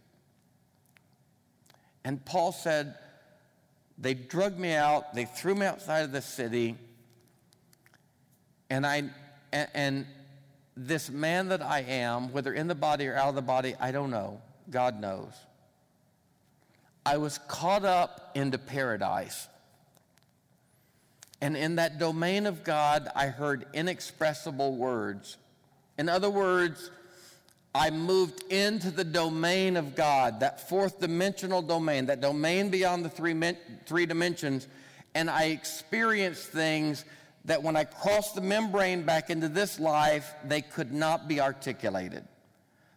And 2.03 2.25
Paul 2.25 2.53
said, 2.53 2.95
They 3.99 4.15
drugged 4.15 4.59
me 4.59 4.73
out, 4.73 5.13
they 5.15 5.27
threw 5.27 5.55
me 5.55 5.67
outside 5.67 6.01
of 6.01 6.13
the 6.13 6.23
city, 6.23 6.79
and 8.71 8.87
I, 8.87 9.11
and, 9.53 9.69
and 9.75 10.07
this 10.79 11.11
man 11.11 11.49
that 11.49 11.61
I 11.61 11.81
am, 11.81 12.33
whether 12.33 12.55
in 12.55 12.69
the 12.69 12.75
body 12.75 13.07
or 13.07 13.17
out 13.17 13.29
of 13.29 13.35
the 13.35 13.43
body, 13.43 13.75
I 13.79 13.93
don't 13.93 14.11
know. 14.11 14.41
God 14.71 15.01
knows. 15.01 15.33
I 17.05 17.17
was 17.17 17.39
caught 17.49 17.85
up 17.85 18.31
into 18.35 18.59
paradise. 18.59 19.49
And 21.41 21.57
in 21.57 21.77
that 21.77 21.99
domain 21.99 22.47
of 22.47 22.63
God, 22.63 23.09
I 23.17 23.27
heard 23.27 23.67
inexpressible 23.75 24.77
words. 24.77 25.37
In 25.99 26.09
other 26.09 26.31
words, 26.31 26.91
I 27.75 27.91
moved 27.91 28.45
into 28.53 28.91
the 28.91 29.05
domain 29.05 29.77
of 29.77 29.97
God, 29.97 30.41
that 30.41 30.69
fourth 30.69 31.01
dimensional 31.01 31.63
domain, 31.63 32.07
that 32.07 32.21
domain 32.21 32.71
beyond 32.71 33.05
the 33.05 33.09
three, 33.09 33.35
three 33.87 34.07
dimensions, 34.07 34.69
and 35.15 35.29
I 35.29 35.47
experienced 35.47 36.45
things 36.49 37.05
that 37.47 37.63
when 37.63 37.75
I 37.77 37.85
crossed 37.85 38.35
the 38.35 38.41
membrane 38.41 39.03
back 39.03 39.31
into 39.31 39.49
this 39.49 39.81
life, 39.81 40.33
they 40.45 40.63
could 40.63 40.93
not 40.93 41.27
be 41.27 41.41
articulated. 41.41 42.25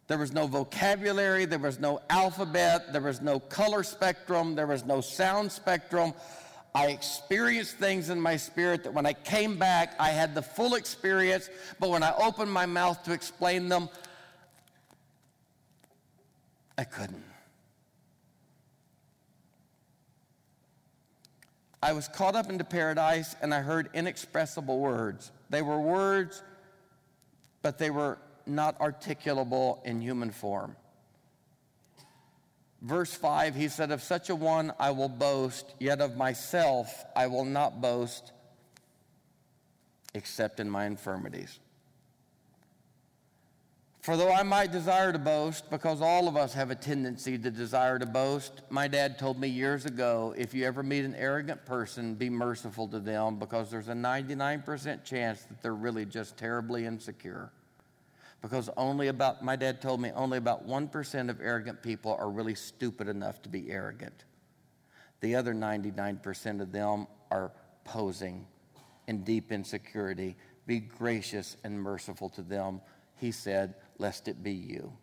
There 0.08 0.18
was 0.20 0.32
no 0.32 0.46
vocabulary, 0.46 1.46
there 1.46 1.60
was 1.60 1.80
no 1.80 2.00
alphabet, 2.10 2.94
there 2.94 3.02
was 3.02 3.22
no 3.22 3.40
color 3.40 3.82
spectrum, 3.82 4.54
there 4.54 4.68
was 4.68 4.86
no 4.86 5.02
sound 5.02 5.52
spectrum. 5.52 6.14
I 6.76 6.88
experienced 6.88 7.78
things 7.78 8.10
in 8.10 8.22
my 8.22 8.38
spirit 8.38 8.84
that 8.84 8.94
when 8.94 9.06
I 9.06 9.14
came 9.14 9.58
back, 9.58 9.96
I 10.00 10.10
had 10.10 10.36
the 10.36 10.42
full 10.42 10.76
experience, 10.76 11.50
but 11.80 11.90
when 11.90 12.04
I 12.04 12.14
opened 12.18 12.52
my 12.52 12.66
mouth 12.66 13.04
to 13.06 13.14
explain 13.14 13.68
them, 13.68 13.90
I 16.78 16.84
couldn't. 16.84 17.24
I 21.82 21.94
was 21.94 22.08
caught 22.08 22.36
up 22.36 22.50
into 22.50 22.64
paradise 22.64 23.36
and 23.42 23.54
I 23.54 23.62
heard 23.62 23.90
inexpressible 23.94 24.80
words. 24.80 25.32
They 25.50 25.62
were 25.62 25.80
words, 25.80 26.44
but 27.62 27.78
they 27.78 27.90
were 27.90 28.18
not 28.48 28.80
articulable 28.80 29.84
in 29.86 30.02
human 30.02 30.32
form. 30.32 30.76
Verse 32.82 33.14
5, 33.14 33.56
he 33.56 33.68
said, 33.68 33.92
Of 33.92 34.04
such 34.04 34.30
a 34.30 34.36
one 34.36 34.72
I 34.80 34.92
will 34.92 35.10
boast, 35.10 35.74
yet 35.80 36.02
of 36.02 36.18
myself 36.18 37.06
I 37.16 37.28
will 37.28 37.46
not 37.46 37.82
boast 37.82 38.32
except 40.14 40.60
in 40.60 40.70
my 40.70 40.86
infirmities. 40.86 41.60
For 44.06 44.16
though 44.16 44.32
I 44.32 44.44
might 44.44 44.72
desire 44.72 45.12
to 45.12 45.18
boast, 45.18 45.72
because 45.72 46.00
all 46.00 46.28
of 46.28 46.38
us 46.38 46.54
have 46.54 46.70
a 46.70 46.76
tendency 46.76 47.40
to 47.40 47.50
desire 47.50 47.98
to 47.98 48.06
boast, 48.06 48.62
my 48.70 48.88
dad 48.88 49.18
told 49.18 49.40
me 49.40 49.48
years 49.48 49.88
ago 49.88 50.36
if 50.38 50.54
you 50.54 50.64
ever 50.66 50.84
meet 50.84 51.06
an 51.06 51.16
arrogant 51.16 51.66
person, 51.66 52.14
be 52.14 52.30
merciful 52.30 52.88
to 52.90 53.00
them 53.00 53.40
because 53.40 53.72
there's 53.72 53.88
a 53.88 53.94
99% 53.94 55.04
chance 55.04 55.42
that 55.46 55.60
they're 55.64 55.74
really 55.74 56.06
just 56.06 56.38
terribly 56.38 56.86
insecure. 56.86 57.52
Because 58.46 58.70
only 58.78 59.08
about, 59.08 59.44
my 59.44 59.56
dad 59.56 59.82
told 59.82 60.00
me, 60.00 60.12
only 60.12 60.38
about 60.38 60.68
1% 60.68 61.30
of 61.32 61.42
arrogant 61.42 61.82
people 61.82 62.16
are 62.20 62.30
really 62.30 62.54
stupid 62.54 63.08
enough 63.08 63.42
to 63.42 63.50
be 63.50 63.72
arrogant. 63.72 64.24
The 65.22 65.34
other 65.34 65.56
99% 65.56 66.62
of 66.62 66.72
them 66.72 67.08
are 67.32 67.52
posing 67.86 68.46
in 69.08 69.24
deep 69.24 69.52
insecurity. 69.52 70.36
Be 70.68 70.80
gracious 70.80 71.58
and 71.64 71.82
merciful 71.82 72.30
to 72.30 72.44
them. 72.44 72.82
He 73.16 73.32
said, 73.32 73.74
lest 73.98 74.28
it 74.28 74.44
be 74.44 74.54
you. 74.54 74.94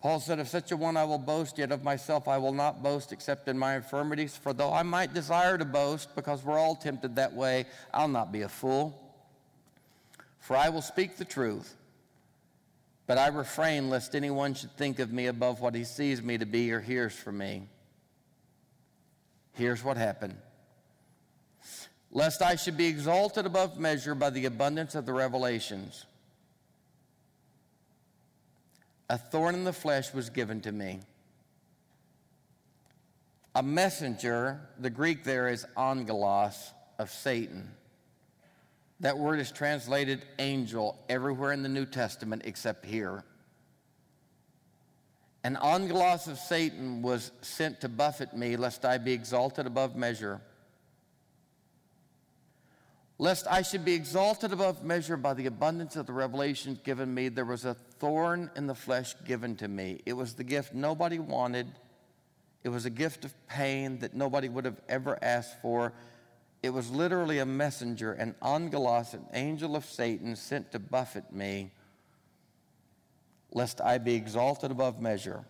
Paul 0.00 0.18
said, 0.18 0.40
Of 0.40 0.48
such 0.48 0.72
a 0.72 0.76
one 0.76 0.96
I 0.96 1.04
will 1.04 1.18
boast, 1.18 1.58
yet 1.58 1.70
of 1.70 1.84
myself 1.84 2.26
I 2.26 2.38
will 2.38 2.54
not 2.54 2.82
boast 2.82 3.12
except 3.12 3.46
in 3.46 3.56
my 3.56 3.76
infirmities. 3.76 4.36
For 4.36 4.52
though 4.52 4.72
I 4.72 4.82
might 4.82 5.14
desire 5.14 5.56
to 5.58 5.64
boast, 5.64 6.16
because 6.16 6.42
we're 6.42 6.58
all 6.58 6.74
tempted 6.74 7.14
that 7.14 7.32
way, 7.32 7.66
I'll 7.94 8.08
not 8.08 8.32
be 8.32 8.42
a 8.42 8.48
fool. 8.48 9.09
For 10.40 10.56
I 10.56 10.70
will 10.70 10.82
speak 10.82 11.16
the 11.16 11.24
truth. 11.24 11.76
But 13.06 13.18
I 13.18 13.28
refrain 13.28 13.90
lest 13.90 14.14
anyone 14.14 14.54
should 14.54 14.76
think 14.76 14.98
of 14.98 15.12
me 15.12 15.26
above 15.26 15.60
what 15.60 15.74
he 15.74 15.84
sees 15.84 16.22
me 16.22 16.38
to 16.38 16.46
be 16.46 16.72
or 16.72 16.80
hears 16.80 17.12
from 17.12 17.38
me. 17.38 17.68
Here's 19.52 19.82
what 19.84 19.96
happened. 19.96 20.36
Lest 22.12 22.42
I 22.42 22.56
should 22.56 22.76
be 22.76 22.86
exalted 22.86 23.46
above 23.46 23.78
measure 23.78 24.14
by 24.14 24.30
the 24.30 24.46
abundance 24.46 24.94
of 24.94 25.06
the 25.06 25.12
revelations, 25.12 26.06
a 29.08 29.18
thorn 29.18 29.54
in 29.54 29.64
the 29.64 29.72
flesh 29.72 30.14
was 30.14 30.30
given 30.30 30.60
to 30.62 30.72
me. 30.72 31.00
A 33.54 33.62
messenger, 33.62 34.60
the 34.78 34.90
Greek 34.90 35.24
there 35.24 35.48
is 35.48 35.66
angelos, 35.76 36.72
of 36.98 37.10
Satan 37.10 37.70
that 39.00 39.18
word 39.18 39.40
is 39.40 39.50
translated 39.50 40.22
angel 40.38 40.98
everywhere 41.08 41.52
in 41.52 41.62
the 41.62 41.68
New 41.68 41.86
Testament 41.86 42.42
except 42.44 42.84
here. 42.84 43.24
An 45.42 45.56
angelos 45.56 46.26
of 46.26 46.38
Satan 46.38 47.00
was 47.00 47.32
sent 47.40 47.80
to 47.80 47.88
buffet 47.88 48.36
me, 48.36 48.56
lest 48.56 48.84
I 48.84 48.98
be 48.98 49.12
exalted 49.12 49.66
above 49.66 49.96
measure. 49.96 50.42
Lest 53.16 53.46
I 53.50 53.62
should 53.62 53.84
be 53.84 53.94
exalted 53.94 54.52
above 54.52 54.84
measure 54.84 55.16
by 55.16 55.32
the 55.32 55.46
abundance 55.46 55.96
of 55.96 56.06
the 56.06 56.12
revelations 56.12 56.78
given 56.84 57.12
me, 57.12 57.28
there 57.28 57.46
was 57.46 57.64
a 57.64 57.74
thorn 57.74 58.50
in 58.54 58.66
the 58.66 58.74
flesh 58.74 59.14
given 59.26 59.56
to 59.56 59.68
me. 59.68 60.00
It 60.04 60.12
was 60.12 60.34
the 60.34 60.44
gift 60.44 60.74
nobody 60.74 61.18
wanted. 61.18 61.66
It 62.62 62.68
was 62.68 62.84
a 62.84 62.90
gift 62.90 63.24
of 63.24 63.34
pain 63.46 63.98
that 64.00 64.14
nobody 64.14 64.50
would 64.50 64.66
have 64.66 64.80
ever 64.90 65.18
asked 65.22 65.60
for. 65.62 65.94
It 66.62 66.70
was 66.70 66.90
literally 66.90 67.38
a 67.38 67.46
messenger, 67.46 68.12
an 68.12 68.34
angelos, 68.42 69.14
an 69.14 69.26
angel 69.32 69.76
of 69.76 69.84
Satan, 69.84 70.36
sent 70.36 70.72
to 70.72 70.78
buffet 70.78 71.32
me, 71.32 71.70
lest 73.52 73.80
I 73.80 73.98
be 73.98 74.14
exalted 74.14 74.70
above 74.70 75.00
measure. 75.00 75.44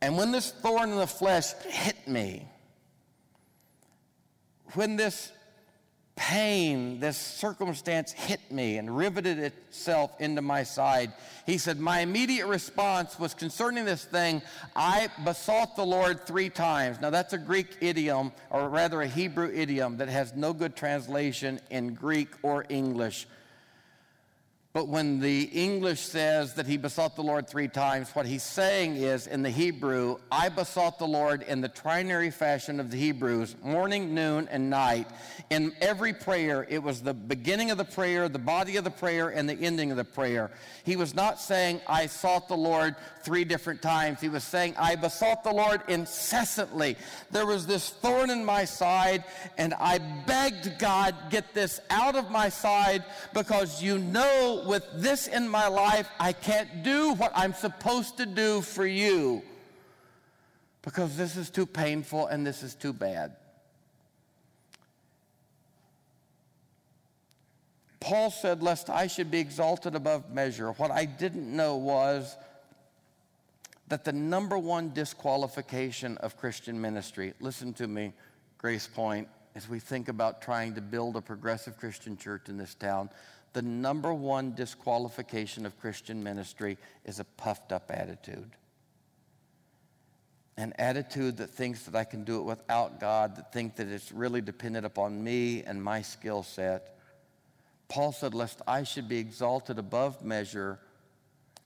And 0.00 0.16
when 0.16 0.32
this 0.32 0.50
thorn 0.50 0.90
in 0.90 0.96
the 0.96 1.06
flesh 1.06 1.52
hit 1.52 2.08
me, 2.08 2.48
when 4.74 4.96
this 4.96 5.30
pain, 6.16 7.00
this 7.00 7.16
circumstance 7.16 8.12
hit 8.12 8.40
me 8.52 8.76
and 8.76 8.94
riveted 8.94 9.38
itself 9.38 10.12
into 10.20 10.42
my 10.42 10.62
side. 10.62 11.12
He 11.46 11.56
said, 11.56 11.80
My 11.80 12.00
immediate 12.00 12.46
response 12.46 13.18
was 13.18 13.32
concerning 13.34 13.84
this 13.84 14.04
thing, 14.04 14.42
I 14.76 15.08
besought 15.24 15.76
the 15.76 15.86
Lord 15.86 16.26
three 16.26 16.50
times. 16.50 17.00
Now, 17.00 17.10
that's 17.10 17.32
a 17.32 17.38
Greek 17.38 17.76
idiom, 17.80 18.32
or 18.50 18.68
rather 18.68 19.00
a 19.02 19.06
Hebrew 19.06 19.50
idiom, 19.52 19.96
that 19.96 20.08
has 20.08 20.34
no 20.34 20.52
good 20.52 20.76
translation 20.76 21.60
in 21.70 21.94
Greek 21.94 22.28
or 22.42 22.66
English. 22.68 23.26
But 24.72 24.86
when 24.86 25.18
the 25.18 25.42
English 25.42 25.98
says 25.98 26.54
that 26.54 26.64
he 26.64 26.76
besought 26.76 27.16
the 27.16 27.24
Lord 27.24 27.48
three 27.48 27.66
times, 27.66 28.10
what 28.10 28.24
he's 28.24 28.44
saying 28.44 28.94
is 28.94 29.26
in 29.26 29.42
the 29.42 29.50
Hebrew, 29.50 30.18
I 30.30 30.48
besought 30.48 31.00
the 31.00 31.08
Lord 31.08 31.42
in 31.42 31.60
the 31.60 31.68
trinary 31.68 32.32
fashion 32.32 32.78
of 32.78 32.88
the 32.88 32.96
Hebrews, 32.96 33.56
morning, 33.64 34.14
noon, 34.14 34.46
and 34.48 34.70
night. 34.70 35.08
In 35.50 35.72
every 35.80 36.12
prayer, 36.12 36.68
it 36.70 36.84
was 36.84 37.02
the 37.02 37.12
beginning 37.12 37.72
of 37.72 37.78
the 37.78 37.84
prayer, 37.84 38.28
the 38.28 38.38
body 38.38 38.76
of 38.76 38.84
the 38.84 38.92
prayer, 38.92 39.30
and 39.30 39.48
the 39.48 39.54
ending 39.54 39.90
of 39.90 39.96
the 39.96 40.04
prayer. 40.04 40.52
He 40.84 40.94
was 40.94 41.16
not 41.16 41.40
saying, 41.40 41.80
I 41.88 42.06
sought 42.06 42.46
the 42.46 42.56
Lord 42.56 42.94
three 43.24 43.44
different 43.44 43.82
times. 43.82 44.20
He 44.20 44.28
was 44.28 44.44
saying, 44.44 44.74
I 44.78 44.96
besought 44.96 45.44
the 45.44 45.52
Lord 45.52 45.82
incessantly. 45.88 46.96
There 47.30 47.46
was 47.46 47.66
this 47.66 47.90
thorn 47.90 48.30
in 48.30 48.44
my 48.44 48.64
side, 48.64 49.24
and 49.58 49.74
I 49.74 49.98
begged 49.98 50.78
God, 50.78 51.14
get 51.30 51.54
this 51.54 51.80
out 51.90 52.16
of 52.16 52.30
my 52.30 52.48
side 52.48 53.04
because 53.34 53.82
you 53.82 53.98
know 53.98 54.64
with 54.66 54.84
this 54.94 55.26
in 55.26 55.48
my 55.48 55.68
life, 55.68 56.08
I 56.18 56.32
can't 56.32 56.82
do 56.82 57.14
what 57.14 57.32
I'm 57.34 57.54
supposed 57.54 58.16
to 58.18 58.26
do 58.26 58.60
for 58.60 58.86
you 58.86 59.42
because 60.82 61.16
this 61.16 61.36
is 61.36 61.50
too 61.50 61.66
painful 61.66 62.26
and 62.26 62.46
this 62.46 62.62
is 62.62 62.74
too 62.74 62.92
bad. 62.92 63.36
Paul 68.00 68.30
said, 68.30 68.62
Lest 68.62 68.88
I 68.88 69.06
should 69.06 69.30
be 69.30 69.38
exalted 69.38 69.94
above 69.94 70.32
measure. 70.32 70.72
What 70.72 70.90
I 70.90 71.04
didn't 71.04 71.54
know 71.54 71.76
was 71.76 72.36
that 73.90 74.04
the 74.04 74.12
number 74.12 74.56
one 74.56 74.92
disqualification 74.92 76.16
of 76.18 76.36
Christian 76.36 76.80
ministry, 76.80 77.34
listen 77.40 77.74
to 77.74 77.88
me, 77.88 78.12
Grace 78.56 78.86
Point, 78.86 79.26
as 79.56 79.68
we 79.68 79.80
think 79.80 80.08
about 80.08 80.40
trying 80.40 80.74
to 80.74 80.80
build 80.80 81.16
a 81.16 81.20
progressive 81.20 81.76
Christian 81.76 82.16
church 82.16 82.48
in 82.48 82.56
this 82.56 82.76
town, 82.76 83.10
the 83.52 83.62
number 83.62 84.14
one 84.14 84.54
disqualification 84.54 85.66
of 85.66 85.78
Christian 85.80 86.22
ministry 86.22 86.78
is 87.04 87.18
a 87.18 87.24
puffed 87.24 87.72
up 87.72 87.90
attitude. 87.90 88.52
An 90.56 90.72
attitude 90.78 91.38
that 91.38 91.50
thinks 91.50 91.82
that 91.82 91.96
I 91.96 92.04
can 92.04 92.22
do 92.22 92.38
it 92.38 92.44
without 92.44 93.00
God, 93.00 93.34
that 93.36 93.52
thinks 93.52 93.76
that 93.78 93.88
it's 93.88 94.12
really 94.12 94.40
dependent 94.40 94.86
upon 94.86 95.24
me 95.24 95.64
and 95.64 95.82
my 95.82 96.02
skill 96.02 96.44
set. 96.44 96.96
Paul 97.88 98.12
said, 98.12 98.34
Lest 98.34 98.62
I 98.68 98.84
should 98.84 99.08
be 99.08 99.18
exalted 99.18 99.80
above 99.80 100.22
measure 100.24 100.78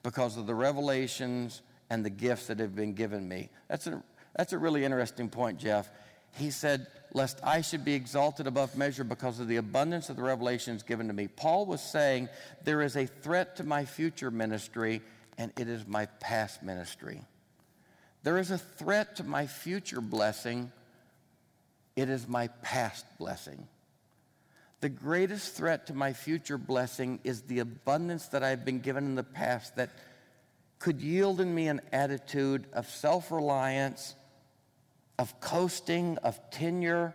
because 0.02 0.38
of 0.38 0.46
the 0.46 0.54
revelations 0.54 1.60
and 1.94 2.04
the 2.04 2.11
gifts 2.11 2.48
that 2.48 2.59
have 2.59 2.74
been 2.74 2.92
given 2.92 3.28
me. 3.28 3.48
That's 3.68 3.87
a, 3.87 4.02
that's 4.35 4.52
a 4.52 4.59
really 4.59 4.85
interesting 4.85 5.28
point, 5.28 5.61
Jeff. 5.61 5.88
He 6.33 6.50
said, 6.50 6.88
lest 7.12 7.38
I 7.44 7.61
should 7.61 7.85
be 7.85 7.94
exalted 7.94 8.48
above 8.48 8.76
measure 8.76 9.04
because 9.04 9.38
of 9.38 9.46
the 9.46 9.59
abundance 9.59 10.11
of 10.11 10.16
the 10.16 10.22
revelations 10.24 10.83
given 10.83 11.07
to 11.07 11.12
me. 11.12 11.28
Paul 11.28 11.66
was 11.66 11.80
saying, 11.80 12.28
There 12.64 12.83
is 12.83 12.96
a 12.96 13.07
threat 13.07 13.57
to 13.57 13.64
my 13.64 13.85
future 13.85 14.33
ministry, 14.33 15.02
and 15.38 15.52
it 15.57 15.68
is 15.68 15.87
my 15.87 16.07
past 16.18 16.64
ministry. 16.64 17.22
There 18.24 18.38
is 18.38 18.50
a 18.50 18.59
threat 18.59 19.16
to 19.16 19.24
my 19.24 19.46
future 19.46 20.00
blessing, 20.00 20.72
it 21.94 22.09
is 22.09 22.26
my 22.26 22.48
past 22.62 23.07
blessing. 23.18 23.68
The 24.80 24.88
greatest 24.88 25.54
threat 25.54 25.87
to 25.87 25.94
my 25.94 26.12
future 26.12 26.59
blessing 26.59 27.20
is 27.22 27.42
the 27.42 27.61
abundance 27.61 28.26
that 28.28 28.42
I've 28.42 28.64
been 28.64 28.80
given 28.80 29.04
in 29.04 29.14
the 29.14 29.22
past 29.22 29.76
that 29.76 29.90
could 30.85 31.01
yield 31.01 31.40
in 31.40 31.55
me 31.55 31.66
an 31.68 31.81
attitude 31.92 32.66
of 32.75 32.87
self 32.87 33.33
reliance 33.33 34.14
of 35.18 35.40
coasting, 35.40 36.18
of 36.18 36.38
tenure, 36.51 37.14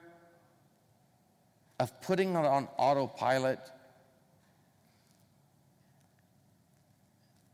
of 1.80 2.02
putting 2.02 2.32
it 2.32 2.46
on 2.46 2.68
autopilot. 2.78 3.60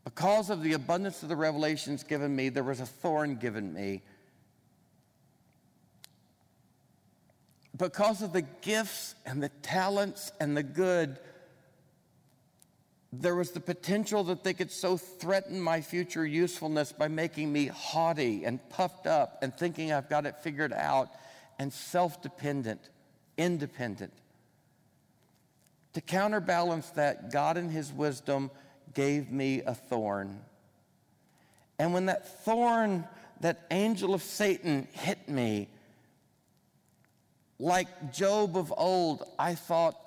Because 0.04 0.48
of 0.48 0.62
the 0.62 0.72
abundance 0.72 1.22
of 1.22 1.28
the 1.28 1.36
revelations 1.36 2.02
given 2.02 2.34
me, 2.34 2.48
there 2.48 2.64
was 2.64 2.80
a 2.80 2.86
thorn 2.86 3.36
given 3.36 3.74
me. 3.74 4.00
Because 7.76 8.22
of 8.22 8.32
the 8.32 8.40
gifts 8.62 9.14
and 9.26 9.42
the 9.42 9.50
talents 9.60 10.32
and 10.40 10.56
the 10.56 10.62
good 10.62 11.18
there 13.20 13.34
was 13.34 13.52
the 13.52 13.60
potential 13.60 14.24
that 14.24 14.44
they 14.44 14.54
could 14.54 14.70
so 14.70 14.96
threaten 14.96 15.60
my 15.60 15.80
future 15.80 16.26
usefulness 16.26 16.92
by 16.92 17.08
making 17.08 17.52
me 17.52 17.66
haughty 17.66 18.44
and 18.44 18.66
puffed 18.68 19.06
up 19.06 19.38
and 19.42 19.54
thinking 19.54 19.92
I've 19.92 20.08
got 20.08 20.26
it 20.26 20.36
figured 20.38 20.72
out 20.72 21.10
and 21.58 21.72
self 21.72 22.22
dependent, 22.22 22.80
independent. 23.36 24.12
To 25.94 26.00
counterbalance 26.00 26.90
that, 26.90 27.32
God 27.32 27.56
in 27.56 27.70
His 27.70 27.92
wisdom 27.92 28.50
gave 28.92 29.30
me 29.30 29.62
a 29.62 29.74
thorn. 29.74 30.40
And 31.78 31.94
when 31.94 32.06
that 32.06 32.44
thorn, 32.44 33.06
that 33.40 33.66
angel 33.70 34.14
of 34.14 34.22
Satan 34.22 34.88
hit 34.92 35.28
me, 35.28 35.68
like 37.58 38.12
Job 38.12 38.56
of 38.56 38.72
old, 38.76 39.24
I 39.38 39.54
thought, 39.54 40.05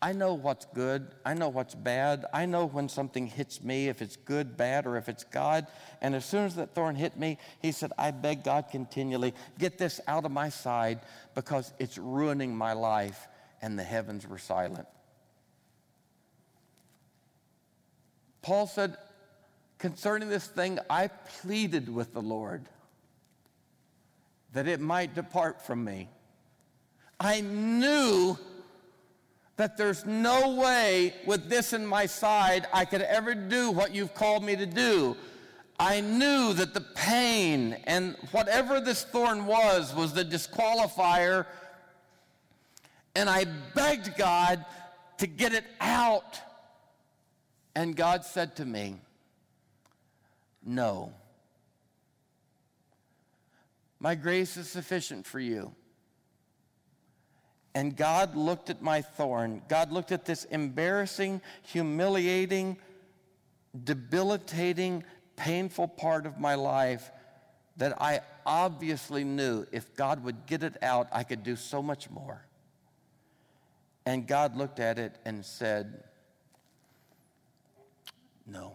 I 0.00 0.12
know 0.12 0.34
what's 0.34 0.64
good. 0.66 1.08
I 1.24 1.34
know 1.34 1.48
what's 1.48 1.74
bad. 1.74 2.24
I 2.32 2.46
know 2.46 2.66
when 2.66 2.88
something 2.88 3.26
hits 3.26 3.62
me, 3.62 3.88
if 3.88 4.00
it's 4.00 4.16
good, 4.16 4.56
bad, 4.56 4.86
or 4.86 4.96
if 4.96 5.08
it's 5.08 5.24
God. 5.24 5.66
And 6.00 6.14
as 6.14 6.24
soon 6.24 6.44
as 6.44 6.54
that 6.54 6.74
thorn 6.74 6.94
hit 6.94 7.16
me, 7.18 7.38
he 7.60 7.72
said, 7.72 7.92
I 7.98 8.12
beg 8.12 8.44
God 8.44 8.66
continually, 8.70 9.34
get 9.58 9.76
this 9.76 10.00
out 10.06 10.24
of 10.24 10.30
my 10.30 10.50
side 10.50 11.00
because 11.34 11.72
it's 11.78 11.98
ruining 11.98 12.56
my 12.56 12.74
life. 12.74 13.26
And 13.60 13.76
the 13.76 13.82
heavens 13.82 14.26
were 14.26 14.38
silent. 14.38 14.86
Paul 18.40 18.68
said, 18.68 18.96
concerning 19.78 20.28
this 20.28 20.46
thing, 20.46 20.78
I 20.88 21.08
pleaded 21.08 21.92
with 21.92 22.14
the 22.14 22.22
Lord 22.22 22.68
that 24.52 24.68
it 24.68 24.80
might 24.80 25.14
depart 25.14 25.66
from 25.66 25.84
me. 25.84 26.08
I 27.18 27.40
knew 27.40 28.38
that 29.58 29.76
there's 29.76 30.06
no 30.06 30.54
way 30.54 31.12
with 31.26 31.48
this 31.48 31.72
in 31.72 31.84
my 31.84 32.06
side 32.06 32.66
I 32.72 32.84
could 32.84 33.02
ever 33.02 33.34
do 33.34 33.72
what 33.72 33.92
you've 33.92 34.14
called 34.14 34.44
me 34.44 34.54
to 34.54 34.66
do. 34.66 35.16
I 35.80 36.00
knew 36.00 36.52
that 36.54 36.74
the 36.74 36.80
pain 36.80 37.76
and 37.84 38.16
whatever 38.30 38.80
this 38.80 39.02
thorn 39.02 39.46
was 39.46 39.92
was 39.94 40.12
the 40.12 40.24
disqualifier. 40.24 41.44
And 43.16 43.28
I 43.28 43.46
begged 43.74 44.16
God 44.16 44.64
to 45.18 45.26
get 45.26 45.52
it 45.52 45.64
out. 45.80 46.40
And 47.74 47.96
God 47.96 48.24
said 48.24 48.54
to 48.56 48.64
me, 48.64 48.96
No. 50.64 51.12
My 53.98 54.14
grace 54.14 54.56
is 54.56 54.68
sufficient 54.68 55.26
for 55.26 55.40
you. 55.40 55.74
And 57.78 57.96
God 57.96 58.34
looked 58.34 58.70
at 58.70 58.82
my 58.82 59.02
thorn. 59.02 59.62
God 59.68 59.92
looked 59.92 60.10
at 60.10 60.24
this 60.24 60.42
embarrassing, 60.42 61.40
humiliating, 61.62 62.76
debilitating, 63.84 65.04
painful 65.36 65.86
part 65.86 66.26
of 66.26 66.40
my 66.40 66.56
life 66.56 67.12
that 67.76 68.02
I 68.02 68.22
obviously 68.44 69.22
knew 69.22 69.64
if 69.70 69.94
God 69.94 70.24
would 70.24 70.44
get 70.46 70.64
it 70.64 70.76
out, 70.82 71.06
I 71.12 71.22
could 71.22 71.44
do 71.44 71.54
so 71.54 71.80
much 71.80 72.10
more. 72.10 72.44
And 74.04 74.26
God 74.26 74.56
looked 74.56 74.80
at 74.80 74.98
it 74.98 75.14
and 75.24 75.44
said, 75.44 76.02
No. 78.44 78.74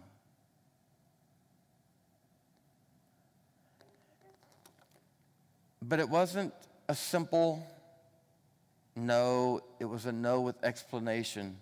But 5.82 5.99
it 5.99 6.08
wasn't 6.08 6.54
a 6.88 6.95
simple 6.95 7.68
no, 8.96 9.62
it 9.80 9.86
was 9.86 10.06
a 10.06 10.12
no 10.12 10.41
with 10.41 10.64
explanation. 10.64 11.58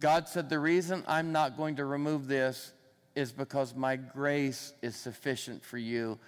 God 0.00 0.28
said, 0.28 0.48
The 0.48 0.58
reason 0.58 1.04
I'm 1.06 1.32
not 1.32 1.56
going 1.56 1.76
to 1.76 1.84
remove 1.84 2.26
this 2.26 2.72
is 3.14 3.32
because 3.32 3.74
my 3.74 3.96
grace 3.96 4.72
is 4.82 4.96
sufficient 4.96 5.64
for 5.64 5.78
you. 5.78 6.18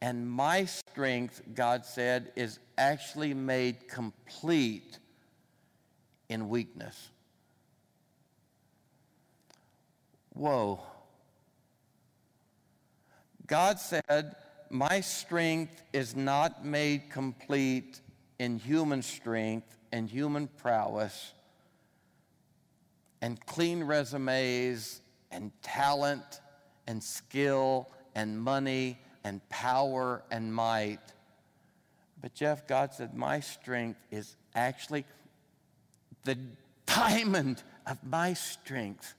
And 0.00 0.28
my 0.28 0.66
strength, 0.66 1.42
God 1.54 1.84
said, 1.84 2.32
is 2.36 2.58
actually 2.76 3.34
made 3.34 3.88
complete 3.88 4.98
in 6.28 6.48
weakness. 6.48 7.10
Whoa. 10.34 10.80
God 13.46 13.78
said, 13.78 14.36
My 14.70 15.00
strength 15.00 15.82
is 15.92 16.14
not 16.14 16.64
made 16.64 17.10
complete 17.10 18.00
in 18.38 18.58
human 18.58 19.02
strength 19.02 19.76
and 19.92 20.08
human 20.08 20.46
prowess 20.46 21.32
and 23.22 23.44
clean 23.46 23.82
resumes 23.82 25.00
and 25.30 25.50
talent 25.62 26.40
and 26.86 27.02
skill 27.02 27.88
and 28.14 28.38
money 28.38 28.98
and 29.24 29.46
power 29.48 30.22
and 30.30 30.54
might. 30.54 31.00
But 32.20 32.34
Jeff, 32.34 32.66
God 32.66 32.92
said, 32.94 33.14
My 33.14 33.40
strength 33.40 34.00
is 34.10 34.36
actually 34.54 35.04
the 36.24 36.38
diamond 36.86 37.62
of 37.86 37.98
my 38.04 38.34
strength 38.34 39.14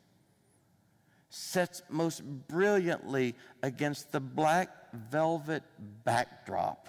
sets 1.29 1.81
most 1.89 2.23
brilliantly 2.47 3.35
against 3.61 4.11
the 4.11 4.19
black 4.19 4.69
velvet 4.93 5.63
backdrop 6.03 6.87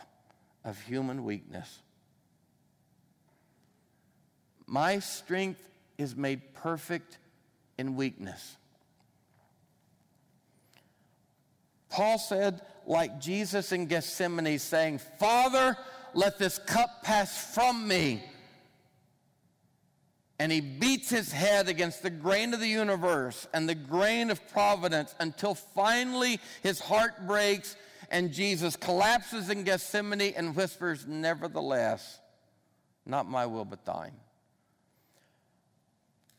of 0.65 0.81
human 0.83 1.25
weakness. 1.25 1.83
My 4.71 4.99
strength 4.99 5.67
is 5.97 6.15
made 6.15 6.53
perfect 6.53 7.17
in 7.79 7.97
weakness. 7.97 8.59
Paul 11.89 12.19
said, 12.19 12.61
like 12.87 13.19
Jesus 13.19 13.73
in 13.73 13.87
Gethsemane, 13.87 14.59
saying, 14.59 14.99
Father, 15.19 15.75
let 16.13 16.39
this 16.39 16.59
cup 16.59 17.03
pass 17.03 17.55
from 17.55 17.89
me. 17.89 18.23
And 20.39 20.53
he 20.53 20.61
beats 20.61 21.09
his 21.09 21.33
head 21.33 21.71
against 21.71 22.03
the 22.03 22.11
grain 22.11 22.53
of 22.53 22.61
the 22.61 22.69
universe 22.69 23.49
and 23.55 23.67
the 23.67 23.75
grain 23.75 24.29
of 24.29 24.47
providence 24.51 25.15
until 25.19 25.55
finally 25.55 26.41
his 26.63 26.79
heart 26.79 27.27
breaks 27.27 27.75
and 28.11 28.33
Jesus 28.33 28.77
collapses 28.77 29.49
in 29.49 29.65
Gethsemane 29.65 30.35
and 30.37 30.55
whispers, 30.55 31.07
Nevertheless, 31.07 32.21
not 33.07 33.27
my 33.27 33.47
will 33.47 33.65
but 33.65 33.87
thine. 33.87 34.13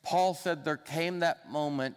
Paul 0.04 0.34
said 0.34 0.64
there 0.64 0.78
came 0.78 1.20
that 1.20 1.52
moment 1.52 1.96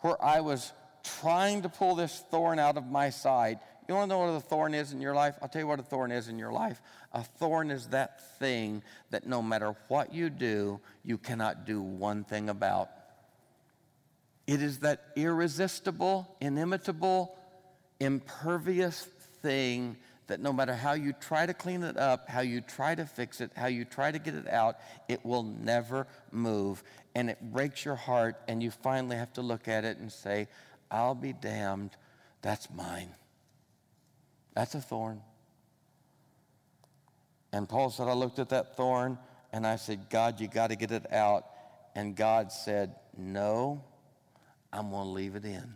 where 0.00 0.22
I 0.22 0.40
was 0.40 0.72
trying 1.20 1.62
to 1.62 1.68
pull 1.68 1.94
this 1.94 2.22
thorn 2.30 2.58
out 2.58 2.76
of 2.76 2.86
my 2.86 3.10
side. 3.10 3.58
You 3.88 3.94
want 3.94 4.10
to 4.10 4.14
know 4.14 4.18
what 4.18 4.36
a 4.36 4.40
thorn 4.40 4.74
is 4.74 4.92
in 4.92 5.00
your 5.00 5.14
life? 5.14 5.36
I'll 5.42 5.48
tell 5.48 5.60
you 5.60 5.66
what 5.66 5.78
a 5.78 5.84
thorn 5.84 6.10
is 6.10 6.28
in 6.28 6.38
your 6.38 6.52
life. 6.52 6.80
A 7.12 7.22
thorn 7.22 7.70
is 7.70 7.88
that 7.88 8.38
thing 8.38 8.82
that 9.10 9.26
no 9.26 9.42
matter 9.42 9.74
what 9.88 10.14
you 10.14 10.30
do, 10.30 10.80
you 11.04 11.18
cannot 11.18 11.66
do 11.66 11.82
one 11.82 12.24
thing 12.24 12.48
about. 12.48 12.90
It 14.46 14.62
is 14.62 14.80
that 14.80 15.04
irresistible, 15.16 16.36
inimitable, 16.40 17.36
impervious 18.00 19.06
thing 19.42 19.96
that 20.26 20.40
no 20.40 20.52
matter 20.52 20.74
how 20.74 20.92
you 20.92 21.12
try 21.12 21.44
to 21.44 21.54
clean 21.54 21.82
it 21.82 21.96
up, 21.96 22.28
how 22.28 22.40
you 22.40 22.60
try 22.60 22.94
to 22.94 23.04
fix 23.04 23.40
it, 23.40 23.50
how 23.56 23.66
you 23.66 23.84
try 23.84 24.10
to 24.10 24.18
get 24.18 24.34
it 24.34 24.48
out, 24.48 24.76
it 25.08 25.24
will 25.24 25.42
never 25.42 26.06
move. 26.32 26.82
And 27.14 27.28
it 27.28 27.38
breaks 27.52 27.84
your 27.84 27.96
heart, 27.96 28.40
and 28.48 28.62
you 28.62 28.70
finally 28.70 29.16
have 29.16 29.32
to 29.34 29.42
look 29.42 29.68
at 29.68 29.84
it 29.84 29.98
and 29.98 30.10
say, 30.10 30.48
I'll 30.90 31.14
be 31.14 31.32
damned. 31.32 31.90
That's 32.42 32.68
mine. 32.70 33.14
That's 34.54 34.74
a 34.74 34.80
thorn. 34.80 35.20
And 37.52 37.68
Paul 37.68 37.90
said, 37.90 38.08
I 38.08 38.14
looked 38.14 38.38
at 38.38 38.48
that 38.48 38.76
thorn 38.76 39.18
and 39.52 39.66
I 39.66 39.76
said, 39.76 40.10
God, 40.10 40.40
you 40.40 40.48
got 40.48 40.70
to 40.70 40.76
get 40.76 40.90
it 40.90 41.12
out. 41.12 41.44
And 41.94 42.16
God 42.16 42.50
said, 42.50 42.96
No, 43.16 43.84
I'm 44.72 44.90
going 44.90 45.04
to 45.04 45.10
leave 45.10 45.36
it 45.36 45.44
in. 45.44 45.74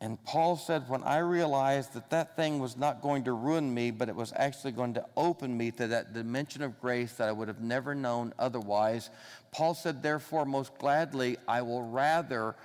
And 0.00 0.22
Paul 0.24 0.56
said, 0.56 0.88
when 0.88 1.02
I 1.04 1.18
realized 1.18 1.94
that 1.94 2.10
that 2.10 2.36
thing 2.36 2.58
was 2.58 2.76
not 2.76 3.00
going 3.00 3.24
to 3.24 3.32
ruin 3.32 3.72
me, 3.72 3.90
but 3.90 4.10
it 4.10 4.14
was 4.14 4.32
actually 4.36 4.72
going 4.72 4.94
to 4.94 5.06
open 5.16 5.56
me 5.56 5.70
to 5.72 5.86
that 5.88 6.12
dimension 6.12 6.62
of 6.62 6.78
grace 6.80 7.14
that 7.14 7.28
I 7.28 7.32
would 7.32 7.48
have 7.48 7.62
never 7.62 7.94
known 7.94 8.34
otherwise, 8.38 9.08
Paul 9.52 9.72
said, 9.74 10.02
therefore, 10.02 10.44
most 10.44 10.76
gladly, 10.78 11.38
I 11.48 11.62
will 11.62 11.82
rather 11.82 12.56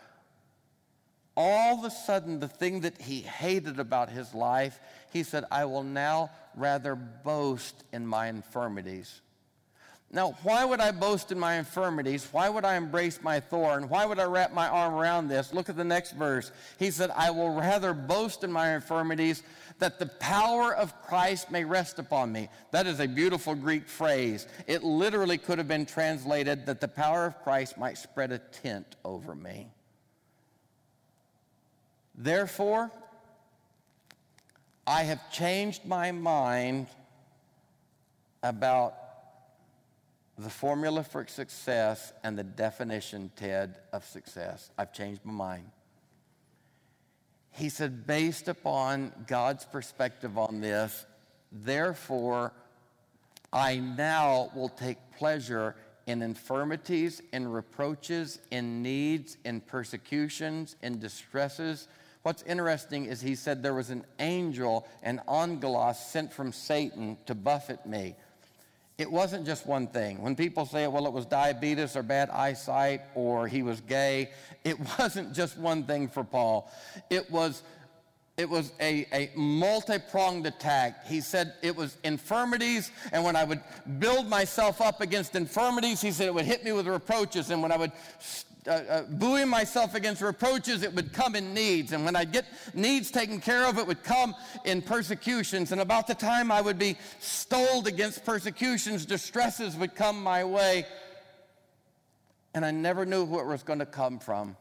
all 1.38 1.80
of 1.80 1.86
a 1.86 1.90
sudden 1.90 2.40
the 2.40 2.48
thing 2.48 2.82
that 2.82 3.00
he 3.02 3.22
hated 3.22 3.80
about 3.80 4.10
his 4.10 4.34
life, 4.34 4.80
he 5.14 5.24
said, 5.24 5.46
I 5.50 5.66
will 5.66 5.84
now 5.84 6.32
rather 6.56 6.96
boast 6.96 7.84
in 7.94 8.06
my 8.06 8.28
infirmities. 8.28 9.22
Now, 10.14 10.36
why 10.44 10.66
would 10.66 10.82
I 10.82 10.92
boast 10.92 11.32
in 11.32 11.40
my 11.40 11.56
infirmities? 11.56 12.28
Why 12.34 12.50
would 12.50 12.66
I 12.66 12.76
embrace 12.76 13.22
my 13.24 13.40
thorn? 13.40 13.88
Why 13.88 14.06
would 14.06 14.20
I 14.20 14.26
wrap 14.26 14.54
my 14.54 14.68
arm 14.68 14.94
around 14.94 15.30
this? 15.30 15.54
Look 15.54 15.70
at 15.70 15.78
the 15.78 15.86
next 15.86 16.12
verse. 16.12 16.52
He 16.78 16.92
said, 16.92 17.12
I 17.12 17.32
will 17.32 17.54
rather 17.54 17.94
boast 17.94 18.44
in 18.44 18.52
my 18.52 18.76
infirmities 18.76 19.42
that 19.80 20.00
the 20.00 20.08
power 20.08 20.76
of 20.76 21.02
Christ 21.04 21.50
may 21.50 21.64
rest 21.64 21.98
upon 21.98 22.34
me. 22.34 22.50
That 22.72 22.88
is 22.88 23.00
a 23.00 23.08
beautiful 23.08 23.56
Greek 23.56 23.88
phrase. 23.88 24.48
It 24.68 24.84
literally 24.84 25.38
could 25.38 25.60
have 25.60 25.70
been 25.70 25.86
translated 25.86 26.66
that 26.66 26.82
the 26.82 26.90
power 26.90 27.26
of 27.26 27.42
Christ 27.42 27.78
might 27.78 27.98
spread 27.98 28.34
a 28.34 28.40
tent 28.40 28.98
over 29.06 29.34
me. 29.34 29.70
Therefore, 32.16 32.92
I 34.86 35.04
have 35.04 35.32
changed 35.32 35.86
my 35.86 36.12
mind 36.12 36.88
about 38.44 39.01
the 40.42 40.50
formula 40.50 41.04
for 41.04 41.26
success 41.28 42.14
and 42.24 42.38
the 42.38 42.44
definition, 42.44 43.32
Ted, 43.36 43.78
of 43.94 44.04
success. 44.06 44.72
I've 44.78 44.92
changed 44.92 45.22
my 45.24 45.34
mind. 45.34 45.70
He 47.52 47.70
said, 47.70 48.08
based 48.08 48.48
upon 48.48 49.12
God's 49.28 49.66
perspective 49.66 50.38
on 50.38 50.62
this, 50.62 51.06
therefore, 51.52 52.54
I 53.54 53.78
now 53.78 54.52
will 54.56 54.70
take 54.70 54.98
pleasure 55.18 55.76
in 56.08 56.22
infirmities, 56.22 57.22
in 57.34 57.48
reproaches, 57.48 58.40
in 58.50 58.82
needs, 58.82 59.38
in 59.46 59.62
persecutions, 59.62 60.76
in 60.82 60.98
distresses. 60.98 61.88
What's 62.24 62.42
interesting 62.44 63.06
is 63.06 63.22
he 63.22 63.36
said 63.36 63.62
there 63.62 63.74
was 63.74 63.90
an 63.90 64.06
angel, 64.20 64.88
an 65.04 65.22
angelos, 65.28 66.00
sent 66.00 66.34
from 66.34 66.52
Satan 66.52 67.18
to 67.26 67.36
buffet 67.36 67.86
me. 67.86 68.16
It 69.02 69.12
wasn't 69.12 69.48
just 69.48 69.66
one 69.66 69.88
thing. 69.88 70.22
When 70.22 70.36
people 70.36 70.68
say, 70.68 70.86
well, 70.86 71.08
it 71.08 71.12
was 71.12 71.26
diabetes 71.26 71.96
or 71.96 72.04
bad 72.04 72.30
eyesight 72.30 73.02
or 73.16 73.48
he 73.48 73.64
was 73.64 73.82
gay, 73.82 74.30
it 74.64 74.78
wasn't 75.00 75.34
just 75.34 75.58
one 75.58 75.86
thing 75.86 76.08
for 76.08 76.24
Paul. 76.24 76.72
It 77.10 77.32
was 77.32 77.64
it 78.38 78.48
was 78.48 78.72
a, 78.80 79.08
a 79.12 79.32
multi-pronged 79.36 80.46
attack. 80.46 81.06
He 81.08 81.20
said 81.20 81.54
it 81.64 81.76
was 81.76 81.98
infirmities, 82.04 82.92
and 83.12 83.24
when 83.24 83.36
I 83.36 83.44
would 83.44 83.62
build 84.00 84.28
myself 84.28 84.82
up 84.82 85.02
against 85.02 85.36
infirmities, 85.36 86.00
he 86.00 86.12
said 86.12 86.28
it 86.28 86.34
would 86.34 86.46
hit 86.46 86.64
me 86.64 86.72
with 86.72 86.88
reproaches, 86.88 87.50
and 87.50 87.62
when 87.62 87.72
I 87.72 87.78
would 87.78 87.92
uh, 88.68 88.72
uh, 88.72 89.46
myself 89.46 89.96
against 89.96 90.22
reproaches, 90.22 90.84
it 90.84 90.94
would 90.94 91.14
come 91.14 91.36
in 91.36 91.54
needs. 91.54 91.94
And 91.94 92.06
when 92.06 92.16
I'd 92.16 92.32
get 92.32 92.46
needs 92.74 93.10
taken 93.10 93.40
care 93.42 93.68
of, 93.68 93.78
it 93.78 93.88
would 93.88 94.04
come 94.04 94.36
in 94.66 94.82
persecutions. 94.82 95.72
And 95.72 95.82
about 95.82 96.08
the 96.08 96.14
time 96.14 96.52
I 96.52 96.62
would 96.62 96.78
be 96.78 96.96
stoled 97.20 97.88
against 97.88 98.24
persecutions, 98.24 99.06
distresses 99.06 99.76
would 99.76 99.96
come 99.96 100.22
my 100.22 100.44
way. 100.44 100.86
And 102.54 102.64
I 102.64 102.72
never 102.72 103.06
knew 103.06 103.24
where 103.24 103.44
it 103.44 103.48
was 103.48 103.64
going 103.64 103.80
to 103.80 103.86
come 103.86 104.20
from. 104.20 104.56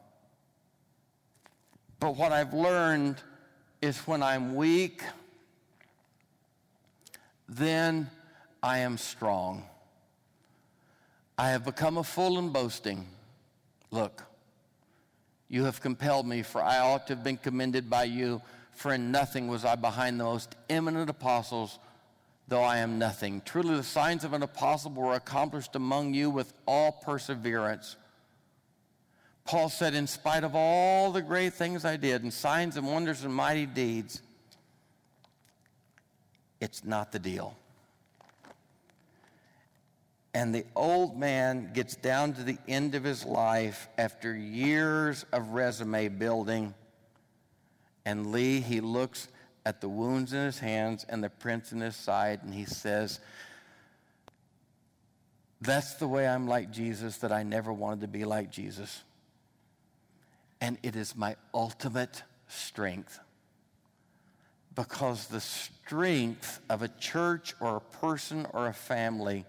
But 1.99 2.17
what 2.17 2.33
I've 2.33 2.55
learned 2.55 3.17
is 3.83 3.99
when 4.07 4.23
I'm 4.23 4.55
weak, 4.55 5.03
then 7.49 8.11
I 8.63 8.79
am 8.79 8.97
strong. 8.97 9.65
I 11.37 11.51
have 11.51 11.65
become 11.65 11.99
a 11.99 12.05
fool 12.05 12.39
in 12.39 12.51
boasting. 12.51 13.07
Look, 13.91 14.25
you 15.49 15.65
have 15.65 15.81
compelled 15.81 16.27
me, 16.27 16.43
for 16.43 16.63
I 16.63 16.79
ought 16.79 17.07
to 17.09 17.15
have 17.15 17.25
been 17.25 17.37
commended 17.37 17.91
by 17.91 18.05
you, 18.05 18.41
for 18.73 18.93
in 18.95 19.11
nothing 19.11 19.49
was 19.49 19.65
I 19.65 19.75
behind 19.75 20.21
the 20.21 20.25
most 20.25 20.55
eminent 20.69 21.11
apostles, 21.11 21.79
though 22.47 22.63
I 22.63 22.79
am 22.79 22.99
nothing. 22.99 23.43
Truly, 23.45 23.77
the 23.77 23.83
signs 23.83 24.23
of 24.25 24.33
an 24.33 24.43
apostle 24.43 24.93
were 24.93 25.15
accomplished 25.15 25.75
among 25.75 26.15
you 26.15 26.31
with 26.31 26.53
all 26.67 26.93
perseverance. 26.93 27.97
Paul 29.45 29.69
said, 29.69 29.95
In 29.95 30.07
spite 30.07 30.45
of 30.45 30.55
all 30.55 31.11
the 31.11 31.23
great 31.23 31.55
things 31.55 31.85
I 31.85 31.97
did, 31.97 32.23
and 32.23 32.33
signs 32.33 32.77
and 32.77 32.87
wonders 32.87 33.25
and 33.25 33.35
mighty 33.35 33.67
deeds, 33.67 34.23
it's 36.61 36.85
not 36.85 37.11
the 37.11 37.19
deal. 37.19 37.57
And 40.33 40.55
the 40.55 40.65
old 40.77 41.19
man 41.19 41.73
gets 41.75 41.97
down 41.97 42.35
to 42.35 42.45
the 42.45 42.59
end 42.69 42.95
of 42.95 43.03
his 43.03 43.25
life 43.25 43.89
after 43.99 44.35
years 44.35 45.25
of 45.33 45.49
resume 45.49 46.09
building. 46.09 46.75
And 48.05 48.31
Lee, 48.31 48.61
he 48.61 48.81
looks 48.81 49.29
at 49.67 49.81
the 49.81 49.89
wounds 49.89 50.33
in 50.33 50.45
his 50.45 50.59
hands 50.59 51.05
and 51.09 51.23
the 51.23 51.31
prints 51.31 51.73
in 51.73 51.81
his 51.81 51.97
side, 51.97 52.41
and 52.43 52.55
he 52.55 52.65
says, 52.65 53.19
That's 55.61 55.95
the 55.95 56.09
way 56.09 56.29
I'm 56.29 56.47
like 56.47 56.71
Jesus, 56.71 57.19
that 57.19 57.33
I 57.33 57.43
never 57.43 57.73
wanted 57.73 58.03
to 58.03 58.09
be 58.09 58.25
like 58.25 58.53
Jesus. 58.53 59.03
And 60.61 60.79
it 60.83 60.95
is 60.95 61.17
my 61.17 61.37
ultimate 61.53 62.23
strength. 62.47 63.19
Because 64.77 65.27
the 65.27 65.41
strength 65.41 66.61
of 66.71 66.83
a 66.83 66.89
church 66.89 67.55
or 67.61 67.77
a 67.77 67.81
person 67.81 68.47
or 68.53 68.69
a 68.69 68.73
family 68.73 69.45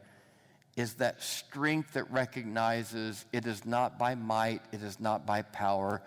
is 0.81 0.95
that 0.95 1.21
strength 1.21 1.93
that 1.93 2.11
recognizes 2.11 3.23
it 3.31 3.45
is 3.45 3.65
not 3.65 3.99
by 3.99 4.15
might, 4.15 4.61
it 4.71 4.81
is 4.81 4.99
not 4.99 5.27
by 5.27 5.43
power, 5.43 6.01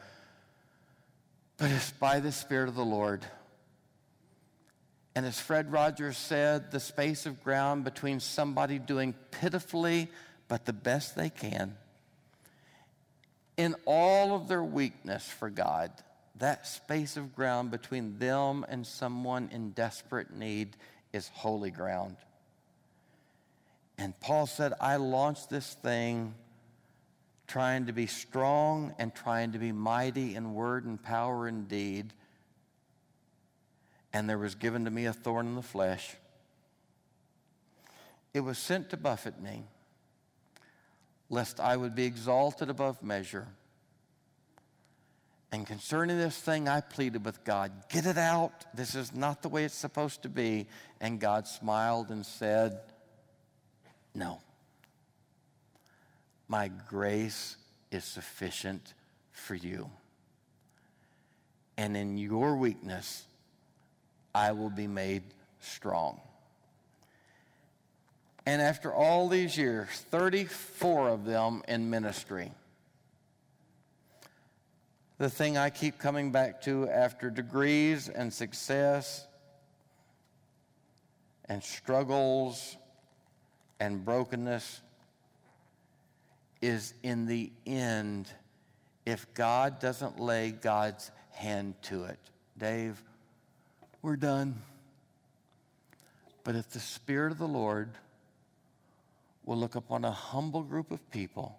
but 1.56 1.70
it's 1.70 1.92
by 1.92 2.18
the 2.18 2.32
Spirit 2.32 2.68
of 2.68 2.74
the 2.74 2.84
Lord. 2.84 3.24
And 5.14 5.24
as 5.24 5.38
Fred 5.38 5.70
Rogers 5.70 6.18
said, 6.18 6.72
the 6.72 6.80
space 6.80 7.24
of 7.24 7.44
ground 7.44 7.84
between 7.84 8.18
somebody 8.18 8.80
doing 8.80 9.14
pitifully 9.30 10.08
but 10.48 10.64
the 10.64 10.72
best 10.72 11.14
they 11.14 11.30
can, 11.30 11.76
in 13.56 13.76
all 13.86 14.34
of 14.34 14.48
their 14.48 14.64
weakness 14.64 15.24
for 15.24 15.50
God, 15.50 15.92
that 16.38 16.66
space 16.66 17.16
of 17.16 17.36
ground 17.36 17.70
between 17.70 18.18
them 18.18 18.66
and 18.68 18.84
someone 18.84 19.48
in 19.52 19.70
desperate 19.70 20.34
need 20.34 20.76
is 21.12 21.30
holy 21.32 21.70
ground. 21.70 22.16
And 23.98 24.18
Paul 24.20 24.46
said, 24.46 24.72
I 24.80 24.96
launched 24.96 25.50
this 25.50 25.74
thing 25.74 26.34
trying 27.46 27.86
to 27.86 27.92
be 27.92 28.06
strong 28.06 28.94
and 28.98 29.14
trying 29.14 29.52
to 29.52 29.58
be 29.58 29.72
mighty 29.72 30.34
in 30.34 30.54
word 30.54 30.84
and 30.84 31.02
power 31.02 31.46
and 31.46 31.68
deed. 31.68 32.12
And 34.12 34.28
there 34.28 34.38
was 34.38 34.54
given 34.54 34.84
to 34.84 34.90
me 34.90 35.06
a 35.06 35.12
thorn 35.12 35.46
in 35.46 35.54
the 35.54 35.62
flesh. 35.62 36.16
It 38.32 38.40
was 38.40 38.58
sent 38.58 38.90
to 38.90 38.96
buffet 38.96 39.40
me, 39.40 39.64
lest 41.30 41.60
I 41.60 41.76
would 41.76 41.94
be 41.94 42.04
exalted 42.04 42.70
above 42.70 43.02
measure. 43.02 43.46
And 45.52 45.64
concerning 45.64 46.18
this 46.18 46.36
thing, 46.36 46.68
I 46.68 46.80
pleaded 46.80 47.24
with 47.24 47.44
God, 47.44 47.70
get 47.88 48.06
it 48.06 48.18
out. 48.18 48.64
This 48.74 48.96
is 48.96 49.14
not 49.14 49.42
the 49.42 49.48
way 49.48 49.64
it's 49.64 49.74
supposed 49.74 50.22
to 50.22 50.28
be. 50.28 50.66
And 51.00 51.20
God 51.20 51.46
smiled 51.46 52.08
and 52.08 52.26
said, 52.26 52.80
no. 54.14 54.40
My 56.48 56.68
grace 56.88 57.56
is 57.90 58.04
sufficient 58.04 58.94
for 59.32 59.54
you. 59.54 59.90
And 61.76 61.96
in 61.96 62.16
your 62.16 62.56
weakness, 62.56 63.24
I 64.34 64.52
will 64.52 64.70
be 64.70 64.86
made 64.86 65.22
strong. 65.60 66.20
And 68.46 68.60
after 68.60 68.92
all 68.92 69.28
these 69.28 69.56
years, 69.56 69.88
34 70.10 71.08
of 71.08 71.24
them 71.24 71.62
in 71.66 71.88
ministry, 71.88 72.52
the 75.18 75.30
thing 75.30 75.56
I 75.56 75.70
keep 75.70 75.98
coming 75.98 76.30
back 76.30 76.62
to 76.62 76.88
after 76.88 77.30
degrees 77.30 78.08
and 78.08 78.32
success 78.32 79.26
and 81.46 81.62
struggles 81.62 82.76
and 83.80 84.04
brokenness 84.04 84.80
is 86.62 86.94
in 87.02 87.26
the 87.26 87.52
end 87.66 88.28
if 89.04 89.32
God 89.34 89.80
doesn't 89.80 90.18
lay 90.18 90.50
God's 90.50 91.10
hand 91.32 91.74
to 91.82 92.04
it. 92.04 92.18
Dave, 92.56 93.02
we're 94.02 94.16
done. 94.16 94.62
But 96.42 96.56
if 96.56 96.70
the 96.70 96.80
Spirit 96.80 97.32
of 97.32 97.38
the 97.38 97.48
Lord 97.48 97.90
will 99.44 99.56
look 99.56 99.74
upon 99.74 100.04
a 100.04 100.10
humble 100.10 100.62
group 100.62 100.90
of 100.90 101.10
people 101.10 101.58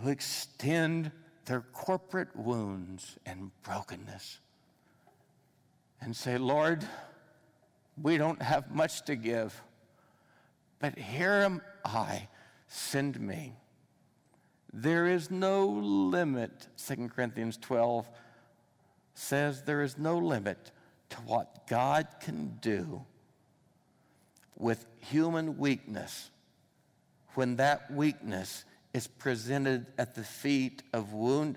who 0.00 0.08
extend 0.08 1.10
their 1.46 1.60
corporate 1.72 2.34
wounds 2.34 3.18
and 3.26 3.50
brokenness 3.62 4.38
and 6.00 6.14
say, 6.14 6.38
Lord, 6.38 6.86
we 8.00 8.18
don't 8.18 8.40
have 8.42 8.74
much 8.74 9.04
to 9.06 9.16
give. 9.16 9.60
But 10.84 10.98
here 10.98 11.32
am 11.32 11.62
I, 11.82 12.28
send 12.68 13.18
me. 13.18 13.54
There 14.70 15.06
is 15.06 15.30
no 15.30 15.66
limit, 15.66 16.68
2 16.76 17.08
Corinthians 17.08 17.56
12 17.56 18.06
says, 19.14 19.62
there 19.62 19.80
is 19.80 19.96
no 19.96 20.18
limit 20.18 20.72
to 21.08 21.16
what 21.22 21.66
God 21.68 22.06
can 22.20 22.58
do 22.60 23.02
with 24.58 24.84
human 25.00 25.56
weakness 25.56 26.30
when 27.32 27.56
that 27.56 27.90
weakness 27.90 28.66
is 28.92 29.06
presented 29.06 29.86
at 29.96 30.14
the 30.14 30.22
feet 30.22 30.82
of 30.92 31.14
wound 31.14 31.56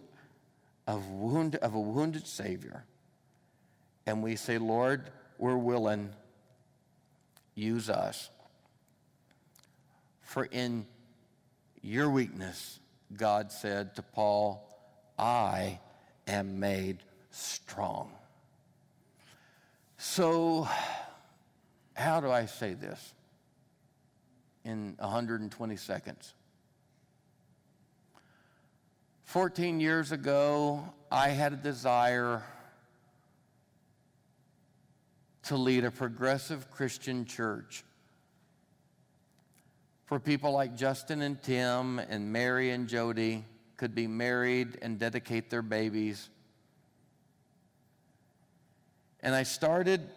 of 0.87 1.05
wound 1.09 1.57
of 1.57 1.73
a 1.73 1.81
wounded 1.81 2.25
savior. 2.25 2.85
And 4.05 4.23
we 4.23 4.37
say 4.37 4.57
lord 4.57 5.11
we're 5.37 5.57
willing. 5.57 6.13
Use 7.55 7.89
us 7.89 8.29
for 10.27 10.43
in 10.43 10.85
your 11.81 12.09
weakness, 12.09 12.81
God 13.15 13.49
said 13.49 13.95
to 13.95 14.01
Paul, 14.01 14.69
I 15.17 15.79
am 16.27 16.59
made 16.59 16.97
strong. 17.31 18.11
So, 19.97 20.67
how 21.95 22.19
do 22.19 22.29
I 22.29 22.45
say 22.45 22.73
this 22.73 23.13
in 24.65 24.95
120 24.99 25.77
seconds? 25.77 26.33
14 29.23 29.79
years 29.79 30.11
ago, 30.11 30.93
I 31.09 31.29
had 31.29 31.53
a 31.53 31.57
desire 31.57 32.43
to 35.43 35.55
lead 35.55 35.85
a 35.85 35.91
progressive 35.91 36.69
Christian 36.69 37.23
church 37.23 37.85
for 40.07 40.19
people 40.21 40.53
like 40.53 40.75
Justin 40.75 41.21
and 41.21 41.41
Tim 41.43 41.99
and 41.99 42.31
Mary 42.31 42.71
and 42.71 42.87
Jody 42.87 43.43
could 43.75 43.93
be 43.93 44.07
married 44.07 44.79
and 44.81 44.97
dedicate 44.97 45.49
their 45.49 45.61
babies. 45.61 46.29
And 49.19 49.35
I 49.35 49.43
started, 49.43 50.07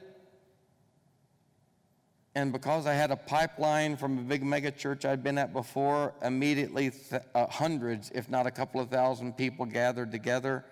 and 2.36 2.52
because 2.52 2.86
I 2.86 2.94
had 2.94 3.10
a 3.10 3.16
pipeline 3.16 3.96
from 3.96 4.18
a 4.18 4.22
big 4.22 4.44
mega 4.44 4.70
church 4.70 5.04
I'd 5.04 5.24
been 5.24 5.38
at 5.38 5.52
before, 5.52 6.14
immediately 6.22 6.90
th- 6.90 7.22
uh, 7.34 7.48
hundreds, 7.48 8.12
if 8.14 8.30
not 8.30 8.46
a 8.46 8.50
couple 8.52 8.80
of 8.80 8.90
thousand 8.90 9.36
people 9.36 9.66
gathered 9.66 10.12
together 10.12 10.64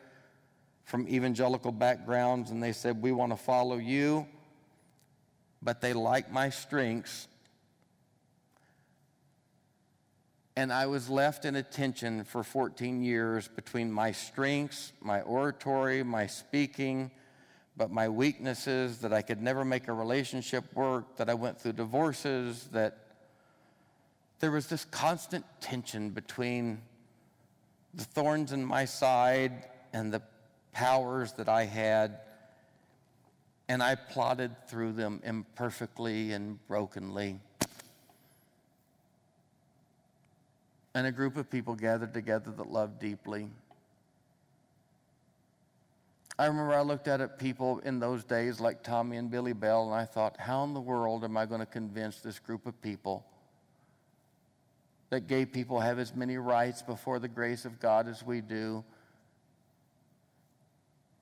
from 0.85 1.09
evangelical 1.09 1.73
backgrounds, 1.73 2.53
and 2.53 2.63
they 2.63 2.73
said, 2.73 3.03
We 3.03 3.11
want 3.11 3.33
to 3.33 3.37
follow 3.37 3.79
you, 3.79 4.29
but 5.61 5.81
they 5.81 5.93
like 5.93 6.31
my 6.31 6.51
strengths 6.51 7.27
And 10.59 10.73
I 10.73 10.87
was 10.87 11.09
left 11.09 11.45
in 11.45 11.55
a 11.55 11.63
tension 11.63 12.25
for 12.25 12.43
14 12.43 13.01
years 13.01 13.47
between 13.47 13.93
my 13.93 14.11
strengths, 14.11 14.93
my 15.01 15.21
oratory, 15.21 16.03
my 16.03 16.27
speaking, 16.27 17.13
but 17.77 17.93
my 17.93 18.09
weaknesses, 18.09 18.99
that 19.03 19.13
I 19.13 19.23
could 19.23 19.41
never 19.41 19.65
make 19.65 19.87
a 19.87 19.93
relationship 19.93 20.65
work, 20.75 21.17
that 21.19 21.31
I 21.31 21.35
went 21.35 21.61
through 21.61 21.75
divorces, 21.75 22.69
that 22.73 22.99
there 24.41 24.51
was 24.51 24.67
this 24.67 24.85
constant 24.85 25.45
tension 25.61 26.11
between 26.11 26.83
the 27.95 28.03
thorns 28.03 28.51
in 28.51 28.65
my 28.65 28.85
side 28.85 29.65
and 29.93 30.13
the 30.13 30.23
powers 30.73 31.35
that 31.35 31.49
I 31.49 31.67
had, 31.67 32.19
and 33.69 33.81
I 33.81 33.95
plodded 33.95 34.57
through 34.67 34.95
them 34.95 35.21
imperfectly 35.25 36.33
and 36.33 36.59
brokenly. 36.67 37.39
And 40.99 41.07
a 41.07 41.13
group 41.13 41.37
of 41.37 41.49
people 41.49 41.77
gathered 41.77 42.13
together 42.13 42.51
that 42.51 42.73
loved 42.73 42.99
deeply. 42.99 43.49
I 46.37 46.47
remember 46.47 46.75
I 46.75 46.81
looked 46.81 47.07
at 47.07 47.21
it, 47.21 47.39
people 47.39 47.79
in 47.85 48.01
those 48.01 48.25
days 48.25 48.59
like 48.59 48.83
Tommy 48.83 49.17
and 49.17 49.31
Billy 49.31 49.53
Bell, 49.53 49.85
and 49.85 49.95
I 49.95 50.05
thought, 50.05 50.35
how 50.41 50.65
in 50.65 50.75
the 50.75 50.81
world 50.81 51.23
am 51.23 51.37
I 51.37 51.47
going 51.47 51.61
to 51.61 51.67
convince 51.67 52.21
this 52.21 52.41
group 52.41 52.67
of 52.67 52.83
people 52.83 53.25
that 55.11 55.29
gay 55.29 55.47
people 55.47 55.79
have 55.79 56.01
as 56.01 56.17
many 56.17 56.37
rights 56.37 56.83
before 56.83 57.21
the 57.21 57.29
grace 57.29 57.65
of 57.65 57.79
God 57.79 58.09
as 58.09 58.25
we 58.25 58.41
do? 58.41 58.83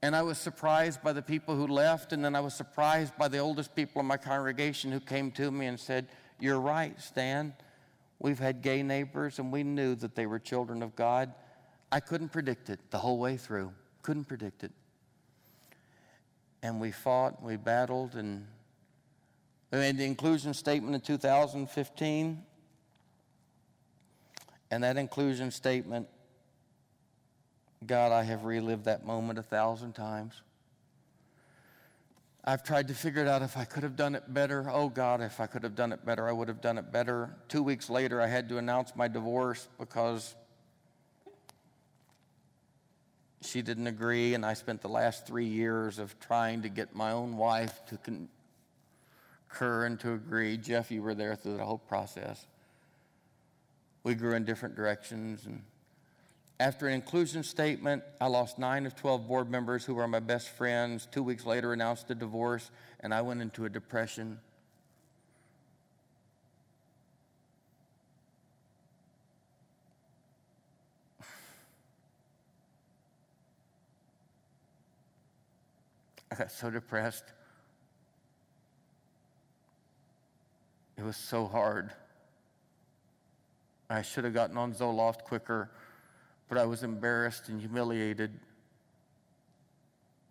And 0.00 0.16
I 0.16 0.22
was 0.22 0.38
surprised 0.38 1.02
by 1.02 1.12
the 1.12 1.20
people 1.20 1.54
who 1.54 1.66
left, 1.66 2.14
and 2.14 2.24
then 2.24 2.34
I 2.34 2.40
was 2.40 2.54
surprised 2.54 3.14
by 3.18 3.28
the 3.28 3.40
oldest 3.40 3.76
people 3.76 4.00
in 4.00 4.06
my 4.06 4.16
congregation 4.16 4.90
who 4.90 5.00
came 5.00 5.30
to 5.32 5.50
me 5.50 5.66
and 5.66 5.78
said, 5.78 6.08
You're 6.40 6.60
right, 6.60 6.98
Stan. 6.98 7.52
We've 8.18 8.38
had 8.38 8.62
gay 8.62 8.82
neighbors, 8.82 9.38
and 9.38 9.52
we 9.52 9.62
knew 9.62 9.94
that 9.96 10.14
they 10.14 10.26
were 10.26 10.38
children 10.38 10.82
of 10.82 10.96
God. 10.96 11.32
I 11.92 12.00
couldn't 12.00 12.30
predict 12.30 12.70
it 12.70 12.80
the 12.90 12.98
whole 12.98 13.18
way 13.18 13.36
through. 13.36 13.72
Couldn't 14.02 14.24
predict 14.24 14.64
it 14.64 14.72
and 16.66 16.80
we 16.80 16.90
fought, 16.90 17.38
and 17.38 17.46
we 17.46 17.56
battled, 17.56 18.16
and 18.16 18.44
we 19.70 19.78
made 19.78 19.96
the 19.96 20.04
inclusion 20.04 20.52
statement 20.52 20.96
in 20.96 21.00
2015. 21.00 22.42
And 24.72 24.82
that 24.82 24.96
inclusion 24.96 25.52
statement, 25.52 26.08
God, 27.86 28.10
I 28.10 28.24
have 28.24 28.44
relived 28.44 28.84
that 28.86 29.06
moment 29.06 29.38
a 29.38 29.44
thousand 29.44 29.92
times. 29.92 30.42
I've 32.48 32.62
tried 32.62 32.86
to 32.88 32.94
figure 32.94 33.22
it 33.22 33.28
out 33.28 33.42
if 33.42 33.56
I 33.56 33.64
could 33.64 33.82
have 33.82 33.96
done 33.96 34.14
it 34.14 34.32
better. 34.32 34.70
Oh 34.70 34.88
God, 34.88 35.20
if 35.20 35.40
I 35.40 35.48
could 35.48 35.64
have 35.64 35.74
done 35.74 35.90
it 35.92 36.04
better, 36.06 36.28
I 36.28 36.32
would 36.32 36.46
have 36.46 36.60
done 36.60 36.78
it 36.78 36.92
better. 36.92 37.34
Two 37.48 37.64
weeks 37.64 37.90
later, 37.90 38.20
I 38.20 38.28
had 38.28 38.48
to 38.50 38.58
announce 38.58 38.94
my 38.94 39.08
divorce 39.08 39.66
because 39.78 40.36
she 43.42 43.62
didn't 43.62 43.88
agree, 43.88 44.34
and 44.34 44.46
I 44.46 44.54
spent 44.54 44.80
the 44.80 44.88
last 44.88 45.26
three 45.26 45.46
years 45.46 45.98
of 45.98 46.18
trying 46.20 46.62
to 46.62 46.68
get 46.68 46.94
my 46.94 47.10
own 47.10 47.36
wife 47.36 47.80
to 47.86 47.98
concur 47.98 49.86
and 49.86 49.98
to 50.00 50.12
agree. 50.12 50.56
Jeff, 50.56 50.92
you 50.92 51.02
were 51.02 51.14
there 51.14 51.34
through 51.34 51.56
the 51.56 51.64
whole 51.64 51.78
process. 51.78 52.46
We 54.04 54.14
grew 54.14 54.34
in 54.34 54.44
different 54.44 54.76
directions, 54.76 55.46
and 55.46 55.62
after 56.58 56.88
an 56.88 56.94
inclusion 56.94 57.42
statement, 57.42 58.02
I 58.18 58.28
lost 58.28 58.58
nine 58.58 58.86
of 58.86 58.96
12 58.96 59.28
board 59.28 59.50
members 59.50 59.84
who 59.84 59.94
were 59.94 60.08
my 60.08 60.20
best 60.20 60.48
friends. 60.48 61.06
Two 61.10 61.22
weeks 61.22 61.44
later, 61.44 61.74
announced 61.74 62.10
a 62.10 62.14
divorce, 62.14 62.70
and 63.00 63.12
I 63.12 63.20
went 63.20 63.42
into 63.42 63.66
a 63.66 63.68
depression. 63.68 64.38
I 76.32 76.36
got 76.36 76.50
so 76.50 76.70
depressed. 76.70 77.24
It 80.96 81.04
was 81.04 81.18
so 81.18 81.44
hard. 81.46 81.90
I 83.90 84.00
should 84.00 84.24
have 84.24 84.32
gotten 84.34 84.56
on 84.56 84.72
Zoloft 84.72 85.24
quicker, 85.24 85.70
but 86.48 86.58
I 86.58 86.64
was 86.64 86.82
embarrassed 86.82 87.48
and 87.48 87.60
humiliated. 87.60 88.32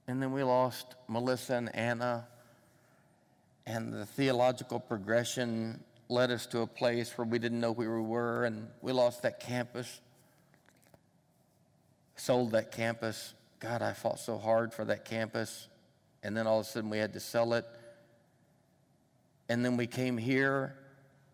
And 0.07 0.21
then 0.21 0.31
we 0.31 0.43
lost 0.43 0.95
Melissa 1.07 1.55
and 1.55 1.75
Anna, 1.75 2.27
and 3.65 3.91
the 3.91 4.05
theological 4.05 4.79
progression 4.79 5.83
led 6.07 6.29
us 6.29 6.45
to 6.47 6.61
a 6.61 6.67
place 6.67 7.17
where 7.17 7.25
we 7.25 7.39
didn't 7.39 7.59
know 7.59 7.71
where 7.71 7.95
we 7.95 8.01
were, 8.01 8.45
and 8.45 8.67
we 8.81 8.91
lost 8.91 9.23
that 9.23 9.39
campus, 9.39 10.01
sold 12.15 12.51
that 12.51 12.71
campus. 12.71 13.33
God, 13.59 13.81
I 13.81 13.93
fought 13.93 14.19
so 14.19 14.37
hard 14.37 14.73
for 14.73 14.85
that 14.85 15.05
campus 15.05 15.67
and 16.25 16.35
then 16.35 16.47
all 16.47 16.59
of 16.59 16.65
a 16.65 16.69
sudden 16.69 16.89
we 16.89 16.97
had 16.97 17.13
to 17.13 17.19
sell 17.19 17.53
it. 17.53 17.67
And 19.47 19.63
then 19.63 19.77
we 19.77 19.85
came 19.85 20.17
here, 20.17 20.75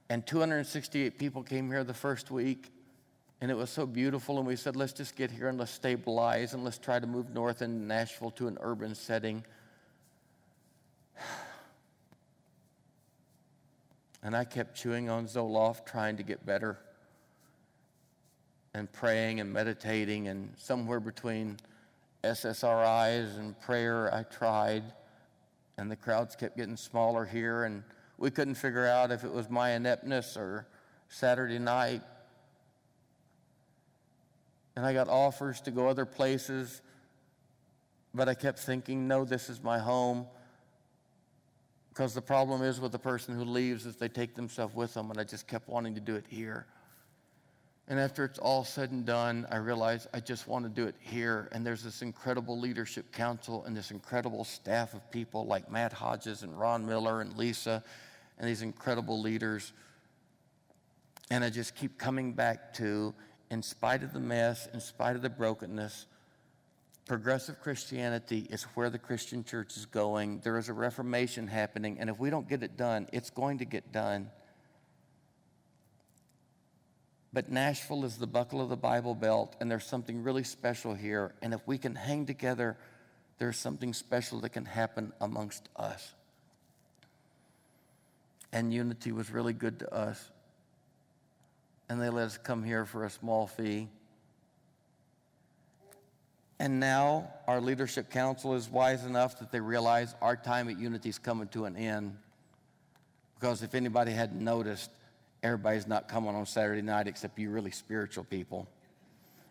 and 0.10 0.28
268 0.28 1.18
people 1.18 1.44
came 1.44 1.70
here 1.70 1.86
the 1.86 1.94
first 1.94 2.30
week, 2.30 2.70
and 3.42 3.50
it 3.50 3.58
was 3.58 3.72
so 3.72 3.88
beautiful. 3.88 4.38
And 4.38 4.48
we 4.48 4.56
said, 4.56 4.76
let's 4.76 4.94
just 4.94 5.16
get 5.16 5.32
here 5.32 5.50
and 5.50 5.58
let's 5.58 5.72
stabilize 5.72 6.54
and 6.54 6.64
let's 6.64 6.78
try 6.78 7.00
to 7.00 7.08
move 7.08 7.32
north 7.32 7.64
in 7.64 7.88
Nashville 7.88 8.32
to 8.32 8.48
an 8.48 8.58
urban 8.62 8.96
setting. 8.96 9.44
And 14.24 14.36
I 14.36 14.44
kept 14.44 14.78
chewing 14.78 15.10
on 15.10 15.26
Zoloft, 15.26 15.88
trying 15.88 16.18
to 16.18 16.22
get 16.22 16.46
better, 16.46 16.78
and 18.76 18.92
praying 18.94 19.40
and 19.40 19.52
meditating, 19.52 20.28
and 20.28 20.54
somewhere 20.58 21.00
between 21.00 21.58
SSRIs 22.24 23.40
and 23.40 23.60
prayer, 23.62 24.14
I 24.14 24.22
tried, 24.22 24.84
and 25.80 25.90
the 25.90 25.96
crowds 25.96 26.36
kept 26.36 26.56
getting 26.56 26.78
smaller 26.78 27.26
here, 27.26 27.64
and 27.64 27.84
we 28.20 28.30
couldn't 28.30 28.54
figure 28.54 28.86
out 28.86 29.10
if 29.10 29.24
it 29.24 29.32
was 29.32 29.50
my 29.50 29.72
ineptness 29.72 30.38
or 30.38 30.68
Saturday 31.10 31.58
night. 31.58 32.04
And 34.76 34.86
I 34.86 34.94
got 34.94 35.10
offers 35.10 35.62
to 35.62 35.72
go 35.72 35.88
other 35.88 36.06
places, 36.06 36.82
but 38.14 38.30
I 38.30 38.34
kept 38.34 38.60
thinking, 38.60 39.08
no, 39.08 39.26
this 39.26 39.50
is 39.50 39.62
my 39.62 39.80
home. 39.80 40.26
Because 41.90 42.14
the 42.14 42.22
problem 42.22 42.62
is 42.62 42.80
with 42.80 42.94
the 42.94 43.00
person 43.00 43.36
who 43.36 43.44
leaves 43.44 43.86
is 43.86 43.98
they 43.98 44.08
take 44.08 44.34
themselves 44.36 44.74
with 44.74 44.94
them, 44.94 45.12
and 45.12 45.20
I 45.20 45.24
just 45.24 45.48
kept 45.48 45.68
wanting 45.68 45.96
to 45.96 46.02
do 46.02 46.16
it 46.16 46.26
here. 46.30 46.66
And 47.88 48.00
after 48.00 48.24
it's 48.24 48.40
all 48.40 48.64
said 48.64 48.92
and 48.92 49.06
done, 49.06 49.46
I 49.52 49.58
realized 49.58 50.08
I 50.14 50.22
just 50.22 50.48
want 50.48 50.64
to 50.64 50.70
do 50.70 50.88
it 50.88 50.96
here. 51.00 51.50
And 51.52 51.66
there's 51.66 51.84
this 51.84 52.02
incredible 52.02 52.58
leadership 52.58 53.12
council 53.12 53.66
and 53.66 53.76
this 53.76 53.92
incredible 53.92 54.46
staff 54.46 54.94
of 54.94 55.12
people 55.12 55.46
like 55.46 55.70
Matt 55.70 55.92
Hodges 55.92 56.44
and 56.44 56.58
Ron 56.58 56.86
Miller 56.86 57.20
and 57.20 57.36
Lisa 57.36 57.84
and 58.40 58.48
these 58.48 58.62
incredible 58.62 59.20
leaders. 59.20 59.74
And 61.30 61.44
I 61.44 61.50
just 61.50 61.76
keep 61.76 61.98
coming 61.98 62.32
back 62.32 62.74
to, 62.76 63.14
in 63.52 63.62
spite 63.62 64.02
of 64.02 64.14
the 64.14 64.20
mess, 64.20 64.68
in 64.74 64.80
spite 64.80 65.18
of 65.18 65.22
the 65.22 65.30
brokenness, 65.30 66.06
progressive 67.06 67.60
Christianity 67.60 68.48
is 68.50 68.64
where 68.76 68.90
the 68.90 68.98
Christian 68.98 69.44
church 69.44 69.76
is 69.76 69.86
going. 69.86 70.40
There 70.40 70.58
is 70.58 70.70
a 70.70 70.74
reformation 70.74 71.48
happening. 71.48 72.00
And 72.00 72.10
if 72.10 72.18
we 72.18 72.30
don't 72.30 72.48
get 72.48 72.64
it 72.64 72.78
done, 72.78 73.10
it's 73.12 73.30
going 73.30 73.58
to 73.58 73.66
get 73.66 73.92
done. 73.92 74.32
But 77.34 77.52
Nashville 77.52 78.06
is 78.06 78.18
the 78.18 78.28
buckle 78.28 78.62
of 78.62 78.70
the 78.70 78.78
Bible 78.78 79.16
Belt, 79.16 79.58
and 79.60 79.70
there's 79.70 79.86
something 79.86 80.24
really 80.24 80.44
special 80.44 80.94
here. 80.94 81.34
And 81.42 81.54
if 81.54 81.62
we 81.66 81.78
can 81.78 81.96
hang 81.96 82.26
together, 82.26 82.78
there's 83.38 83.58
something 83.58 83.94
special 83.94 84.40
that 84.42 84.50
can 84.50 84.66
happen 84.66 85.12
amongst 85.20 85.68
us. 85.76 86.14
And 88.54 88.74
unity 88.74 89.12
was 89.12 89.30
really 89.30 89.54
good 89.54 89.80
to 89.80 89.94
us. 89.94 90.32
And 91.92 92.02
they 92.02 92.08
let 92.10 92.28
us 92.28 92.38
come 92.38 92.64
here 92.64 92.86
for 92.86 93.04
a 93.04 93.10
small 93.10 93.48
fee. 93.48 93.90
And 96.58 96.80
now 96.80 97.34
our 97.48 97.60
leadership 97.60 98.10
council 98.10 98.54
is 98.54 98.70
wise 98.70 99.04
enough 99.04 99.40
that 99.40 99.52
they 99.52 99.60
realize 99.60 100.16
our 100.22 100.38
time 100.38 100.70
at 100.70 100.80
unity 100.80 101.10
is 101.10 101.20
coming 101.20 101.50
to 101.50 101.66
an 101.66 101.76
end. 101.76 102.16
Because 103.38 103.62
if 103.62 103.76
anybody 103.76 104.14
hadn't 104.14 104.42
noticed, 104.42 104.90
everybody's 105.44 105.86
not 105.86 106.08
coming 106.08 106.34
on 106.34 106.46
Saturday 106.46 106.82
night 106.82 107.10
except 107.10 107.38
you 107.38 107.50
really 107.50 107.72
spiritual 107.72 108.24
people. 108.24 108.70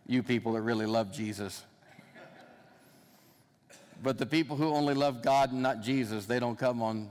You 0.07 0.23
people 0.23 0.55
that 0.55 0.63
really 0.63 0.87
love 0.87 1.13
Jesus. 1.13 1.63
But 4.03 4.17
the 4.17 4.25
people 4.25 4.57
who 4.57 4.71
only 4.71 4.95
love 4.95 5.21
God 5.21 5.53
and 5.53 5.61
not 5.61 5.83
Jesus, 5.83 6.25
they 6.25 6.41
don't 6.41 6.59
come 6.59 6.81
on, 6.81 7.11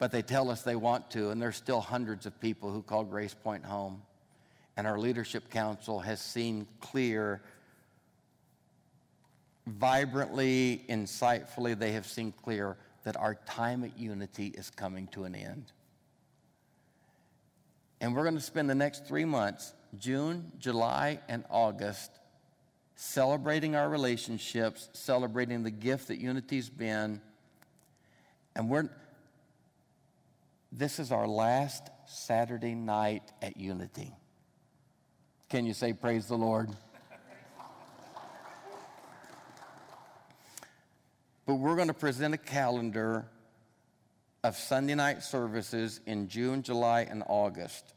but 0.00 0.10
they 0.10 0.22
tell 0.22 0.50
us 0.50 0.62
they 0.62 0.74
want 0.74 1.12
to. 1.12 1.30
And 1.30 1.40
there's 1.40 1.54
still 1.54 1.80
hundreds 1.80 2.26
of 2.26 2.40
people 2.40 2.72
who 2.72 2.82
call 2.82 3.04
Grace 3.04 3.32
Point 3.32 3.64
home. 3.64 4.02
And 4.76 4.86
our 4.86 4.98
leadership 4.98 5.50
council 5.50 6.00
has 6.00 6.20
seen 6.20 6.66
clear, 6.80 7.40
vibrantly, 9.66 10.84
insightfully, 10.88 11.78
they 11.78 11.92
have 11.92 12.06
seen 12.06 12.32
clear 12.32 12.76
that 13.04 13.16
our 13.16 13.36
time 13.46 13.84
at 13.84 13.98
unity 13.98 14.48
is 14.48 14.70
coming 14.70 15.06
to 15.08 15.24
an 15.24 15.34
end. 15.34 15.72
And 18.00 18.14
we're 18.14 18.24
going 18.24 18.34
to 18.34 18.40
spend 18.40 18.68
the 18.68 18.74
next 18.74 19.06
three 19.06 19.24
months, 19.24 19.72
June, 19.98 20.52
July, 20.58 21.20
and 21.28 21.44
August, 21.48 22.10
celebrating 22.96 23.74
our 23.74 23.88
relationships, 23.88 24.88
celebrating 24.92 25.62
the 25.62 25.70
gift 25.70 26.08
that 26.08 26.18
unity's 26.18 26.68
been. 26.68 27.20
And 28.54 28.68
we're, 28.68 28.90
this 30.72 30.98
is 30.98 31.12
our 31.12 31.26
last 31.26 31.88
Saturday 32.06 32.74
night 32.74 33.22
at 33.40 33.56
Unity. 33.56 34.12
Can 35.48 35.64
you 35.64 35.74
say, 35.74 35.92
Praise 35.92 36.26
the 36.26 36.36
Lord? 36.36 36.70
but 41.46 41.54
we're 41.54 41.76
going 41.76 41.86
to 41.86 41.94
present 41.94 42.34
a 42.34 42.38
calendar 42.38 43.24
of 44.42 44.56
Sunday 44.56 44.96
night 44.96 45.22
services 45.22 46.00
in 46.04 46.28
June, 46.28 46.62
July, 46.62 47.02
and 47.02 47.22
August. 47.28 47.94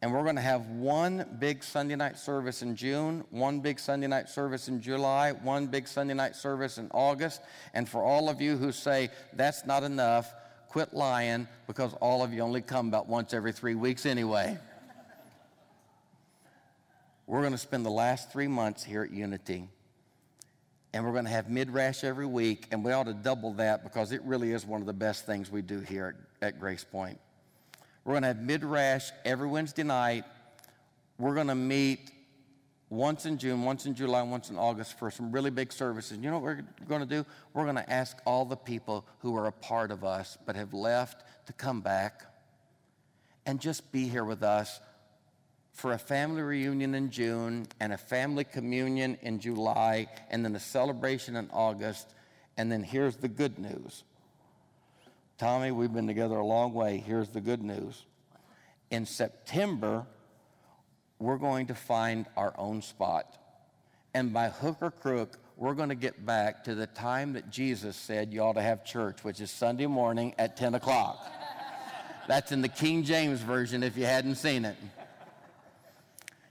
And 0.00 0.12
we're 0.12 0.22
going 0.22 0.36
to 0.36 0.42
have 0.42 0.66
one 0.68 1.36
big 1.38 1.62
Sunday 1.62 1.96
night 1.96 2.18
service 2.18 2.62
in 2.62 2.76
June, 2.76 3.24
one 3.30 3.60
big 3.60 3.78
Sunday 3.78 4.06
night 4.06 4.30
service 4.30 4.68
in 4.68 4.80
July, 4.80 5.32
one 5.32 5.66
big 5.66 5.86
Sunday 5.86 6.14
night 6.14 6.36
service 6.36 6.78
in 6.78 6.90
August. 6.92 7.42
And 7.74 7.86
for 7.86 8.02
all 8.02 8.30
of 8.30 8.40
you 8.40 8.56
who 8.56 8.72
say, 8.72 9.10
that's 9.34 9.66
not 9.66 9.82
enough, 9.82 10.32
quit 10.68 10.94
lying 10.94 11.48
because 11.66 11.92
all 12.00 12.22
of 12.22 12.32
you 12.32 12.40
only 12.40 12.62
come 12.62 12.88
about 12.88 13.08
once 13.08 13.34
every 13.34 13.52
three 13.52 13.74
weeks 13.74 14.06
anyway 14.06 14.58
we're 17.26 17.40
going 17.40 17.52
to 17.52 17.58
spend 17.58 17.84
the 17.86 17.90
last 17.90 18.30
three 18.32 18.48
months 18.48 18.84
here 18.84 19.02
at 19.02 19.10
Unity. 19.10 19.68
And 20.92 21.04
we're 21.04 21.12
going 21.12 21.24
to 21.24 21.30
have 21.30 21.50
midrash 21.50 22.04
every 22.04 22.26
week, 22.26 22.68
and 22.70 22.84
we 22.84 22.92
ought 22.92 23.06
to 23.06 23.14
double 23.14 23.54
that 23.54 23.82
because 23.82 24.12
it 24.12 24.22
really 24.22 24.52
is 24.52 24.64
one 24.64 24.80
of 24.80 24.86
the 24.86 24.92
best 24.92 25.26
things 25.26 25.50
we 25.50 25.60
do 25.60 25.80
here 25.80 26.14
at, 26.40 26.48
at 26.48 26.60
Grace 26.60 26.84
Point. 26.84 27.18
We're 28.04 28.12
going 28.12 28.22
to 28.22 28.28
have 28.28 28.40
midrash 28.40 29.10
every 29.24 29.48
Wednesday 29.48 29.82
night. 29.82 30.24
We're 31.18 31.34
going 31.34 31.48
to 31.48 31.54
meet 31.54 32.12
once 32.90 33.26
in 33.26 33.38
June, 33.38 33.62
once 33.62 33.86
in 33.86 33.94
July, 33.94 34.22
once 34.22 34.50
in 34.50 34.58
August 34.58 34.98
for 34.98 35.10
some 35.10 35.32
really 35.32 35.50
big 35.50 35.72
services. 35.72 36.18
You 36.18 36.30
know 36.30 36.38
what 36.38 36.42
we're 36.42 36.64
going 36.88 37.00
to 37.00 37.06
do? 37.06 37.26
We're 37.54 37.64
going 37.64 37.76
to 37.76 37.90
ask 37.90 38.16
all 38.24 38.44
the 38.44 38.56
people 38.56 39.04
who 39.18 39.36
are 39.36 39.46
a 39.46 39.52
part 39.52 39.90
of 39.90 40.04
us 40.04 40.38
but 40.46 40.54
have 40.54 40.74
left 40.74 41.24
to 41.46 41.52
come 41.52 41.80
back 41.80 42.22
and 43.46 43.60
just 43.60 43.90
be 43.90 44.08
here 44.08 44.24
with 44.24 44.42
us 44.42 44.80
for 45.74 45.92
a 45.92 45.98
family 45.98 46.40
reunion 46.40 46.94
in 46.94 47.10
June 47.10 47.66
and 47.80 47.92
a 47.92 47.98
family 47.98 48.44
communion 48.44 49.18
in 49.22 49.40
July 49.40 50.06
and 50.30 50.44
then 50.44 50.54
a 50.54 50.60
celebration 50.60 51.36
in 51.36 51.50
August. 51.52 52.14
And 52.56 52.70
then 52.70 52.82
here's 52.82 53.16
the 53.16 53.28
good 53.28 53.58
news 53.58 54.04
Tommy, 55.36 55.72
we've 55.72 55.92
been 55.92 56.06
together 56.06 56.36
a 56.36 56.46
long 56.46 56.72
way. 56.72 57.02
Here's 57.04 57.28
the 57.28 57.40
good 57.40 57.60
news. 57.60 58.04
In 58.90 59.04
September, 59.04 60.06
we're 61.18 61.38
going 61.38 61.66
to 61.66 61.74
find 61.74 62.26
our 62.36 62.54
own 62.56 62.80
spot. 62.80 63.36
And 64.14 64.32
by 64.32 64.50
hook 64.50 64.78
or 64.80 64.92
crook, 64.92 65.38
we're 65.56 65.74
going 65.74 65.88
to 65.88 65.96
get 65.96 66.24
back 66.24 66.64
to 66.64 66.76
the 66.76 66.86
time 66.86 67.32
that 67.32 67.50
Jesus 67.50 67.96
said 67.96 68.32
you 68.32 68.42
ought 68.42 68.52
to 68.52 68.62
have 68.62 68.84
church, 68.84 69.24
which 69.24 69.40
is 69.40 69.50
Sunday 69.50 69.86
morning 69.86 70.34
at 70.38 70.56
10 70.56 70.76
o'clock. 70.76 71.18
That's 72.28 72.52
in 72.52 72.62
the 72.62 72.68
King 72.68 73.02
James 73.02 73.40
Version 73.40 73.82
if 73.82 73.96
you 73.96 74.04
hadn't 74.04 74.36
seen 74.36 74.64
it. 74.64 74.76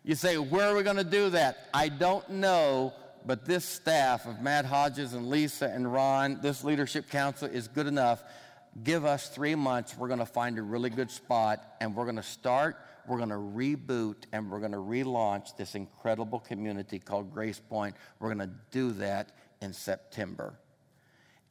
You 0.04 0.16
say, 0.16 0.38
where 0.38 0.68
are 0.68 0.76
we 0.76 0.84
going 0.84 0.98
to 0.98 1.04
do 1.04 1.30
that? 1.30 1.70
I 1.74 1.90
don't 1.90 2.28
know, 2.30 2.94
but 3.26 3.46
this 3.46 3.64
staff 3.64 4.26
of 4.26 4.42
Matt 4.42 4.66
Hodges 4.66 5.14
and 5.14 5.30
Lisa 5.30 5.70
and 5.70 5.92
Ron, 5.92 6.40
this 6.42 6.64
leadership 6.64 7.10
council 7.10 7.48
is 7.48 7.68
good 7.68 7.88
enough 7.88 8.24
give 8.84 9.06
us 9.06 9.30
three 9.30 9.56
months. 9.56 9.96
We're 9.98 10.08
going 10.08 10.20
to 10.20 10.26
find 10.26 10.58
a 10.58 10.62
really 10.62 10.90
good 10.90 11.12
spot 11.12 11.76
and 11.80 11.96
we're 11.96 12.06
going 12.06 12.16
to 12.16 12.24
start, 12.24 12.78
we're 13.08 13.18
going 13.18 13.30
to 13.30 13.36
reboot, 13.36 14.24
and 14.32 14.50
we're 14.50 14.60
going 14.60 14.72
to 14.72 14.78
relaunch 14.78 15.56
this 15.58 15.76
incredible 15.76 16.40
community 16.40 17.00
called 17.00 17.32
Grace 17.32 17.60
Point. 17.60 17.96
We're 18.20 18.34
going 18.34 18.50
to 18.50 18.56
do 18.72 18.92
that 18.94 19.34
in 19.62 19.74
September. 19.74 20.58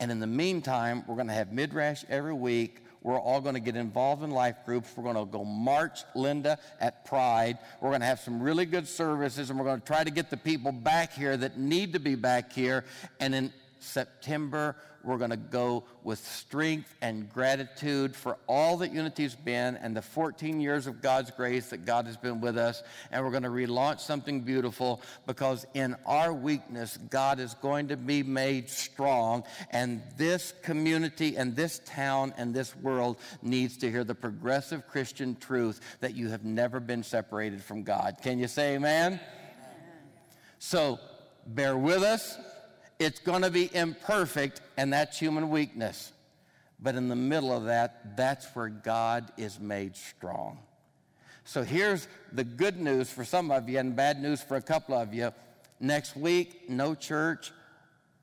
And 0.00 0.10
in 0.10 0.18
the 0.18 0.26
meantime, 0.26 1.04
we're 1.06 1.14
going 1.14 1.28
to 1.28 1.34
have 1.34 1.52
midrash 1.52 2.04
every 2.08 2.34
week. 2.34 2.80
We're 3.02 3.18
all 3.18 3.40
going 3.40 3.54
to 3.54 3.60
get 3.60 3.76
involved 3.76 4.22
in 4.22 4.30
life 4.30 4.56
groups. 4.64 4.92
We're 4.96 5.12
going 5.12 5.16
to 5.16 5.30
go 5.30 5.44
march 5.44 6.04
Linda 6.14 6.58
at 6.80 7.04
Pride. 7.04 7.58
We're 7.80 7.90
going 7.90 8.00
to 8.00 8.06
have 8.06 8.20
some 8.20 8.40
really 8.40 8.64
good 8.64 8.86
services, 8.86 9.50
and 9.50 9.58
we're 9.58 9.64
going 9.64 9.80
to 9.80 9.86
try 9.86 10.04
to 10.04 10.10
get 10.10 10.30
the 10.30 10.36
people 10.36 10.72
back 10.72 11.12
here 11.12 11.36
that 11.36 11.58
need 11.58 11.94
to 11.94 11.98
be 11.98 12.14
back 12.14 12.52
here. 12.52 12.84
And 13.18 13.34
in 13.34 13.52
September, 13.82 14.76
we're 15.04 15.18
going 15.18 15.30
to 15.30 15.36
go 15.36 15.84
with 16.04 16.18
strength 16.20 16.94
and 17.02 17.28
gratitude 17.32 18.14
for 18.14 18.38
all 18.46 18.76
that 18.78 18.92
Unity's 18.92 19.34
been 19.34 19.76
and 19.76 19.96
the 19.96 20.02
14 20.02 20.60
years 20.60 20.86
of 20.86 21.02
God's 21.02 21.30
grace 21.30 21.70
that 21.70 21.84
God 21.84 22.06
has 22.06 22.16
been 22.16 22.40
with 22.40 22.56
us. 22.56 22.82
And 23.10 23.24
we're 23.24 23.30
going 23.30 23.42
to 23.42 23.48
relaunch 23.48 24.00
something 24.00 24.42
beautiful 24.42 25.02
because 25.26 25.66
in 25.74 25.96
our 26.06 26.32
weakness, 26.32 26.96
God 27.10 27.40
is 27.40 27.54
going 27.54 27.88
to 27.88 27.96
be 27.96 28.22
made 28.22 28.68
strong. 28.68 29.44
And 29.70 30.02
this 30.16 30.54
community 30.62 31.36
and 31.36 31.56
this 31.56 31.80
town 31.84 32.32
and 32.36 32.54
this 32.54 32.76
world 32.76 33.18
needs 33.42 33.76
to 33.78 33.90
hear 33.90 34.04
the 34.04 34.14
progressive 34.14 34.86
Christian 34.86 35.36
truth 35.36 35.80
that 36.00 36.14
you 36.14 36.28
have 36.28 36.44
never 36.44 36.80
been 36.80 37.02
separated 37.02 37.62
from 37.62 37.82
God. 37.82 38.18
Can 38.22 38.38
you 38.38 38.46
say 38.46 38.76
amen? 38.76 39.20
So 40.58 41.00
bear 41.44 41.76
with 41.76 42.02
us. 42.02 42.38
It's 43.04 43.18
going 43.18 43.42
to 43.42 43.50
be 43.50 43.68
imperfect, 43.74 44.60
and 44.76 44.92
that's 44.92 45.18
human 45.18 45.50
weakness. 45.50 46.12
But 46.80 46.94
in 46.94 47.08
the 47.08 47.16
middle 47.16 47.56
of 47.56 47.64
that, 47.64 48.16
that's 48.16 48.46
where 48.54 48.68
God 48.68 49.32
is 49.36 49.58
made 49.58 49.96
strong. 49.96 50.58
So 51.44 51.64
here's 51.64 52.06
the 52.32 52.44
good 52.44 52.78
news 52.78 53.10
for 53.10 53.24
some 53.24 53.50
of 53.50 53.68
you 53.68 53.78
and 53.78 53.96
bad 53.96 54.22
news 54.22 54.40
for 54.42 54.56
a 54.56 54.62
couple 54.62 54.94
of 54.94 55.12
you. 55.12 55.32
Next 55.80 56.16
week, 56.16 56.70
no 56.70 56.94
church. 56.94 57.52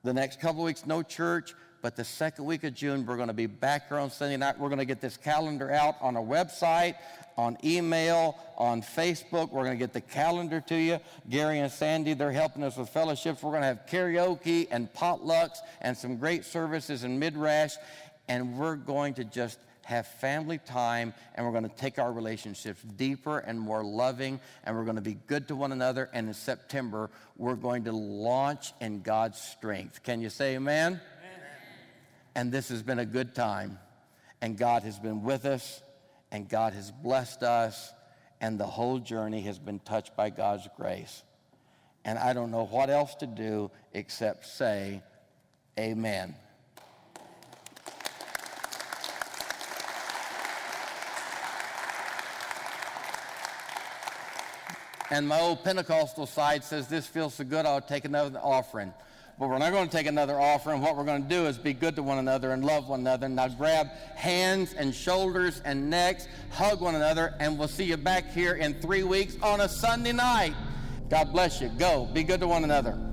The 0.04 0.14
next 0.14 0.40
couple 0.40 0.64
weeks, 0.64 0.86
no 0.86 1.04
church. 1.04 1.54
But 1.82 1.96
the 1.96 2.04
second 2.04 2.46
week 2.46 2.64
of 2.66 2.74
June, 2.74 3.06
we're 3.06 3.16
going 3.16 3.30
to 3.30 3.34
be 3.34 3.46
back 3.46 3.88
here 3.88 4.00
on 4.00 4.12
Sunday 4.12 4.38
night. 4.38 4.60
We're 4.60 4.70
going 4.70 4.80
to 4.80 4.86
get 4.86 5.00
this 5.00 5.16
calendar 5.16 5.72
out 5.72 5.96
on 6.02 6.18
our 6.18 6.24
website 6.24 6.96
on 7.40 7.58
email, 7.64 8.38
on 8.58 8.82
Facebook. 8.82 9.52
We're 9.52 9.64
going 9.64 9.78
to 9.78 9.80
get 9.80 9.94
the 9.94 10.02
calendar 10.02 10.62
to 10.68 10.76
you. 10.76 11.00
Gary 11.30 11.60
and 11.60 11.72
Sandy, 11.72 12.14
they're 12.14 12.34
helping 12.34 12.64
us 12.64 12.76
with 12.76 12.90
fellowships. 12.90 13.42
We're 13.42 13.52
going 13.52 13.62
to 13.62 13.68
have 13.68 13.86
karaoke 13.90 14.68
and 14.70 14.92
potlucks 14.94 15.60
and 15.82 15.98
some 15.98 16.18
great 16.18 16.44
services 16.44 17.06
in 17.06 17.18
Midrash. 17.18 17.76
And 18.28 18.60
we're 18.60 18.76
going 18.76 19.14
to 19.16 19.24
just 19.24 19.58
have 19.86 20.06
family 20.06 20.60
time 20.60 21.14
and 21.34 21.44
we're 21.46 21.52
going 21.52 21.68
to 21.68 21.76
take 21.76 21.98
our 21.98 22.12
relationships 22.12 22.82
deeper 22.84 23.40
and 23.40 23.60
more 23.60 23.84
loving 23.84 24.40
and 24.64 24.76
we're 24.76 24.84
going 24.84 24.98
to 24.98 25.02
be 25.02 25.18
good 25.26 25.48
to 25.48 25.56
one 25.56 25.72
another. 25.72 26.10
And 26.14 26.28
in 26.28 26.34
September, 26.34 27.10
we're 27.38 27.56
going 27.56 27.86
to 27.86 27.94
launch 27.94 28.74
in 28.82 29.02
God's 29.02 29.40
strength. 29.40 30.04
Can 30.04 30.22
you 30.22 30.30
say 30.30 30.56
amen? 30.56 30.88
amen? 30.88 31.02
And 32.36 32.52
this 32.52 32.70
has 32.70 32.84
been 32.84 33.00
a 33.00 33.06
good 33.06 33.36
time. 33.36 33.80
And 34.42 34.58
God 34.58 34.84
has 34.84 35.00
been 35.00 35.24
with 35.24 35.46
us 35.46 35.82
and 36.32 36.48
God 36.48 36.74
has 36.74 36.92
blessed 36.92 37.44
us, 37.44 37.94
and 38.42 38.60
the 38.60 38.66
whole 38.66 39.00
journey 39.00 39.42
has 39.42 39.58
been 39.58 39.80
touched 39.80 40.16
by 40.16 40.30
God's 40.30 40.68
grace. 40.78 41.24
And 42.06 42.18
I 42.18 42.34
don't 42.34 42.52
know 42.52 42.66
what 42.66 42.90
else 42.90 43.16
to 43.16 43.28
do 43.28 43.72
except 43.94 44.46
say, 44.46 45.02
Amen. 45.78 46.36
And 55.12 55.28
my 55.28 55.40
old 55.40 55.64
Pentecostal 55.64 56.28
side 56.28 56.64
says, 56.64 56.88
This 56.88 57.08
feels 57.08 57.34
so 57.34 57.44
good, 57.44 57.66
I'll 57.66 57.82
take 57.82 58.06
another 58.06 58.40
offering 58.42 58.94
but 59.40 59.48
we're 59.50 59.58
not 59.58 59.72
going 59.72 59.88
to 59.88 59.98
take 59.98 60.06
another 60.06 60.40
offering. 60.40 60.82
What 60.82 60.98
we're 60.98 61.06
going 61.06 61.24
to 61.24 61.30
do 61.30 61.48
is 61.48 61.58
be 61.58 61.74
good 61.74 61.96
to 61.96 62.04
one 62.04 62.18
another 62.18 62.52
and 62.52 62.64
love 62.64 62.90
one 62.90 63.00
another. 63.00 63.30
Now 63.30 63.48
grab 63.48 63.88
hands 64.16 64.74
and 64.74 64.94
shoulders 64.94 65.62
and 65.64 65.90
necks, 65.90 66.28
hug 66.52 66.82
one 66.82 66.96
another, 66.96 67.34
and 67.40 67.58
we'll 67.58 67.70
see 67.70 67.86
you 67.86 67.96
back 67.96 68.32
here 68.34 68.56
in 68.56 68.74
three 68.76 69.04
weeks 69.04 69.38
on 69.42 69.62
a 69.62 69.70
Sunday 69.70 70.12
night. 70.12 70.54
God 71.10 71.32
bless 71.32 71.62
you. 71.62 71.70
Go. 71.70 72.10
Be 72.14 72.24
good 72.24 72.42
to 72.42 72.48
one 72.48 72.66
another. 72.66 73.09